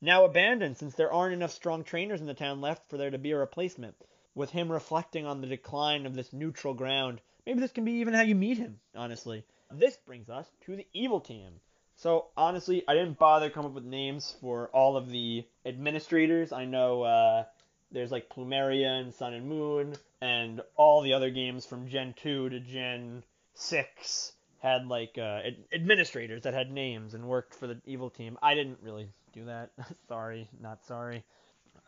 now 0.00 0.24
abandoned 0.24 0.76
since 0.76 0.94
there 0.94 1.12
aren't 1.12 1.34
enough 1.34 1.52
strong 1.52 1.84
trainers 1.84 2.20
in 2.20 2.26
the 2.26 2.34
town 2.34 2.60
left 2.60 2.88
for 2.88 2.96
there 2.96 3.10
to 3.10 3.18
be 3.18 3.30
a 3.30 3.38
replacement 3.38 3.94
with 4.36 4.50
him 4.50 4.70
reflecting 4.70 5.26
on 5.26 5.40
the 5.40 5.46
decline 5.48 6.06
of 6.06 6.14
this 6.14 6.32
neutral 6.32 6.74
ground. 6.74 7.20
Maybe 7.44 7.58
this 7.58 7.72
can 7.72 7.84
be 7.84 7.92
even 7.94 8.14
how 8.14 8.22
you 8.22 8.36
meet 8.36 8.58
him, 8.58 8.78
honestly. 8.94 9.44
This 9.72 9.96
brings 9.96 10.28
us 10.28 10.46
to 10.66 10.76
the 10.76 10.86
evil 10.92 11.20
team. 11.20 11.54
So, 11.96 12.26
honestly, 12.36 12.84
I 12.86 12.94
didn't 12.94 13.18
bother 13.18 13.48
come 13.48 13.64
up 13.64 13.72
with 13.72 13.84
names 13.84 14.36
for 14.40 14.68
all 14.68 14.98
of 14.98 15.08
the 15.08 15.44
administrators. 15.64 16.52
I 16.52 16.66
know 16.66 17.02
uh, 17.02 17.44
there's 17.90 18.12
like 18.12 18.28
Plumeria 18.28 19.00
and 19.00 19.14
Sun 19.14 19.32
and 19.32 19.48
Moon, 19.48 19.96
and 20.20 20.60
all 20.76 21.00
the 21.00 21.14
other 21.14 21.30
games 21.30 21.64
from 21.64 21.88
Gen 21.88 22.14
2 22.22 22.50
to 22.50 22.60
Gen 22.60 23.24
6 23.54 24.32
had 24.58 24.86
like 24.86 25.16
uh, 25.16 25.40
ad- 25.46 25.64
administrators 25.72 26.42
that 26.42 26.52
had 26.52 26.70
names 26.70 27.14
and 27.14 27.26
worked 27.26 27.54
for 27.54 27.66
the 27.66 27.80
evil 27.86 28.10
team. 28.10 28.36
I 28.42 28.54
didn't 28.54 28.78
really 28.82 29.08
do 29.32 29.46
that. 29.46 29.70
sorry, 30.08 30.50
not 30.60 30.84
sorry. 30.84 31.24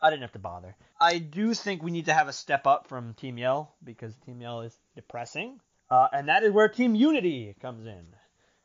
I 0.01 0.09
didn't 0.09 0.21
have 0.21 0.31
to 0.33 0.39
bother. 0.39 0.75
I 0.99 1.19
do 1.19 1.53
think 1.53 1.83
we 1.83 1.91
need 1.91 2.05
to 2.05 2.13
have 2.13 2.27
a 2.27 2.33
step 2.33 2.65
up 2.65 2.87
from 2.87 3.13
Team 3.15 3.37
Yell 3.37 3.75
because 3.83 4.15
Team 4.25 4.41
Yell 4.41 4.61
is 4.61 4.77
depressing, 4.95 5.59
uh, 5.89 6.07
and 6.13 6.29
that 6.29 6.43
is 6.43 6.51
where 6.51 6.69
Team 6.69 6.95
Unity 6.95 7.55
comes 7.61 7.85
in, 7.85 8.05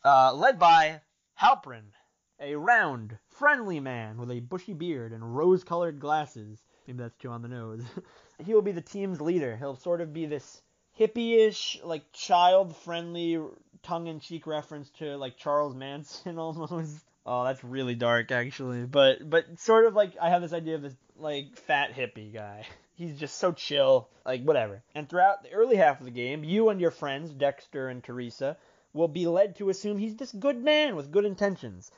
uh, 0.05 0.33
led 0.33 0.59
by 0.59 1.01
Halpern, 1.41 1.85
a 2.41 2.55
round, 2.55 3.19
friendly 3.29 3.81
man 3.81 4.19
with 4.19 4.31
a 4.31 4.41
bushy 4.41 4.75
beard 4.75 5.13
and 5.13 5.37
rose-colored 5.37 5.99
glasses. 5.99 6.63
Maybe 6.87 6.99
that's 6.99 7.17
too 7.17 7.31
on 7.31 7.43
the 7.43 7.49
nose. 7.49 7.83
he 8.45 8.55
will 8.55 8.63
be 8.63 8.73
the 8.73 8.81
team's 8.81 9.21
leader. 9.21 9.57
He'll 9.57 9.77
sort 9.77 10.01
of 10.01 10.13
be 10.13 10.27
this 10.27 10.63
hippie-ish, 10.99 11.81
like 11.83 12.13
child-friendly, 12.13 13.41
tongue-in-cheek 13.83 14.47
reference 14.47 14.91
to 14.91 15.17
like 15.17 15.37
Charles 15.37 15.75
Manson 15.75 16.39
almost. 16.39 17.05
Oh, 17.27 17.45
that's 17.45 17.65
really 17.65 17.95
dark 17.95 18.31
actually. 18.31 18.85
But 18.85 19.29
but 19.29 19.59
sort 19.59 19.87
of 19.87 19.95
like 19.95 20.13
I 20.21 20.31
have 20.31 20.43
this 20.43 20.53
idea 20.53 20.75
of 20.75 20.83
this 20.83 20.97
like 21.17 21.57
fat 21.57 21.95
hippie 21.95 22.33
guy. 22.33 22.67
He's 22.97 23.19
just 23.19 23.39
so 23.39 23.53
chill, 23.53 24.09
like 24.25 24.43
whatever. 24.43 24.83
And 24.95 25.09
throughout 25.09 25.43
the 25.43 25.53
early 25.53 25.77
half 25.77 25.99
of 25.99 26.05
the 26.05 26.13
game, 26.13 26.45
you 26.45 26.69
and 26.69 26.81
your 26.81 26.93
friends, 26.93 27.33
Dexter 27.33 27.89
and 27.89 28.05
Teresa, 28.05 28.57
will 28.93 29.09
be 29.09 29.27
led 29.27 29.57
to 29.57 29.69
assume 29.69 29.99
he's 29.99 30.15
this 30.15 30.31
good 30.31 30.63
man 30.63 30.95
with 30.95 31.11
good 31.11 31.25
intentions. 31.25 31.91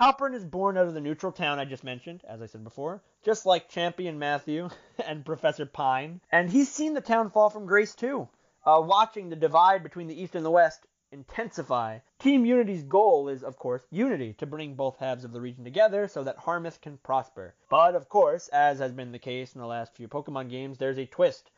Halpern 0.00 0.32
is 0.34 0.44
born 0.44 0.76
out 0.76 0.86
of 0.86 0.94
the 0.94 1.00
neutral 1.00 1.32
town 1.32 1.58
I 1.58 1.64
just 1.64 1.82
mentioned, 1.82 2.22
as 2.28 2.40
I 2.40 2.46
said 2.46 2.62
before, 2.62 3.02
just 3.24 3.46
like 3.46 3.68
Champion 3.68 4.18
Matthew 4.18 4.68
and 5.04 5.24
Professor 5.24 5.66
Pine. 5.66 6.20
And 6.30 6.50
he's 6.50 6.70
seen 6.70 6.94
the 6.94 7.00
town 7.00 7.30
fall 7.30 7.50
from 7.50 7.66
grace 7.66 7.94
too, 7.96 8.28
uh, 8.64 8.80
watching 8.84 9.28
the 9.28 9.36
divide 9.36 9.82
between 9.82 10.06
the 10.06 10.20
East 10.20 10.36
and 10.36 10.44
the 10.44 10.50
West 10.50 10.86
intensify. 11.14 12.00
Team 12.18 12.44
Unity's 12.44 12.82
goal 12.82 13.28
is, 13.28 13.42
of 13.42 13.56
course, 13.56 13.86
unity, 13.90 14.34
to 14.34 14.46
bring 14.46 14.74
both 14.74 14.98
halves 14.98 15.24
of 15.24 15.32
the 15.32 15.40
region 15.40 15.64
together 15.64 16.08
so 16.08 16.24
that 16.24 16.36
Harmouth 16.36 16.80
can 16.80 16.98
prosper. 16.98 17.54
But, 17.70 17.94
of 17.94 18.08
course, 18.08 18.48
as 18.48 18.80
has 18.80 18.92
been 18.92 19.12
the 19.12 19.18
case 19.18 19.54
in 19.54 19.60
the 19.60 19.66
last 19.66 19.94
few 19.94 20.08
Pokemon 20.08 20.50
games, 20.50 20.76
there's 20.76 20.98
a 20.98 21.06
twist. 21.06 21.50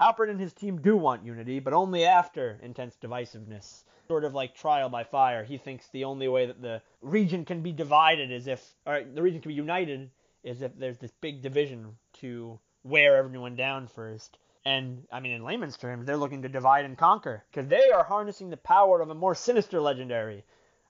Halpern 0.00 0.30
and 0.30 0.40
his 0.40 0.54
team 0.54 0.80
do 0.80 0.96
want 0.96 1.26
unity, 1.26 1.58
but 1.58 1.74
only 1.74 2.06
after 2.06 2.58
intense 2.62 2.96
divisiveness. 2.96 3.84
Sort 4.08 4.24
of 4.24 4.32
like 4.32 4.54
trial 4.54 4.88
by 4.88 5.04
fire. 5.04 5.44
He 5.44 5.58
thinks 5.58 5.88
the 5.88 6.04
only 6.04 6.28
way 6.28 6.46
that 6.46 6.62
the 6.62 6.80
region 7.02 7.44
can 7.44 7.60
be 7.62 7.72
divided 7.72 8.30
is 8.30 8.46
if, 8.46 8.74
or 8.86 9.02
the 9.04 9.22
region 9.22 9.40
can 9.40 9.50
be 9.50 9.54
united 9.54 10.10
is 10.42 10.62
if 10.62 10.76
there's 10.78 10.98
this 10.98 11.12
big 11.20 11.42
division 11.42 11.96
to 12.14 12.58
wear 12.82 13.16
everyone 13.16 13.56
down 13.56 13.88
first. 13.88 14.38
And 14.64 15.06
I 15.10 15.20
mean, 15.20 15.32
in 15.32 15.44
layman's 15.44 15.78
terms, 15.78 16.06
they're 16.06 16.16
looking 16.16 16.42
to 16.42 16.48
divide 16.48 16.84
and 16.84 16.98
conquer 16.98 17.44
because 17.50 17.68
they 17.68 17.90
are 17.90 18.04
harnessing 18.04 18.50
the 18.50 18.56
power 18.58 19.00
of 19.00 19.08
a 19.08 19.14
more 19.14 19.34
sinister 19.34 19.80
legendary, 19.80 20.44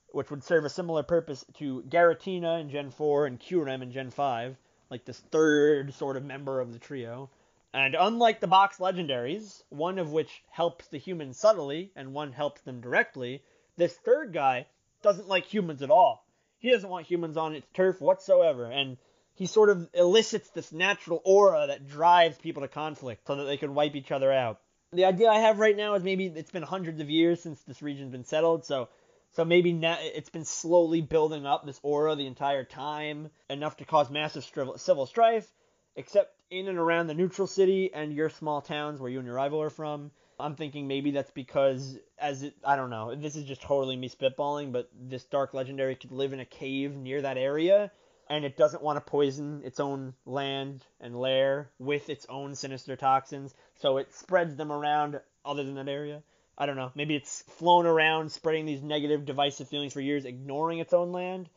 which 0.09 0.29
would 0.29 0.43
serve 0.43 0.65
a 0.65 0.69
similar 0.69 1.03
purpose 1.03 1.45
to 1.59 1.81
Giratina 1.83 2.59
in 2.59 2.69
Gen 2.69 2.91
4 2.91 3.27
and 3.27 3.39
Kyurem 3.39 3.81
in 3.81 3.91
Gen 3.91 4.09
5, 4.09 4.57
like 4.89 5.05
this 5.05 5.19
third 5.19 5.93
sort 5.93 6.17
of 6.17 6.25
member 6.25 6.59
of 6.59 6.73
the 6.73 6.79
trio. 6.79 7.29
And 7.73 7.95
unlike 7.95 8.41
the 8.41 8.47
box 8.47 8.79
legendaries, 8.79 9.63
one 9.69 9.97
of 9.97 10.11
which 10.11 10.43
helps 10.49 10.87
the 10.87 10.97
humans 10.97 11.37
subtly 11.37 11.91
and 11.95 12.13
one 12.13 12.33
helps 12.33 12.59
them 12.61 12.81
directly, 12.81 13.41
this 13.77 13.95
third 13.95 14.33
guy 14.33 14.67
doesn't 15.01 15.29
like 15.29 15.45
humans 15.45 15.81
at 15.81 15.89
all. 15.89 16.25
He 16.59 16.69
doesn't 16.69 16.89
want 16.89 17.07
humans 17.07 17.37
on 17.37 17.55
its 17.55 17.67
turf 17.73 18.01
whatsoever, 18.01 18.65
and 18.65 18.97
he 19.41 19.47
sort 19.47 19.71
of 19.71 19.89
elicits 19.95 20.51
this 20.51 20.71
natural 20.71 21.19
aura 21.25 21.65
that 21.65 21.87
drives 21.87 22.37
people 22.37 22.61
to 22.61 22.67
conflict 22.67 23.25
so 23.25 23.37
that 23.37 23.45
they 23.45 23.57
can 23.57 23.73
wipe 23.73 23.95
each 23.95 24.11
other 24.11 24.31
out. 24.31 24.59
The 24.93 25.05
idea 25.05 25.29
I 25.29 25.39
have 25.39 25.57
right 25.57 25.75
now 25.75 25.95
is 25.95 26.03
maybe 26.03 26.27
it's 26.27 26.51
been 26.51 26.61
hundreds 26.61 27.01
of 27.01 27.09
years 27.09 27.41
since 27.41 27.59
this 27.63 27.81
region's 27.81 28.11
been 28.11 28.23
settled, 28.23 28.65
so 28.65 28.89
so 29.31 29.43
maybe 29.43 29.73
now 29.73 29.97
it's 29.99 30.29
been 30.29 30.45
slowly 30.45 31.01
building 31.01 31.47
up 31.47 31.65
this 31.65 31.79
aura 31.81 32.15
the 32.15 32.27
entire 32.27 32.63
time, 32.63 33.31
enough 33.49 33.77
to 33.77 33.85
cause 33.85 34.11
massive 34.11 34.47
civil 34.75 35.07
strife, 35.07 35.51
except 35.95 36.35
in 36.51 36.67
and 36.67 36.77
around 36.77 37.07
the 37.07 37.15
neutral 37.15 37.47
city 37.47 37.91
and 37.91 38.13
your 38.13 38.29
small 38.29 38.61
towns 38.61 38.99
where 38.99 39.09
you 39.09 39.17
and 39.17 39.25
your 39.25 39.37
rival 39.37 39.63
are 39.63 39.71
from. 39.71 40.11
I'm 40.39 40.55
thinking 40.55 40.87
maybe 40.87 41.09
that's 41.09 41.31
because, 41.31 41.97
as 42.19 42.43
it, 42.43 42.53
I 42.63 42.75
don't 42.75 42.91
know, 42.91 43.15
this 43.15 43.35
is 43.35 43.45
just 43.45 43.63
totally 43.63 43.95
me 43.95 44.07
spitballing, 44.07 44.71
but 44.71 44.87
this 44.93 45.23
dark 45.23 45.55
legendary 45.55 45.95
could 45.95 46.11
live 46.11 46.31
in 46.31 46.39
a 46.39 46.45
cave 46.45 46.95
near 46.95 47.23
that 47.23 47.39
area, 47.39 47.91
and 48.31 48.45
it 48.45 48.55
doesn't 48.55 48.81
want 48.81 48.95
to 48.95 49.11
poison 49.11 49.61
its 49.65 49.81
own 49.81 50.13
land 50.25 50.85
and 51.01 51.19
lair 51.19 51.69
with 51.77 52.09
its 52.09 52.25
own 52.29 52.55
sinister 52.55 52.95
toxins, 52.95 53.53
so 53.81 53.97
it 53.97 54.13
spreads 54.13 54.55
them 54.55 54.71
around 54.71 55.19
other 55.43 55.65
than 55.65 55.75
that 55.75 55.89
area. 55.89 56.23
I 56.57 56.65
don't 56.65 56.77
know. 56.77 56.93
Maybe 56.95 57.13
it's 57.13 57.41
flown 57.57 57.85
around 57.85 58.31
spreading 58.31 58.65
these 58.65 58.81
negative, 58.81 59.25
divisive 59.25 59.67
feelings 59.67 59.91
for 59.91 59.99
years, 59.99 60.23
ignoring 60.23 60.79
its 60.79 60.93
own 60.93 61.11
land. 61.11 61.49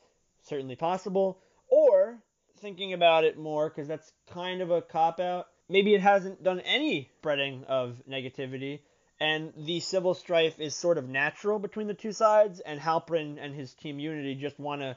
Certainly 0.49 0.75
possible. 0.75 1.39
Or 1.69 2.19
thinking 2.59 2.93
about 2.93 3.23
it 3.23 3.39
more, 3.39 3.69
because 3.69 3.87
that's 3.87 4.13
kind 4.33 4.61
of 4.61 4.73
a 4.73 4.83
cop 4.83 5.21
out. 5.21 5.47
Maybe 5.69 5.95
it 5.95 6.01
hasn't 6.01 6.43
done 6.43 6.59
any 6.59 7.09
spreading 7.21 7.65
of 7.69 8.03
negativity, 8.11 8.81
and 9.21 9.53
the 9.57 9.79
civil 9.79 10.15
strife 10.15 10.59
is 10.59 10.75
sort 10.75 10.99
of 10.99 11.09
natural 11.09 11.61
between 11.61 11.87
the 11.87 11.95
two 11.95 12.13
sides, 12.13 12.59
and 12.59 12.81
Halpern 12.81 13.39
and 13.41 13.55
his 13.55 13.75
team 13.75 14.01
Unity 14.01 14.35
just 14.35 14.59
want 14.59 14.81
to 14.81 14.97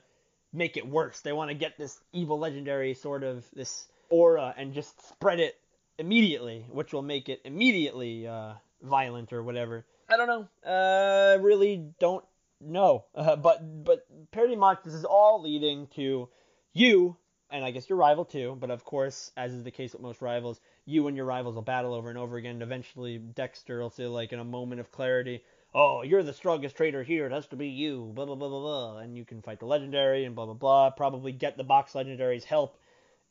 make 0.57 0.75
it 0.75 0.87
worse. 0.87 1.21
They 1.21 1.33
want 1.33 1.49
to 1.49 1.55
get 1.55 1.77
this 1.77 1.99
evil 2.11 2.39
legendary 2.39 2.93
sort 2.93 3.23
of 3.23 3.45
this 3.53 3.87
aura 4.09 4.53
and 4.57 4.73
just 4.73 5.07
spread 5.07 5.39
it 5.39 5.57
immediately, 5.97 6.65
which 6.69 6.93
will 6.93 7.01
make 7.01 7.29
it 7.29 7.41
immediately 7.45 8.27
uh, 8.27 8.53
violent 8.81 9.31
or 9.31 9.43
whatever. 9.43 9.85
I 10.09 10.17
don't 10.17 10.27
know. 10.27 10.69
Uh, 10.69 11.37
really 11.41 11.85
don't 11.99 12.25
know. 12.59 13.05
Uh, 13.15 13.35
but 13.35 13.83
but 13.83 14.05
pretty 14.31 14.55
much 14.55 14.79
this 14.83 14.93
is 14.93 15.05
all 15.05 15.41
leading 15.41 15.87
to 15.87 16.29
you 16.73 17.15
and 17.49 17.63
I 17.63 17.71
guess 17.71 17.89
your 17.89 17.97
rival 17.97 18.25
too. 18.25 18.57
But 18.59 18.71
of 18.71 18.83
course, 18.83 19.31
as 19.37 19.53
is 19.53 19.63
the 19.63 19.71
case 19.71 19.93
with 19.93 20.01
most 20.01 20.21
rivals, 20.21 20.59
you 20.85 21.07
and 21.07 21.15
your 21.15 21.25
rivals 21.25 21.55
will 21.55 21.61
battle 21.61 21.93
over 21.93 22.09
and 22.09 22.17
over 22.17 22.37
again. 22.37 22.55
And 22.55 22.63
eventually, 22.63 23.17
Dexter 23.17 23.79
will 23.81 23.89
say 23.89 24.07
like 24.07 24.33
in 24.33 24.39
a 24.39 24.43
moment 24.43 24.81
of 24.81 24.91
clarity, 24.91 25.43
oh, 25.73 26.01
you're 26.03 26.23
the 26.23 26.33
strongest 26.33 26.75
trader 26.75 27.03
here. 27.03 27.25
It 27.25 27.31
has 27.31 27.47
to 27.47 27.55
be 27.55 27.67
you. 27.67 28.11
Blah 28.13 28.25
blah 28.25 28.35
blah 28.35 28.49
blah 28.49 28.59
blah. 28.59 28.97
And 28.99 29.17
you 29.17 29.25
can 29.25 29.41
fight 29.41 29.59
the 29.59 29.65
legendary 29.65 30.25
and 30.25 30.35
blah 30.35 30.45
blah 30.45 30.53
blah. 30.53 30.89
Probably 30.91 31.31
get 31.31 31.57
the 31.57 31.63
box 31.63 31.93
legendaries 31.93 32.43
help 32.43 32.77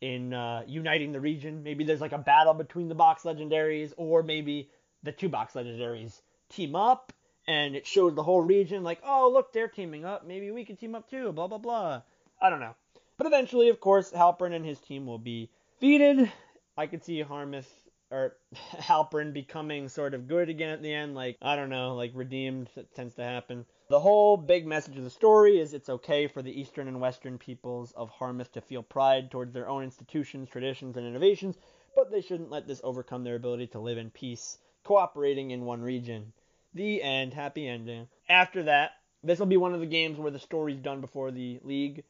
in 0.00 0.32
uh, 0.32 0.62
uniting 0.66 1.12
the 1.12 1.20
region. 1.20 1.62
Maybe 1.62 1.84
there's 1.84 2.00
like 2.00 2.12
a 2.12 2.18
battle 2.18 2.54
between 2.54 2.88
the 2.88 2.94
box 2.94 3.22
legendaries, 3.22 3.92
or 3.96 4.22
maybe 4.22 4.70
the 5.02 5.12
two 5.12 5.28
box 5.28 5.54
legendaries 5.54 6.20
team 6.48 6.76
up, 6.76 7.12
and 7.46 7.74
it 7.74 7.86
shows 7.86 8.14
the 8.14 8.22
whole 8.22 8.42
region 8.42 8.82
like, 8.82 9.00
oh 9.04 9.30
look, 9.32 9.52
they're 9.52 9.68
teaming 9.68 10.04
up. 10.04 10.26
Maybe 10.26 10.50
we 10.50 10.64
can 10.64 10.76
team 10.76 10.94
up 10.94 11.08
too. 11.10 11.32
Blah 11.32 11.48
blah 11.48 11.58
blah. 11.58 12.02
I 12.40 12.50
don't 12.50 12.60
know. 12.60 12.74
But 13.18 13.26
eventually, 13.26 13.70
of 13.70 13.80
course, 13.80 14.12
Halpern 14.12 14.54
and 14.54 14.64
his 14.64 14.78
team 14.78 15.06
will 15.06 15.18
be 15.18 15.48
defeated. 15.74 16.30
I 16.76 16.86
could 16.86 17.02
see 17.02 17.22
Harmouth 17.22 17.70
or 18.10 18.36
Halpern 18.54 19.32
becoming 19.32 19.88
sort 19.88 20.14
of 20.14 20.28
good 20.28 20.48
again 20.48 20.70
at 20.70 20.82
the 20.82 20.92
end, 20.92 21.14
like 21.14 21.36
I 21.42 21.56
don't 21.56 21.70
know, 21.70 21.94
like 21.94 22.12
redeemed. 22.14 22.70
That 22.74 22.94
tends 22.94 23.14
to 23.14 23.24
happen. 23.24 23.66
The 23.88 24.00
whole 24.00 24.36
big 24.36 24.66
message 24.66 24.96
of 24.96 25.04
the 25.04 25.10
story 25.10 25.58
is 25.58 25.74
it's 25.74 25.88
okay 25.88 26.26
for 26.26 26.42
the 26.42 26.60
eastern 26.60 26.88
and 26.88 27.00
western 27.00 27.38
peoples 27.38 27.92
of 27.92 28.10
Harmouth 28.10 28.52
to 28.52 28.60
feel 28.60 28.82
pride 28.82 29.30
towards 29.30 29.52
their 29.52 29.68
own 29.68 29.84
institutions, 29.84 30.48
traditions, 30.48 30.96
and 30.96 31.06
innovations, 31.06 31.56
but 31.94 32.10
they 32.10 32.20
shouldn't 32.20 32.50
let 32.50 32.66
this 32.66 32.80
overcome 32.84 33.24
their 33.24 33.36
ability 33.36 33.68
to 33.68 33.80
live 33.80 33.98
in 33.98 34.10
peace, 34.10 34.58
cooperating 34.84 35.50
in 35.50 35.64
one 35.64 35.82
region. 35.82 36.32
The 36.74 37.02
end. 37.02 37.34
Happy 37.34 37.66
ending. 37.66 38.08
After 38.28 38.64
that, 38.64 38.92
this 39.22 39.38
will 39.38 39.46
be 39.46 39.56
one 39.56 39.74
of 39.74 39.80
the 39.80 39.86
games 39.86 40.18
where 40.18 40.30
the 40.30 40.38
story's 40.38 40.80
done 40.80 41.00
before 41.00 41.30
the 41.30 41.58
league. 41.62 42.04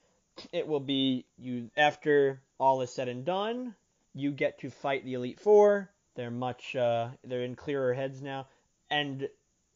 It 0.52 0.66
will 0.66 0.80
be 0.80 1.24
you 1.38 1.70
after 1.76 2.42
all 2.58 2.82
is 2.82 2.92
said 2.92 3.08
and 3.08 3.24
done 3.24 3.74
you 4.16 4.32
get 4.32 4.58
to 4.60 4.70
fight 4.70 5.04
the 5.04 5.14
Elite 5.14 5.38
Four. 5.38 5.90
They're 6.14 6.30
much 6.30 6.74
uh, 6.74 7.10
they're 7.22 7.44
in 7.44 7.54
clearer 7.54 7.92
heads 7.92 8.22
now, 8.22 8.46
and 8.90 9.28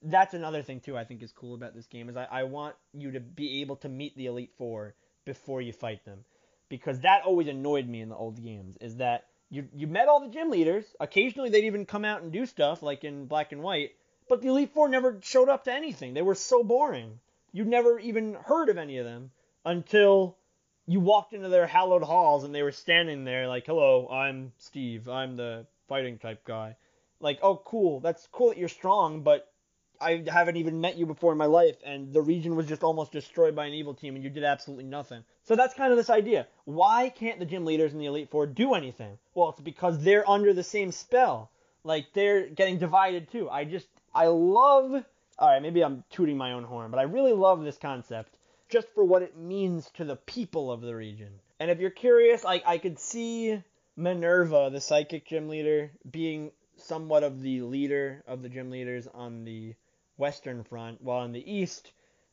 that's 0.03 0.33
another 0.33 0.62
thing 0.62 0.81
too. 0.81 0.96
I 0.96 1.05
think 1.05 1.22
is 1.22 1.31
cool 1.31 1.55
about 1.55 1.74
this 1.74 1.87
game 1.87 2.09
is 2.09 2.16
I, 2.16 2.26
I 2.31 2.42
want 2.44 2.74
you 2.94 3.12
to 3.12 3.20
be 3.20 3.61
able 3.61 3.76
to 3.76 3.88
meet 3.88 4.16
the 4.16 4.26
Elite 4.26 4.53
Four 4.57 4.94
before 5.26 5.61
you 5.61 5.74
fight 5.74 6.05
them, 6.07 6.24
because 6.70 7.00
that 7.00 7.22
always 7.24 7.48
annoyed 7.48 7.87
me 7.87 8.00
in 8.00 8.09
the 8.09 8.16
old 8.16 8.42
games. 8.42 8.79
Is 8.81 8.96
that 8.96 9.26
you 9.50 9.68
you 9.74 9.87
met 9.87 10.09
all 10.09 10.20
the 10.20 10.33
gym 10.33 10.50
leaders. 10.50 10.87
Occasionally 10.98 11.50
they'd 11.50 11.64
even 11.64 11.85
come 11.85 12.07
out 12.07 12.22
and 12.22 12.33
do 12.33 12.46
stuff 12.46 12.83
like 12.83 13.05
in 13.05 13.26
Black 13.26 13.53
and 13.53 13.62
White, 13.62 13.90
but 14.26 14.40
the 14.40 14.48
Elite 14.48 14.72
Four 14.72 14.88
never 14.88 15.18
showed 15.22 15.50
up 15.50 15.64
to 15.64 15.72
anything. 15.72 16.14
They 16.14 16.22
were 16.22 16.35
so 16.35 16.64
boring. 16.64 17.20
You'd 17.53 17.66
never 17.68 17.98
even 17.98 18.38
heard 18.42 18.70
of 18.70 18.79
any 18.79 18.96
of 18.96 19.05
them 19.05 19.33
until 19.66 20.38
you 20.90 20.98
walked 20.98 21.33
into 21.33 21.48
their 21.48 21.68
hallowed 21.68 22.03
halls 22.03 22.42
and 22.42 22.53
they 22.53 22.64
were 22.64 22.72
standing 22.72 23.22
there 23.22 23.46
like, 23.46 23.64
"Hello, 23.64 24.09
I'm 24.09 24.53
Steve. 24.59 25.09
I'm 25.09 25.37
the 25.37 25.64
fighting 25.87 26.18
type 26.18 26.44
guy." 26.44 26.74
Like, 27.20 27.38
"Oh, 27.42 27.59
cool. 27.59 28.00
That's 28.00 28.26
cool 28.33 28.48
that 28.48 28.59
you're 28.59 28.68
strong, 28.68 29.22
but 29.22 29.53
I 30.00 30.24
haven't 30.26 30.57
even 30.57 30.81
met 30.81 30.96
you 30.96 31.07
before 31.07 31.31
in 31.31 31.38
my 31.38 31.46
life 31.46 31.76
and 31.85 32.12
the 32.12 32.20
region 32.20 32.57
was 32.57 32.66
just 32.66 32.83
almost 32.83 33.12
destroyed 33.12 33.55
by 33.55 33.66
an 33.66 33.74
evil 33.74 33.94
team 33.94 34.16
and 34.16 34.24
you 34.24 34.31
did 34.31 34.42
absolutely 34.42 34.83
nothing." 34.83 35.22
So 35.44 35.55
that's 35.55 35.74
kind 35.74 35.92
of 35.92 35.96
this 35.96 36.11
idea. 36.11 36.48
Why 36.64 37.09
can't 37.09 37.38
the 37.38 37.46
gym 37.46 37.64
leaders 37.64 37.92
in 37.92 38.00
the 38.00 38.07
Elite 38.07 38.29
4 38.29 38.46
do 38.48 38.74
anything? 38.74 39.16
Well, 39.33 39.50
it's 39.50 39.61
because 39.61 40.03
they're 40.03 40.29
under 40.29 40.53
the 40.53 40.64
same 40.64 40.90
spell. 40.90 41.53
Like 41.85 42.12
they're 42.14 42.48
getting 42.48 42.79
divided 42.79 43.31
too. 43.31 43.48
I 43.48 43.64
just 43.64 43.87
I 44.12 44.26
love 44.26 45.05
all 45.38 45.48
right, 45.48 45.62
maybe 45.62 45.85
I'm 45.85 46.03
tooting 46.11 46.37
my 46.37 46.50
own 46.50 46.64
horn, 46.64 46.90
but 46.90 46.98
I 46.98 47.05
really 47.05 47.33
love 47.33 47.62
this 47.62 47.79
concept 47.79 48.35
just 48.70 48.88
for 48.94 49.04
what 49.04 49.22
it 49.22 49.37
means 49.37 49.90
to 49.94 50.04
the 50.04 50.16
people 50.16 50.70
of 50.70 50.80
the 50.80 50.94
region. 50.94 51.40
And 51.59 51.70
if 51.70 51.78
you're 51.78 51.90
curious, 51.90 52.44
I, 52.44 52.62
I 52.66 52.78
could 52.78 52.98
see 52.98 53.62
Minerva, 53.96 54.70
the 54.72 54.80
psychic 54.80 55.26
gym 55.26 55.48
leader, 55.48 55.90
being 56.11 56.52
somewhat 56.76 57.22
of 57.22 57.42
the 57.42 57.62
leader 57.62 58.22
of 58.26 58.42
the 58.42 58.48
gym 58.48 58.70
leaders 58.70 59.06
on 59.12 59.44
the 59.44 59.74
western 60.16 60.64
front, 60.64 61.02
while 61.02 61.24
in 61.24 61.33
the 61.33 61.52
east, 61.52 61.92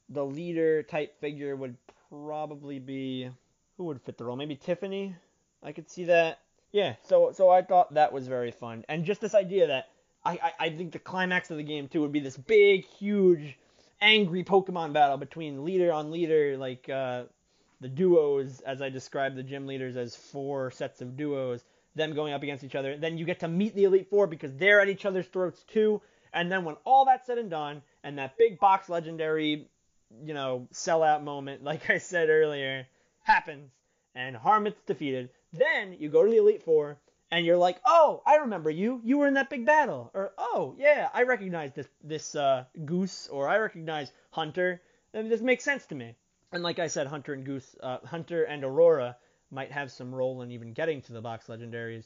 the 0.10 0.26
leader 0.26 0.84
type 0.84 1.20
figure 1.20 1.56
would 1.56 1.76
probably 2.10 2.80
be 2.80 3.30
who 3.78 3.86
would 3.86 4.02
fit 4.02 4.18
the 4.18 4.26
role? 4.26 4.36
Maybe 4.36 4.56
Tiffany. 4.56 5.16
I 5.62 5.72
could 5.72 5.90
see 5.90 6.06
that. 6.06 6.40
Yeah, 6.72 6.96
so 7.04 7.32
so 7.34 7.50
I 7.50 7.62
thought 7.62 7.94
that 7.94 8.12
was 8.12 8.28
very 8.28 8.52
fun, 8.52 8.84
and 8.90 9.06
just 9.06 9.22
this 9.22 9.34
idea 9.34 9.68
that 9.68 9.90
I, 10.24 10.32
I, 10.32 10.52
I 10.60 10.70
think 10.70 10.92
the 10.92 11.00
climax 11.00 11.50
of 11.50 11.58
the 11.58 11.64
game 11.64 11.88
too 11.88 12.02
would 12.02 12.12
be 12.12 12.20
this 12.20 12.38
big, 12.38 12.86
huge 12.86 13.58
angry 14.02 14.44
Pokemon 14.44 14.94
battle 14.94 15.18
between 15.18 15.66
leader 15.66 15.92
on 15.92 16.12
leader, 16.12 16.58
like 16.58 16.88
uh, 16.90 17.24
the 17.82 17.90
duos, 17.90 18.62
as 18.62 18.82
I 18.82 18.90
described 18.90 19.36
the 19.36 19.44
gym 19.44 19.68
leaders 19.68 19.96
as 19.98 20.16
four 20.16 20.72
sets 20.72 21.02
of 21.02 21.18
duos, 21.18 21.64
them 21.96 22.14
going 22.14 22.34
up 22.34 22.44
against 22.44 22.64
each 22.64 22.76
other. 22.76 22.98
Then 22.98 23.18
you 23.18 23.26
get 23.26 23.40
to 23.42 23.48
meet 23.48 23.76
the 23.76 23.86
Elite 23.86 24.10
Four 24.10 24.28
because 24.28 24.56
they're 24.56 24.80
at 24.82 24.90
each 24.90 25.06
other's 25.06 25.28
throats 25.28 25.64
too. 25.64 26.02
And 26.34 26.52
then 26.52 26.64
when 26.64 26.76
all 26.86 27.06
that's 27.06 27.26
said 27.26 27.38
and 27.38 27.50
done, 27.50 27.82
and 28.04 28.18
that 28.18 28.38
big 28.38 28.60
box 28.60 28.90
legendary, 28.90 29.68
you 30.24 30.34
know, 30.34 30.68
sellout 30.74 31.24
moment, 31.24 31.64
like 31.66 31.90
I 31.90 31.98
said 31.98 32.30
earlier, 32.30 32.88
happens, 33.24 33.72
and 34.16 34.36
Harmouth's 34.36 34.82
defeated, 34.86 35.30
then 35.54 35.96
you 36.00 36.10
go 36.10 36.24
to 36.24 36.30
the 36.30 36.38
Elite 36.38 36.64
Four, 36.64 36.98
and 37.32 37.46
you're 37.46 37.58
like, 37.58 37.80
"Oh, 37.86 38.22
I 38.26 38.36
remember 38.38 38.70
you. 38.70 39.02
You 39.04 39.18
were 39.18 39.28
in 39.28 39.34
that 39.36 39.50
big 39.50 39.66
battle." 39.66 40.12
Or, 40.14 40.34
"Oh, 40.38 40.76
yeah, 40.78 41.10
I 41.14 41.24
recognize 41.24 41.74
this 41.74 41.88
this 42.04 42.36
uh, 42.36 42.66
Goose," 42.86 43.28
or 43.28 43.48
"I 43.48 43.58
recognize 43.58 44.12
Hunter." 44.32 44.82
And 45.14 45.32
this 45.32 45.42
makes 45.42 45.64
sense 45.64 45.86
to 45.88 45.96
me. 45.96 46.16
And 46.52 46.64
like 46.64 46.80
I 46.80 46.88
said, 46.88 47.08
Hunter 47.08 47.34
and 47.34 47.46
Goose, 47.46 47.76
uh, 47.82 48.00
Hunter 48.06 48.44
and 48.44 48.64
Aurora 48.64 49.18
might 49.52 49.72
have 49.72 49.92
some 49.92 50.14
role 50.14 50.42
in 50.42 50.52
even 50.52 50.74
getting 50.74 51.02
to 51.04 51.14
the 51.14 51.22
box 51.22 51.48
legendaries. 51.48 52.06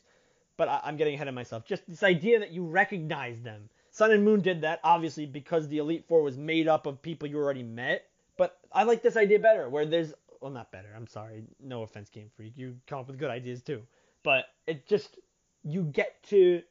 But 0.58 0.70
I, 0.70 0.82
I'm 0.84 0.98
getting 0.98 1.16
ahead 1.16 1.28
of 1.28 1.34
myself. 1.34 1.66
Just 1.66 1.88
this 1.88 2.04
idea 2.04 2.40
that 2.40 2.52
you 2.52 2.66
recognize 2.66 3.42
them. 3.42 3.70
Sun 3.92 4.12
and 4.12 4.24
Moon 4.24 4.42
did 4.42 4.62
that, 4.62 4.80
obviously, 4.84 5.26
because 5.26 5.68
the 5.68 5.80
Elite 5.80 6.06
Four 6.08 6.24
was 6.24 6.38
made 6.38 6.68
up 6.68 6.86
of 6.86 7.02
people 7.02 7.28
you 7.28 7.38
already 7.38 7.64
met. 7.64 8.08
But 8.38 8.58
I 8.72 8.84
like 8.84 9.02
this 9.02 9.18
idea 9.18 9.40
better, 9.40 9.70
where 9.70 9.86
there's 9.86 10.14
well, 10.40 10.52
not 10.52 10.72
better. 10.72 10.90
I'm 10.96 11.08
sorry. 11.08 11.44
No 11.60 11.84
offense, 11.84 12.10
Game 12.10 12.32
Freak. 12.36 12.54
You 12.58 12.78
come 12.88 13.00
up 13.00 13.08
with 13.08 13.20
good 13.20 13.30
ideas 13.30 13.62
too. 13.62 13.84
But 14.24 14.46
it 14.68 14.88
just 14.88 15.18
you 15.64 15.84
get 15.84 16.24
to 16.30 16.62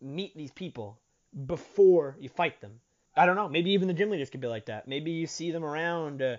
meet 0.00 0.36
these 0.36 0.52
people 0.52 0.98
before 1.46 2.16
you 2.18 2.28
fight 2.28 2.60
them. 2.60 2.80
I 3.16 3.26
don't 3.26 3.36
know. 3.36 3.48
Maybe 3.48 3.72
even 3.72 3.88
the 3.88 3.94
gym 3.94 4.10
leaders 4.10 4.30
could 4.30 4.40
be 4.40 4.48
like 4.48 4.66
that. 4.66 4.88
Maybe 4.88 5.10
you 5.10 5.26
see 5.26 5.50
them 5.50 5.64
around, 5.64 6.22
uh, 6.22 6.36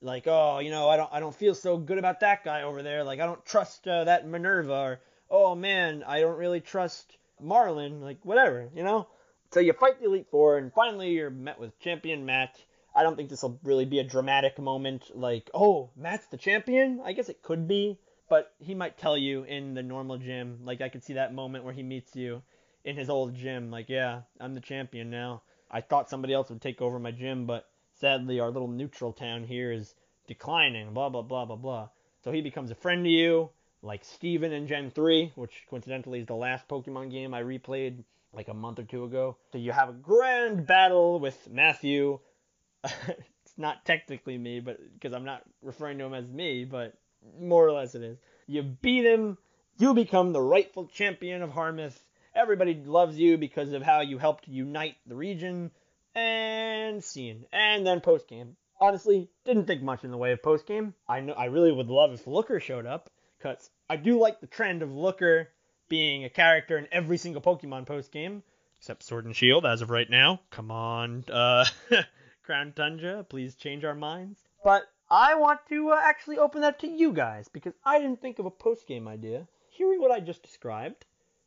like, 0.00 0.26
oh, 0.26 0.58
you 0.58 0.70
know, 0.70 0.88
I 0.88 0.96
don't, 0.96 1.12
I 1.12 1.20
don't 1.20 1.34
feel 1.34 1.54
so 1.54 1.76
good 1.76 1.98
about 1.98 2.20
that 2.20 2.44
guy 2.44 2.62
over 2.62 2.82
there. 2.82 3.04
Like, 3.04 3.20
I 3.20 3.26
don't 3.26 3.44
trust 3.44 3.86
uh, 3.86 4.04
that 4.04 4.26
Minerva, 4.26 4.72
or 4.72 5.00
oh 5.30 5.54
man, 5.54 6.04
I 6.06 6.20
don't 6.20 6.38
really 6.38 6.60
trust 6.60 7.16
Marlin. 7.40 8.00
Like, 8.00 8.24
whatever, 8.24 8.68
you 8.74 8.82
know. 8.82 9.08
So 9.52 9.60
you 9.60 9.72
fight 9.72 10.00
the 10.00 10.06
Elite 10.06 10.26
Four, 10.30 10.58
and 10.58 10.72
finally 10.72 11.10
you're 11.10 11.30
met 11.30 11.58
with 11.58 11.78
Champion 11.80 12.26
Matt. 12.26 12.60
I 12.94 13.02
don't 13.02 13.16
think 13.16 13.30
this 13.30 13.42
will 13.42 13.58
really 13.62 13.84
be 13.84 14.00
a 14.00 14.04
dramatic 14.04 14.58
moment, 14.58 15.16
like, 15.16 15.50
oh, 15.54 15.90
Matt's 15.96 16.26
the 16.26 16.36
champion. 16.36 17.00
I 17.04 17.12
guess 17.12 17.28
it 17.28 17.42
could 17.42 17.68
be, 17.68 17.98
but 18.28 18.54
he 18.58 18.74
might 18.74 18.98
tell 18.98 19.16
you 19.16 19.44
in 19.44 19.74
the 19.74 19.82
normal 19.82 20.18
gym. 20.18 20.60
Like, 20.64 20.80
I 20.80 20.88
could 20.88 21.04
see 21.04 21.14
that 21.14 21.34
moment 21.34 21.64
where 21.64 21.74
he 21.74 21.82
meets 21.82 22.14
you 22.14 22.42
in 22.84 22.96
his 22.96 23.10
old 23.10 23.34
gym. 23.34 23.70
Like, 23.70 23.88
yeah, 23.88 24.22
I'm 24.40 24.54
the 24.54 24.60
champion 24.60 25.10
now. 25.10 25.42
I 25.70 25.80
thought 25.80 26.10
somebody 26.10 26.32
else 26.32 26.48
would 26.48 26.62
take 26.62 26.80
over 26.80 26.98
my 26.98 27.10
gym, 27.10 27.46
but 27.46 27.68
sadly 27.94 28.40
our 28.40 28.50
little 28.50 28.68
neutral 28.68 29.12
town 29.12 29.44
here 29.44 29.72
is 29.72 29.94
declining, 30.26 30.92
blah, 30.94 31.08
blah, 31.08 31.22
blah, 31.22 31.44
blah, 31.44 31.56
blah. 31.56 31.88
So 32.22 32.32
he 32.32 32.40
becomes 32.40 32.70
a 32.70 32.74
friend 32.74 33.04
to 33.04 33.10
you, 33.10 33.50
like 33.82 34.04
Steven 34.04 34.52
in 34.52 34.66
Gen 34.66 34.90
3, 34.90 35.32
which 35.34 35.66
coincidentally 35.68 36.20
is 36.20 36.26
the 36.26 36.34
last 36.34 36.68
Pokemon 36.68 37.10
game 37.10 37.34
I 37.34 37.42
replayed 37.42 38.04
like 38.32 38.48
a 38.48 38.54
month 38.54 38.78
or 38.78 38.84
two 38.84 39.04
ago. 39.04 39.36
So 39.52 39.58
you 39.58 39.72
have 39.72 39.88
a 39.88 39.92
grand 39.92 40.66
battle 40.66 41.18
with 41.18 41.48
Matthew. 41.50 42.18
it's 42.84 43.56
not 43.56 43.84
technically 43.84 44.38
me, 44.38 44.60
but 44.60 44.78
because 44.94 45.12
I'm 45.12 45.24
not 45.24 45.42
referring 45.62 45.98
to 45.98 46.04
him 46.04 46.14
as 46.14 46.30
me, 46.30 46.64
but 46.64 46.94
more 47.40 47.66
or 47.66 47.72
less 47.72 47.94
it 47.94 48.02
is. 48.02 48.18
You 48.46 48.62
beat 48.62 49.04
him, 49.04 49.38
you 49.78 49.94
become 49.94 50.32
the 50.32 50.40
rightful 50.40 50.86
champion 50.86 51.42
of 51.42 51.50
Harmouth. 51.50 52.02
Everybody 52.34 52.74
loves 52.74 53.18
you 53.18 53.36
because 53.36 53.72
of 53.72 53.82
how 53.82 54.00
you 54.00 54.18
helped 54.18 54.48
unite 54.48 54.96
the 55.06 55.16
region. 55.16 55.70
And 56.14 57.02
scene. 57.02 57.46
And 57.52 57.86
then 57.86 58.00
post 58.00 58.28
game. 58.28 58.56
Honestly, 58.80 59.28
didn't 59.44 59.66
think 59.66 59.82
much 59.82 60.04
in 60.04 60.10
the 60.10 60.16
way 60.16 60.32
of 60.32 60.42
post 60.42 60.66
game. 60.66 60.94
I 61.08 61.20
know 61.20 61.32
I 61.32 61.46
really 61.46 61.72
would 61.72 61.88
love 61.88 62.12
if 62.12 62.26
Looker 62.26 62.60
showed 62.60 62.86
up, 62.86 63.10
because 63.38 63.70
I 63.88 63.96
do 63.96 64.18
like 64.18 64.40
the 64.40 64.46
trend 64.46 64.82
of 64.82 64.92
Looker 64.92 65.48
being 65.88 66.24
a 66.24 66.30
character 66.30 66.78
in 66.78 66.86
every 66.92 67.18
single 67.18 67.42
Pokemon 67.42 67.86
post 67.86 68.12
game, 68.12 68.42
except 68.78 69.02
Sword 69.02 69.24
and 69.24 69.34
Shield 69.34 69.66
as 69.66 69.82
of 69.82 69.90
right 69.90 70.08
now. 70.08 70.40
Come 70.50 70.70
on, 70.70 71.24
uh, 71.30 71.64
Crown 72.42 72.72
Tundra, 72.72 73.24
please 73.24 73.54
change 73.54 73.84
our 73.84 73.94
minds. 73.94 74.40
But 74.62 74.82
I 75.10 75.36
want 75.36 75.60
to 75.70 75.90
uh, 75.90 76.00
actually 76.02 76.38
open 76.38 76.60
that 76.60 76.80
to 76.80 76.86
you 76.86 77.12
guys 77.12 77.48
because 77.48 77.72
I 77.84 77.98
didn't 77.98 78.20
think 78.20 78.38
of 78.38 78.46
a 78.46 78.50
post 78.50 78.86
game 78.86 79.08
idea. 79.08 79.48
Hearing 79.70 80.00
what 80.00 80.10
I 80.10 80.20
just 80.20 80.42
described, 80.42 81.06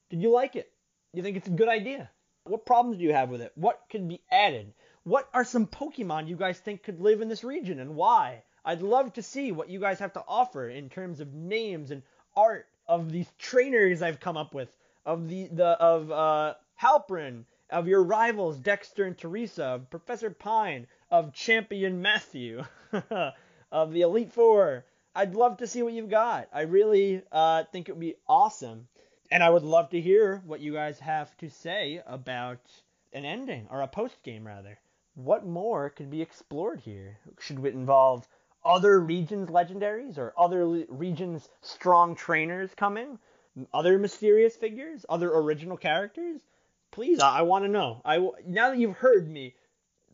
did 0.10 0.22
you 0.22 0.32
like 0.32 0.56
it? 0.56 0.72
Do 1.14 1.18
you 1.18 1.24
think 1.24 1.38
it's 1.38 1.48
a 1.48 1.52
good 1.52 1.70
idea? 1.70 2.10
What 2.44 2.66
problems 2.66 2.98
do 2.98 3.04
you 3.04 3.14
have 3.14 3.30
with 3.30 3.42
it? 3.42 3.52
What 3.56 3.82
could 3.92 4.08
be 4.08 4.22
added? 4.32 4.74
What 5.04 5.30
are 5.34 5.46
some 5.46 5.68
Pokemon 5.68 6.28
you 6.28 6.36
guys 6.36 6.60
think 6.60 6.82
could 6.82 7.02
live 7.02 7.22
in 7.22 7.30
this 7.30 7.44
region 7.44 7.80
and 7.80 7.96
why? 7.96 8.44
I'd 8.66 8.82
love 8.82 9.14
to 9.14 9.22
see 9.22 9.52
what 9.52 9.70
you 9.70 9.80
guys 9.80 10.00
have 10.00 10.14
to 10.14 10.24
offer 10.28 10.68
in 10.68 10.90
terms 10.90 11.20
of 11.20 11.34
names 11.34 11.92
and 11.92 12.02
art 12.36 12.68
of 12.88 13.12
these 13.12 13.32
trainers 13.38 14.02
I've 14.02 14.20
come 14.20 14.38
up 14.38 14.54
with, 14.54 14.76
of 15.06 15.30
the 15.30 15.48
the 15.48 15.66
of 15.66 16.12
uh, 16.12 16.56
Halpern, 16.82 17.46
of 17.70 17.88
your 17.88 18.04
rivals 18.04 18.58
Dexter 18.58 19.06
and 19.06 19.18
Teresa, 19.18 19.66
of 19.66 19.90
Professor 19.90 20.30
Pine, 20.30 20.88
of 21.10 21.34
Champion 21.34 22.02
Matthew, 22.02 22.64
of 23.72 23.94
the 23.94 24.02
Elite 24.02 24.32
Four. 24.32 24.86
I'd 25.16 25.36
love 25.36 25.58
to 25.58 25.68
see 25.68 25.84
what 25.84 25.94
you've 25.94 26.10
got. 26.10 26.48
I 26.54 26.62
really 26.62 27.22
uh, 27.32 27.64
think 27.72 27.90
it 27.90 27.94
would 27.94 28.00
be 28.00 28.16
awesome, 28.28 28.88
and 29.30 29.44
I 29.44 29.50
would 29.50 29.64
love 29.64 29.90
to 29.90 30.02
hear 30.02 30.42
what 30.46 30.62
you 30.62 30.74
guys 30.74 31.00
have 31.00 31.36
to 31.38 31.50
say 31.50 32.02
about 32.08 32.60
an 33.14 33.26
ending 33.26 33.68
or 33.70 33.82
a 33.82 33.88
post 33.88 34.22
game 34.24 34.48
rather. 34.48 34.80
What 35.16 35.46
more 35.46 35.90
could 35.90 36.10
be 36.10 36.22
explored 36.22 36.80
here? 36.80 37.18
Should 37.40 37.66
it 37.66 37.74
involve 37.74 38.28
other 38.64 39.00
regions 39.00 39.50
legendaries 39.50 40.18
or 40.18 40.34
other 40.38 40.66
le- 40.66 40.86
regions 40.88 41.50
strong 41.62 42.16
trainers 42.16 42.74
coming? 42.76 43.20
Other 43.74 44.00
mysterious 44.00 44.56
figures? 44.56 45.06
Other 45.10 45.30
original 45.34 45.76
characters? 45.76 46.40
Please, 46.92 47.20
I, 47.20 47.40
I 47.40 47.42
want 47.42 47.66
to 47.66 47.70
know. 47.70 48.02
I 48.06 48.16
w- 48.16 48.34
now 48.46 48.70
that 48.70 48.78
you've 48.78 48.96
heard 48.98 49.30
me 49.30 49.56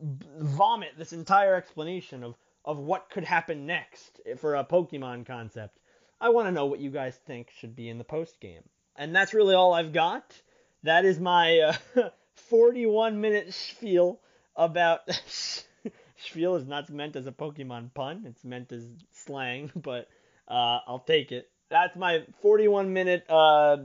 b- 0.01 0.25
vomit 0.39 0.97
this 0.97 1.13
entire 1.13 1.53
explanation 1.53 2.23
of 2.23 2.35
of 2.67 2.77
what 2.77 3.09
could 3.09 3.23
happen 3.23 3.65
next 3.65 4.19
for 4.37 4.55
a 4.55 4.63
Pokemon 4.63 5.25
concept, 5.25 5.79
I 6.21 6.29
want 6.29 6.47
to 6.47 6.51
know 6.51 6.67
what 6.67 6.79
you 6.79 6.91
guys 6.91 7.15
think 7.25 7.49
should 7.49 7.75
be 7.75 7.89
in 7.89 7.97
the 7.97 8.03
post 8.03 8.39
game. 8.39 8.63
And 8.95 9.15
that's 9.15 9.33
really 9.33 9.55
all 9.55 9.73
I've 9.73 9.93
got. 9.93 10.39
That 10.83 11.05
is 11.05 11.19
my 11.19 11.73
uh, 11.95 12.09
41 12.35 13.19
minute 13.19 13.53
spiel 13.53 14.19
about 14.55 15.01
Spiel 16.17 16.55
is 16.55 16.65
not 16.65 16.89
meant 16.89 17.15
as 17.15 17.27
a 17.27 17.31
Pokemon 17.31 17.93
pun. 17.93 18.23
It's 18.25 18.43
meant 18.43 18.71
as 18.71 18.89
slang, 19.11 19.71
but 19.75 20.09
uh, 20.47 20.79
I'll 20.87 21.03
take 21.05 21.31
it. 21.31 21.49
That's 21.69 21.95
my 21.95 22.23
41 22.41 22.91
minute 22.91 23.25
uh, 23.29 23.77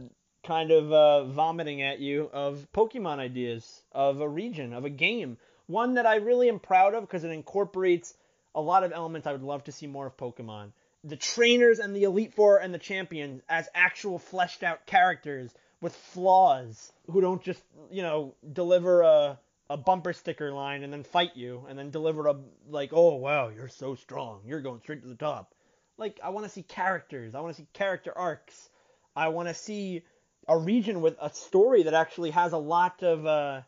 kind 0.44 0.70
of 0.70 0.92
uh, 0.92 1.24
vomiting 1.24 1.82
at 1.82 2.00
you 2.00 2.30
of 2.32 2.66
Pokemon 2.74 3.18
ideas, 3.18 3.82
of 3.92 4.20
a 4.20 4.28
region, 4.28 4.72
of 4.72 4.84
a 4.84 4.90
game. 4.90 5.36
One 5.66 5.94
that 5.94 6.06
I 6.06 6.16
really 6.16 6.48
am 6.48 6.58
proud 6.58 6.94
of 6.94 7.02
because 7.02 7.24
it 7.24 7.30
incorporates 7.30 8.14
a 8.54 8.60
lot 8.60 8.84
of 8.84 8.92
elements 8.92 9.26
I 9.26 9.32
would 9.32 9.42
love 9.42 9.64
to 9.64 9.72
see 9.72 9.86
more 9.86 10.06
of 10.06 10.16
Pokemon. 10.16 10.72
The 11.04 11.16
trainers 11.16 11.78
and 11.78 11.96
the 11.96 12.04
Elite 12.04 12.34
Four 12.34 12.58
and 12.58 12.72
the 12.72 12.78
champions 12.78 13.42
as 13.48 13.68
actual 13.74 14.18
fleshed 14.18 14.62
out 14.62 14.86
characters 14.86 15.52
with 15.80 15.94
flaws 15.94 16.92
who 17.10 17.20
don't 17.20 17.42
just, 17.42 17.62
you 17.90 18.02
know, 18.02 18.34
deliver 18.52 19.02
a 19.02 19.38
a 19.70 19.76
bumper 19.76 20.12
sticker 20.12 20.52
line 20.52 20.82
and 20.82 20.92
then 20.92 21.02
fight 21.02 21.34
you 21.34 21.64
and 21.68 21.78
then 21.78 21.90
deliver 21.90 22.26
a 22.26 22.36
like, 22.68 22.90
oh 22.92 23.14
wow, 23.16 23.48
you're 23.48 23.68
so 23.68 23.94
strong, 23.94 24.42
you're 24.46 24.60
going 24.60 24.80
straight 24.80 25.02
to 25.02 25.08
the 25.08 25.14
top. 25.14 25.54
Like 25.96 26.20
I 26.22 26.28
want 26.28 26.44
to 26.46 26.52
see 26.52 26.62
characters, 26.62 27.34
I 27.34 27.40
want 27.40 27.56
to 27.56 27.62
see 27.62 27.68
character 27.72 28.12
arcs, 28.14 28.68
I 29.16 29.28
want 29.28 29.48
to 29.48 29.54
see 29.54 30.02
a 30.46 30.58
region 30.58 31.00
with 31.00 31.16
a 31.20 31.30
story 31.30 31.84
that 31.84 31.94
actually 31.94 32.30
has 32.30 32.52
a 32.52 32.58
lot 32.58 33.02
of 33.02 33.24
uh, 33.24 33.62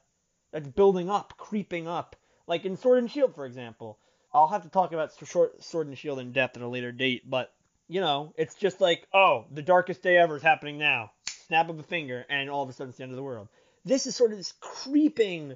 that's 0.52 0.68
building 0.68 1.10
up, 1.10 1.36
creeping 1.38 1.88
up. 1.88 2.16
Like 2.46 2.64
in 2.64 2.76
Sword 2.76 2.98
and 2.98 3.10
Shield, 3.10 3.34
for 3.34 3.46
example. 3.46 3.98
I'll 4.34 4.48
have 4.48 4.62
to 4.62 4.68
talk 4.68 4.92
about 4.92 5.12
short 5.24 5.62
Sword 5.62 5.86
and 5.86 5.96
Shield 5.96 6.18
in 6.18 6.32
depth 6.32 6.56
at 6.56 6.62
a 6.62 6.68
later 6.68 6.92
date, 6.92 7.28
but 7.28 7.52
you 7.88 8.00
know, 8.00 8.34
it's 8.36 8.54
just 8.54 8.80
like, 8.80 9.06
oh, 9.12 9.44
the 9.52 9.62
darkest 9.62 10.02
day 10.02 10.16
ever 10.16 10.36
is 10.36 10.42
happening 10.42 10.78
now. 10.78 11.12
Snap 11.46 11.68
of 11.68 11.78
a 11.78 11.82
finger, 11.82 12.24
and 12.28 12.50
all 12.50 12.62
of 12.62 12.68
a 12.68 12.72
sudden 12.72 12.88
it's 12.88 12.98
the 12.98 13.04
end 13.04 13.12
of 13.12 13.16
the 13.16 13.22
world. 13.22 13.48
This 13.84 14.06
is 14.06 14.16
sort 14.16 14.32
of 14.32 14.38
this 14.38 14.54
creeping 14.60 15.54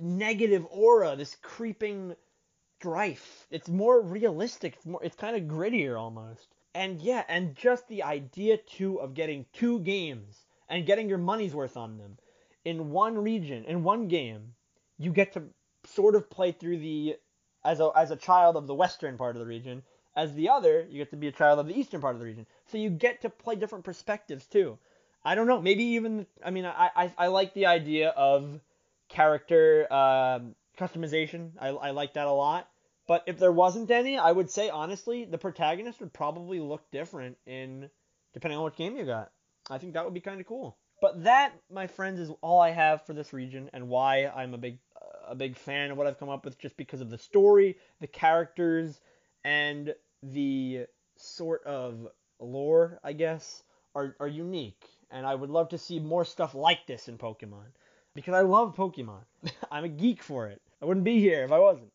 negative 0.00 0.66
aura, 0.70 1.14
this 1.16 1.36
creeping 1.42 2.16
strife. 2.78 3.46
It's 3.50 3.68
more 3.68 4.00
realistic. 4.00 4.74
It's 4.76 4.86
more. 4.86 5.00
It's 5.04 5.16
kind 5.16 5.36
of 5.36 5.42
grittier 5.42 5.98
almost. 5.98 6.48
And 6.74 7.00
yeah, 7.00 7.22
and 7.28 7.54
just 7.54 7.86
the 7.88 8.02
idea 8.02 8.56
too 8.56 9.00
of 9.00 9.14
getting 9.14 9.46
two 9.52 9.80
games 9.80 10.44
and 10.68 10.86
getting 10.86 11.08
your 11.08 11.18
money's 11.18 11.54
worth 11.54 11.76
on 11.76 11.98
them 11.98 12.18
in 12.64 12.90
one 12.90 13.16
region, 13.16 13.64
in 13.64 13.84
one 13.84 14.08
game, 14.08 14.54
you 14.98 15.12
get 15.12 15.32
to 15.34 15.44
sort 15.84 16.16
of 16.16 16.28
play 16.28 16.52
through 16.52 16.78
the 16.78 17.16
as 17.66 17.80
a 17.80 17.90
as 17.96 18.10
a 18.10 18.16
child 18.16 18.56
of 18.56 18.66
the 18.66 18.74
western 18.74 19.18
part 19.18 19.36
of 19.36 19.40
the 19.40 19.46
region. 19.46 19.82
As 20.14 20.32
the 20.34 20.48
other, 20.48 20.86
you 20.88 20.96
get 20.96 21.10
to 21.10 21.16
be 21.16 21.28
a 21.28 21.32
child 21.32 21.58
of 21.58 21.66
the 21.66 21.78
eastern 21.78 22.00
part 22.00 22.14
of 22.14 22.20
the 22.20 22.26
region. 22.26 22.46
So 22.66 22.78
you 22.78 22.88
get 22.88 23.20
to 23.22 23.28
play 23.28 23.56
different 23.56 23.84
perspectives 23.84 24.46
too. 24.46 24.78
I 25.24 25.34
don't 25.34 25.46
know. 25.46 25.60
Maybe 25.60 25.84
even 25.84 26.26
I 26.44 26.50
mean 26.50 26.64
I 26.64 26.90
I, 26.96 27.12
I 27.18 27.26
like 27.26 27.52
the 27.52 27.66
idea 27.66 28.10
of 28.10 28.60
character 29.08 29.92
um, 29.92 30.54
customization. 30.78 31.50
I, 31.60 31.68
I 31.68 31.90
like 31.90 32.14
that 32.14 32.26
a 32.26 32.32
lot. 32.32 32.68
But 33.08 33.22
if 33.26 33.38
there 33.38 33.52
wasn't 33.52 33.90
any, 33.90 34.18
I 34.18 34.32
would 34.32 34.50
say 34.50 34.68
honestly, 34.68 35.24
the 35.24 35.38
protagonist 35.38 36.00
would 36.00 36.12
probably 36.12 36.60
look 36.60 36.90
different 36.90 37.36
in 37.46 37.90
depending 38.32 38.58
on 38.58 38.64
what 38.64 38.76
game 38.76 38.96
you 38.96 39.04
got. 39.04 39.30
I 39.70 39.78
think 39.78 39.94
that 39.94 40.04
would 40.04 40.14
be 40.14 40.20
kind 40.20 40.40
of 40.40 40.46
cool. 40.46 40.76
But 41.00 41.24
that, 41.24 41.52
my 41.70 41.86
friends, 41.86 42.18
is 42.20 42.30
all 42.40 42.60
I 42.60 42.70
have 42.70 43.04
for 43.06 43.12
this 43.12 43.32
region 43.32 43.70
and 43.72 43.88
why 43.88 44.26
I'm 44.26 44.54
a 44.54 44.58
big 44.58 44.78
a 45.28 45.34
big 45.34 45.56
fan 45.56 45.90
of 45.90 45.98
what 45.98 46.06
I've 46.06 46.18
come 46.18 46.28
up 46.28 46.44
with 46.44 46.58
just 46.58 46.76
because 46.76 47.00
of 47.00 47.10
the 47.10 47.18
story, 47.18 47.78
the 48.00 48.06
characters, 48.06 49.00
and 49.44 49.94
the 50.22 50.86
sort 51.16 51.64
of 51.64 52.08
lore, 52.40 53.00
I 53.02 53.12
guess, 53.12 53.62
are, 53.94 54.16
are 54.20 54.28
unique 54.28 54.84
and 55.10 55.26
I 55.26 55.34
would 55.34 55.50
love 55.50 55.70
to 55.70 55.78
see 55.78 55.98
more 55.98 56.24
stuff 56.24 56.54
like 56.54 56.86
this 56.86 57.08
in 57.08 57.18
Pokemon 57.18 57.66
because 58.14 58.34
I 58.34 58.40
love 58.40 58.74
Pokemon. 58.76 59.22
I'm 59.70 59.84
a 59.84 59.88
geek 59.88 60.22
for 60.22 60.48
it. 60.48 60.60
I 60.82 60.84
wouldn't 60.84 61.04
be 61.04 61.20
here 61.20 61.44
if 61.44 61.52
I 61.52 61.58
wasn't. 61.58 61.92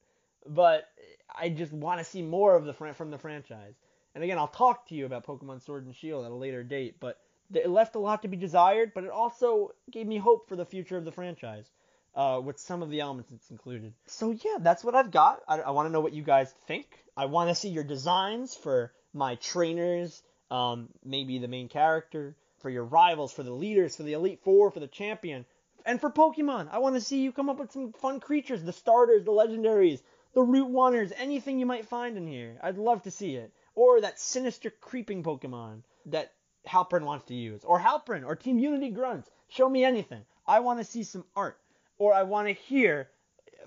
But 0.47 0.89
I 1.33 1.49
just 1.49 1.71
want 1.71 1.99
to 1.99 2.05
see 2.05 2.21
more 2.21 2.55
of 2.55 2.65
the 2.65 2.73
from 2.73 3.11
the 3.11 3.17
franchise. 3.17 3.75
And 4.15 4.23
again, 4.23 4.37
I'll 4.37 4.47
talk 4.47 4.87
to 4.87 4.95
you 4.95 5.05
about 5.05 5.25
Pokemon 5.25 5.61
Sword 5.61 5.85
and 5.85 5.95
Shield 5.95 6.25
at 6.25 6.31
a 6.31 6.35
later 6.35 6.63
date, 6.63 6.97
but 6.99 7.19
it 7.53 7.69
left 7.69 7.95
a 7.95 7.99
lot 7.99 8.21
to 8.21 8.27
be 8.27 8.37
desired, 8.37 8.91
but 8.93 9.03
it 9.03 9.09
also 9.09 9.71
gave 9.89 10.07
me 10.07 10.17
hope 10.17 10.47
for 10.47 10.55
the 10.55 10.65
future 10.65 10.97
of 10.97 11.05
the 11.05 11.11
franchise. 11.11 11.71
Uh, 12.13 12.41
with 12.43 12.59
some 12.59 12.83
of 12.83 12.89
the 12.89 12.99
elements 12.99 13.31
it's 13.31 13.51
included. 13.51 13.93
So 14.05 14.31
yeah, 14.31 14.57
that's 14.59 14.83
what 14.83 14.95
I've 14.95 15.11
got. 15.11 15.39
I, 15.47 15.61
I 15.61 15.71
want 15.71 15.87
to 15.87 15.93
know 15.93 16.01
what 16.01 16.11
you 16.11 16.23
guys 16.23 16.53
think. 16.67 16.85
I 17.15 17.25
want 17.25 17.49
to 17.49 17.55
see 17.55 17.69
your 17.69 17.85
designs 17.85 18.53
for 18.53 18.91
my 19.13 19.35
trainers, 19.35 20.21
um, 20.49 20.89
maybe 21.05 21.39
the 21.39 21.47
main 21.47 21.69
character, 21.69 22.35
for 22.59 22.69
your 22.69 22.83
rivals, 22.83 23.31
for 23.31 23.43
the 23.43 23.51
leaders, 23.51 23.95
for 23.95 24.03
the 24.03 24.13
Elite 24.13 24.41
Four, 24.43 24.71
for 24.71 24.81
the 24.81 24.87
champion, 24.87 25.45
and 25.85 26.01
for 26.01 26.11
Pokemon. 26.11 26.67
I 26.71 26.79
want 26.79 26.95
to 26.95 27.01
see 27.01 27.21
you 27.21 27.31
come 27.31 27.49
up 27.49 27.59
with 27.59 27.71
some 27.71 27.93
fun 27.93 28.19
creatures, 28.19 28.61
the 28.61 28.73
starters, 28.73 29.23
the 29.23 29.31
legendaries, 29.31 30.01
the 30.33 30.41
Route 30.41 30.71
Oneers, 30.71 31.11
anything 31.17 31.59
you 31.59 31.65
might 31.65 31.87
find 31.87 32.17
in 32.17 32.27
here. 32.27 32.57
I'd 32.61 32.77
love 32.77 33.03
to 33.03 33.11
see 33.11 33.35
it. 33.35 33.51
Or 33.73 34.01
that 34.01 34.19
sinister 34.19 34.69
creeping 34.69 35.23
Pokemon 35.23 35.83
that 36.07 36.33
Halpern 36.67 37.03
wants 37.03 37.25
to 37.25 37.33
use. 37.33 37.63
Or 37.63 37.79
Halpern 37.79 38.25
or 38.25 38.35
Team 38.35 38.59
Unity 38.59 38.89
Grunts. 38.89 39.29
Show 39.47 39.67
me 39.67 39.83
anything. 39.83 40.21
I 40.45 40.59
want 40.59 40.79
to 40.79 40.85
see 40.85 41.03
some 41.03 41.25
art. 41.35 41.57
Or 42.01 42.15
I 42.15 42.23
want 42.23 42.47
to 42.47 42.53
hear 42.55 43.09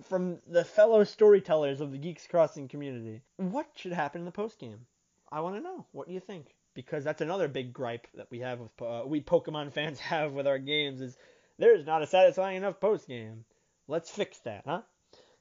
from 0.03 0.41
the 0.49 0.64
fellow 0.64 1.05
storytellers 1.05 1.80
of 1.80 1.93
the 1.93 1.99
Geeks 1.99 2.26
Crossing 2.26 2.66
community. 2.66 3.22
What 3.37 3.68
should 3.76 3.93
happen 3.93 4.22
in 4.22 4.24
the 4.24 4.32
post 4.32 4.59
game? 4.59 4.87
I 5.30 5.39
want 5.39 5.55
to 5.55 5.62
know. 5.62 5.87
What 5.93 6.09
do 6.09 6.14
you 6.14 6.18
think? 6.18 6.53
Because 6.74 7.05
that's 7.05 7.20
another 7.20 7.47
big 7.47 7.72
gripe 7.72 8.09
that 8.14 8.28
we 8.32 8.41
have 8.41 8.59
with 8.59 8.82
uh, 8.82 9.05
we 9.07 9.20
Pokemon 9.20 9.72
fans 9.72 10.01
have 10.01 10.32
with 10.32 10.49
our 10.49 10.59
games 10.59 11.01
is 11.01 11.16
there 11.59 11.76
is 11.76 11.87
not 11.87 12.03
a 12.03 12.09
satisfying 12.09 12.57
enough 12.57 12.80
post 12.80 13.07
game. 13.07 13.45
Let's 13.87 14.11
fix 14.11 14.39
that, 14.41 14.64
huh? 14.66 14.82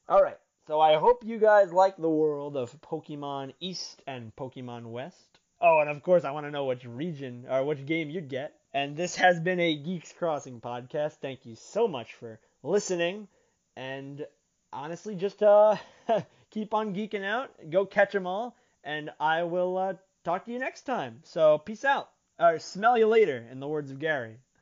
All 0.07 0.21
right. 0.21 0.37
So 0.67 0.79
I 0.79 0.97
hope 0.97 1.25
you 1.25 1.39
guys 1.39 1.73
like 1.73 1.97
the 1.97 2.07
world 2.07 2.55
of 2.55 2.79
Pokemon 2.79 3.55
East 3.59 4.03
and 4.05 4.35
Pokemon 4.35 4.83
West. 4.83 5.39
Oh, 5.59 5.79
and 5.79 5.89
of 5.89 6.03
course 6.03 6.25
I 6.25 6.29
want 6.29 6.45
to 6.45 6.51
know 6.51 6.65
which 6.65 6.85
region 6.85 7.47
or 7.49 7.65
which 7.65 7.87
game 7.87 8.11
you'd 8.11 8.29
get. 8.29 8.53
And 8.71 8.95
this 8.95 9.15
has 9.15 9.39
been 9.39 9.59
a 9.59 9.75
Geeks 9.75 10.13
Crossing 10.13 10.61
podcast. 10.61 11.13
Thank 11.13 11.47
you 11.47 11.55
so 11.55 11.87
much 11.87 12.13
for 12.13 12.39
listening. 12.63 13.27
And 13.75 14.25
honestly, 14.71 15.15
just 15.15 15.43
uh, 15.43 15.75
keep 16.49 16.73
on 16.73 16.95
geeking 16.95 17.23
out. 17.23 17.51
Go 17.69 17.85
catch 17.85 18.11
them 18.11 18.27
all. 18.27 18.55
And 18.83 19.11
I 19.19 19.43
will 19.43 19.77
uh, 19.77 19.93
talk 20.23 20.45
to 20.45 20.51
you 20.51 20.59
next 20.59 20.81
time. 20.83 21.21
So 21.23 21.57
peace 21.57 21.85
out. 21.85 22.09
Or 22.39 22.57
smell 22.59 22.97
you 22.97 23.07
later, 23.07 23.45
in 23.51 23.59
the 23.59 23.67
words 23.67 23.91
of 23.91 23.99
Gary. 23.99 24.39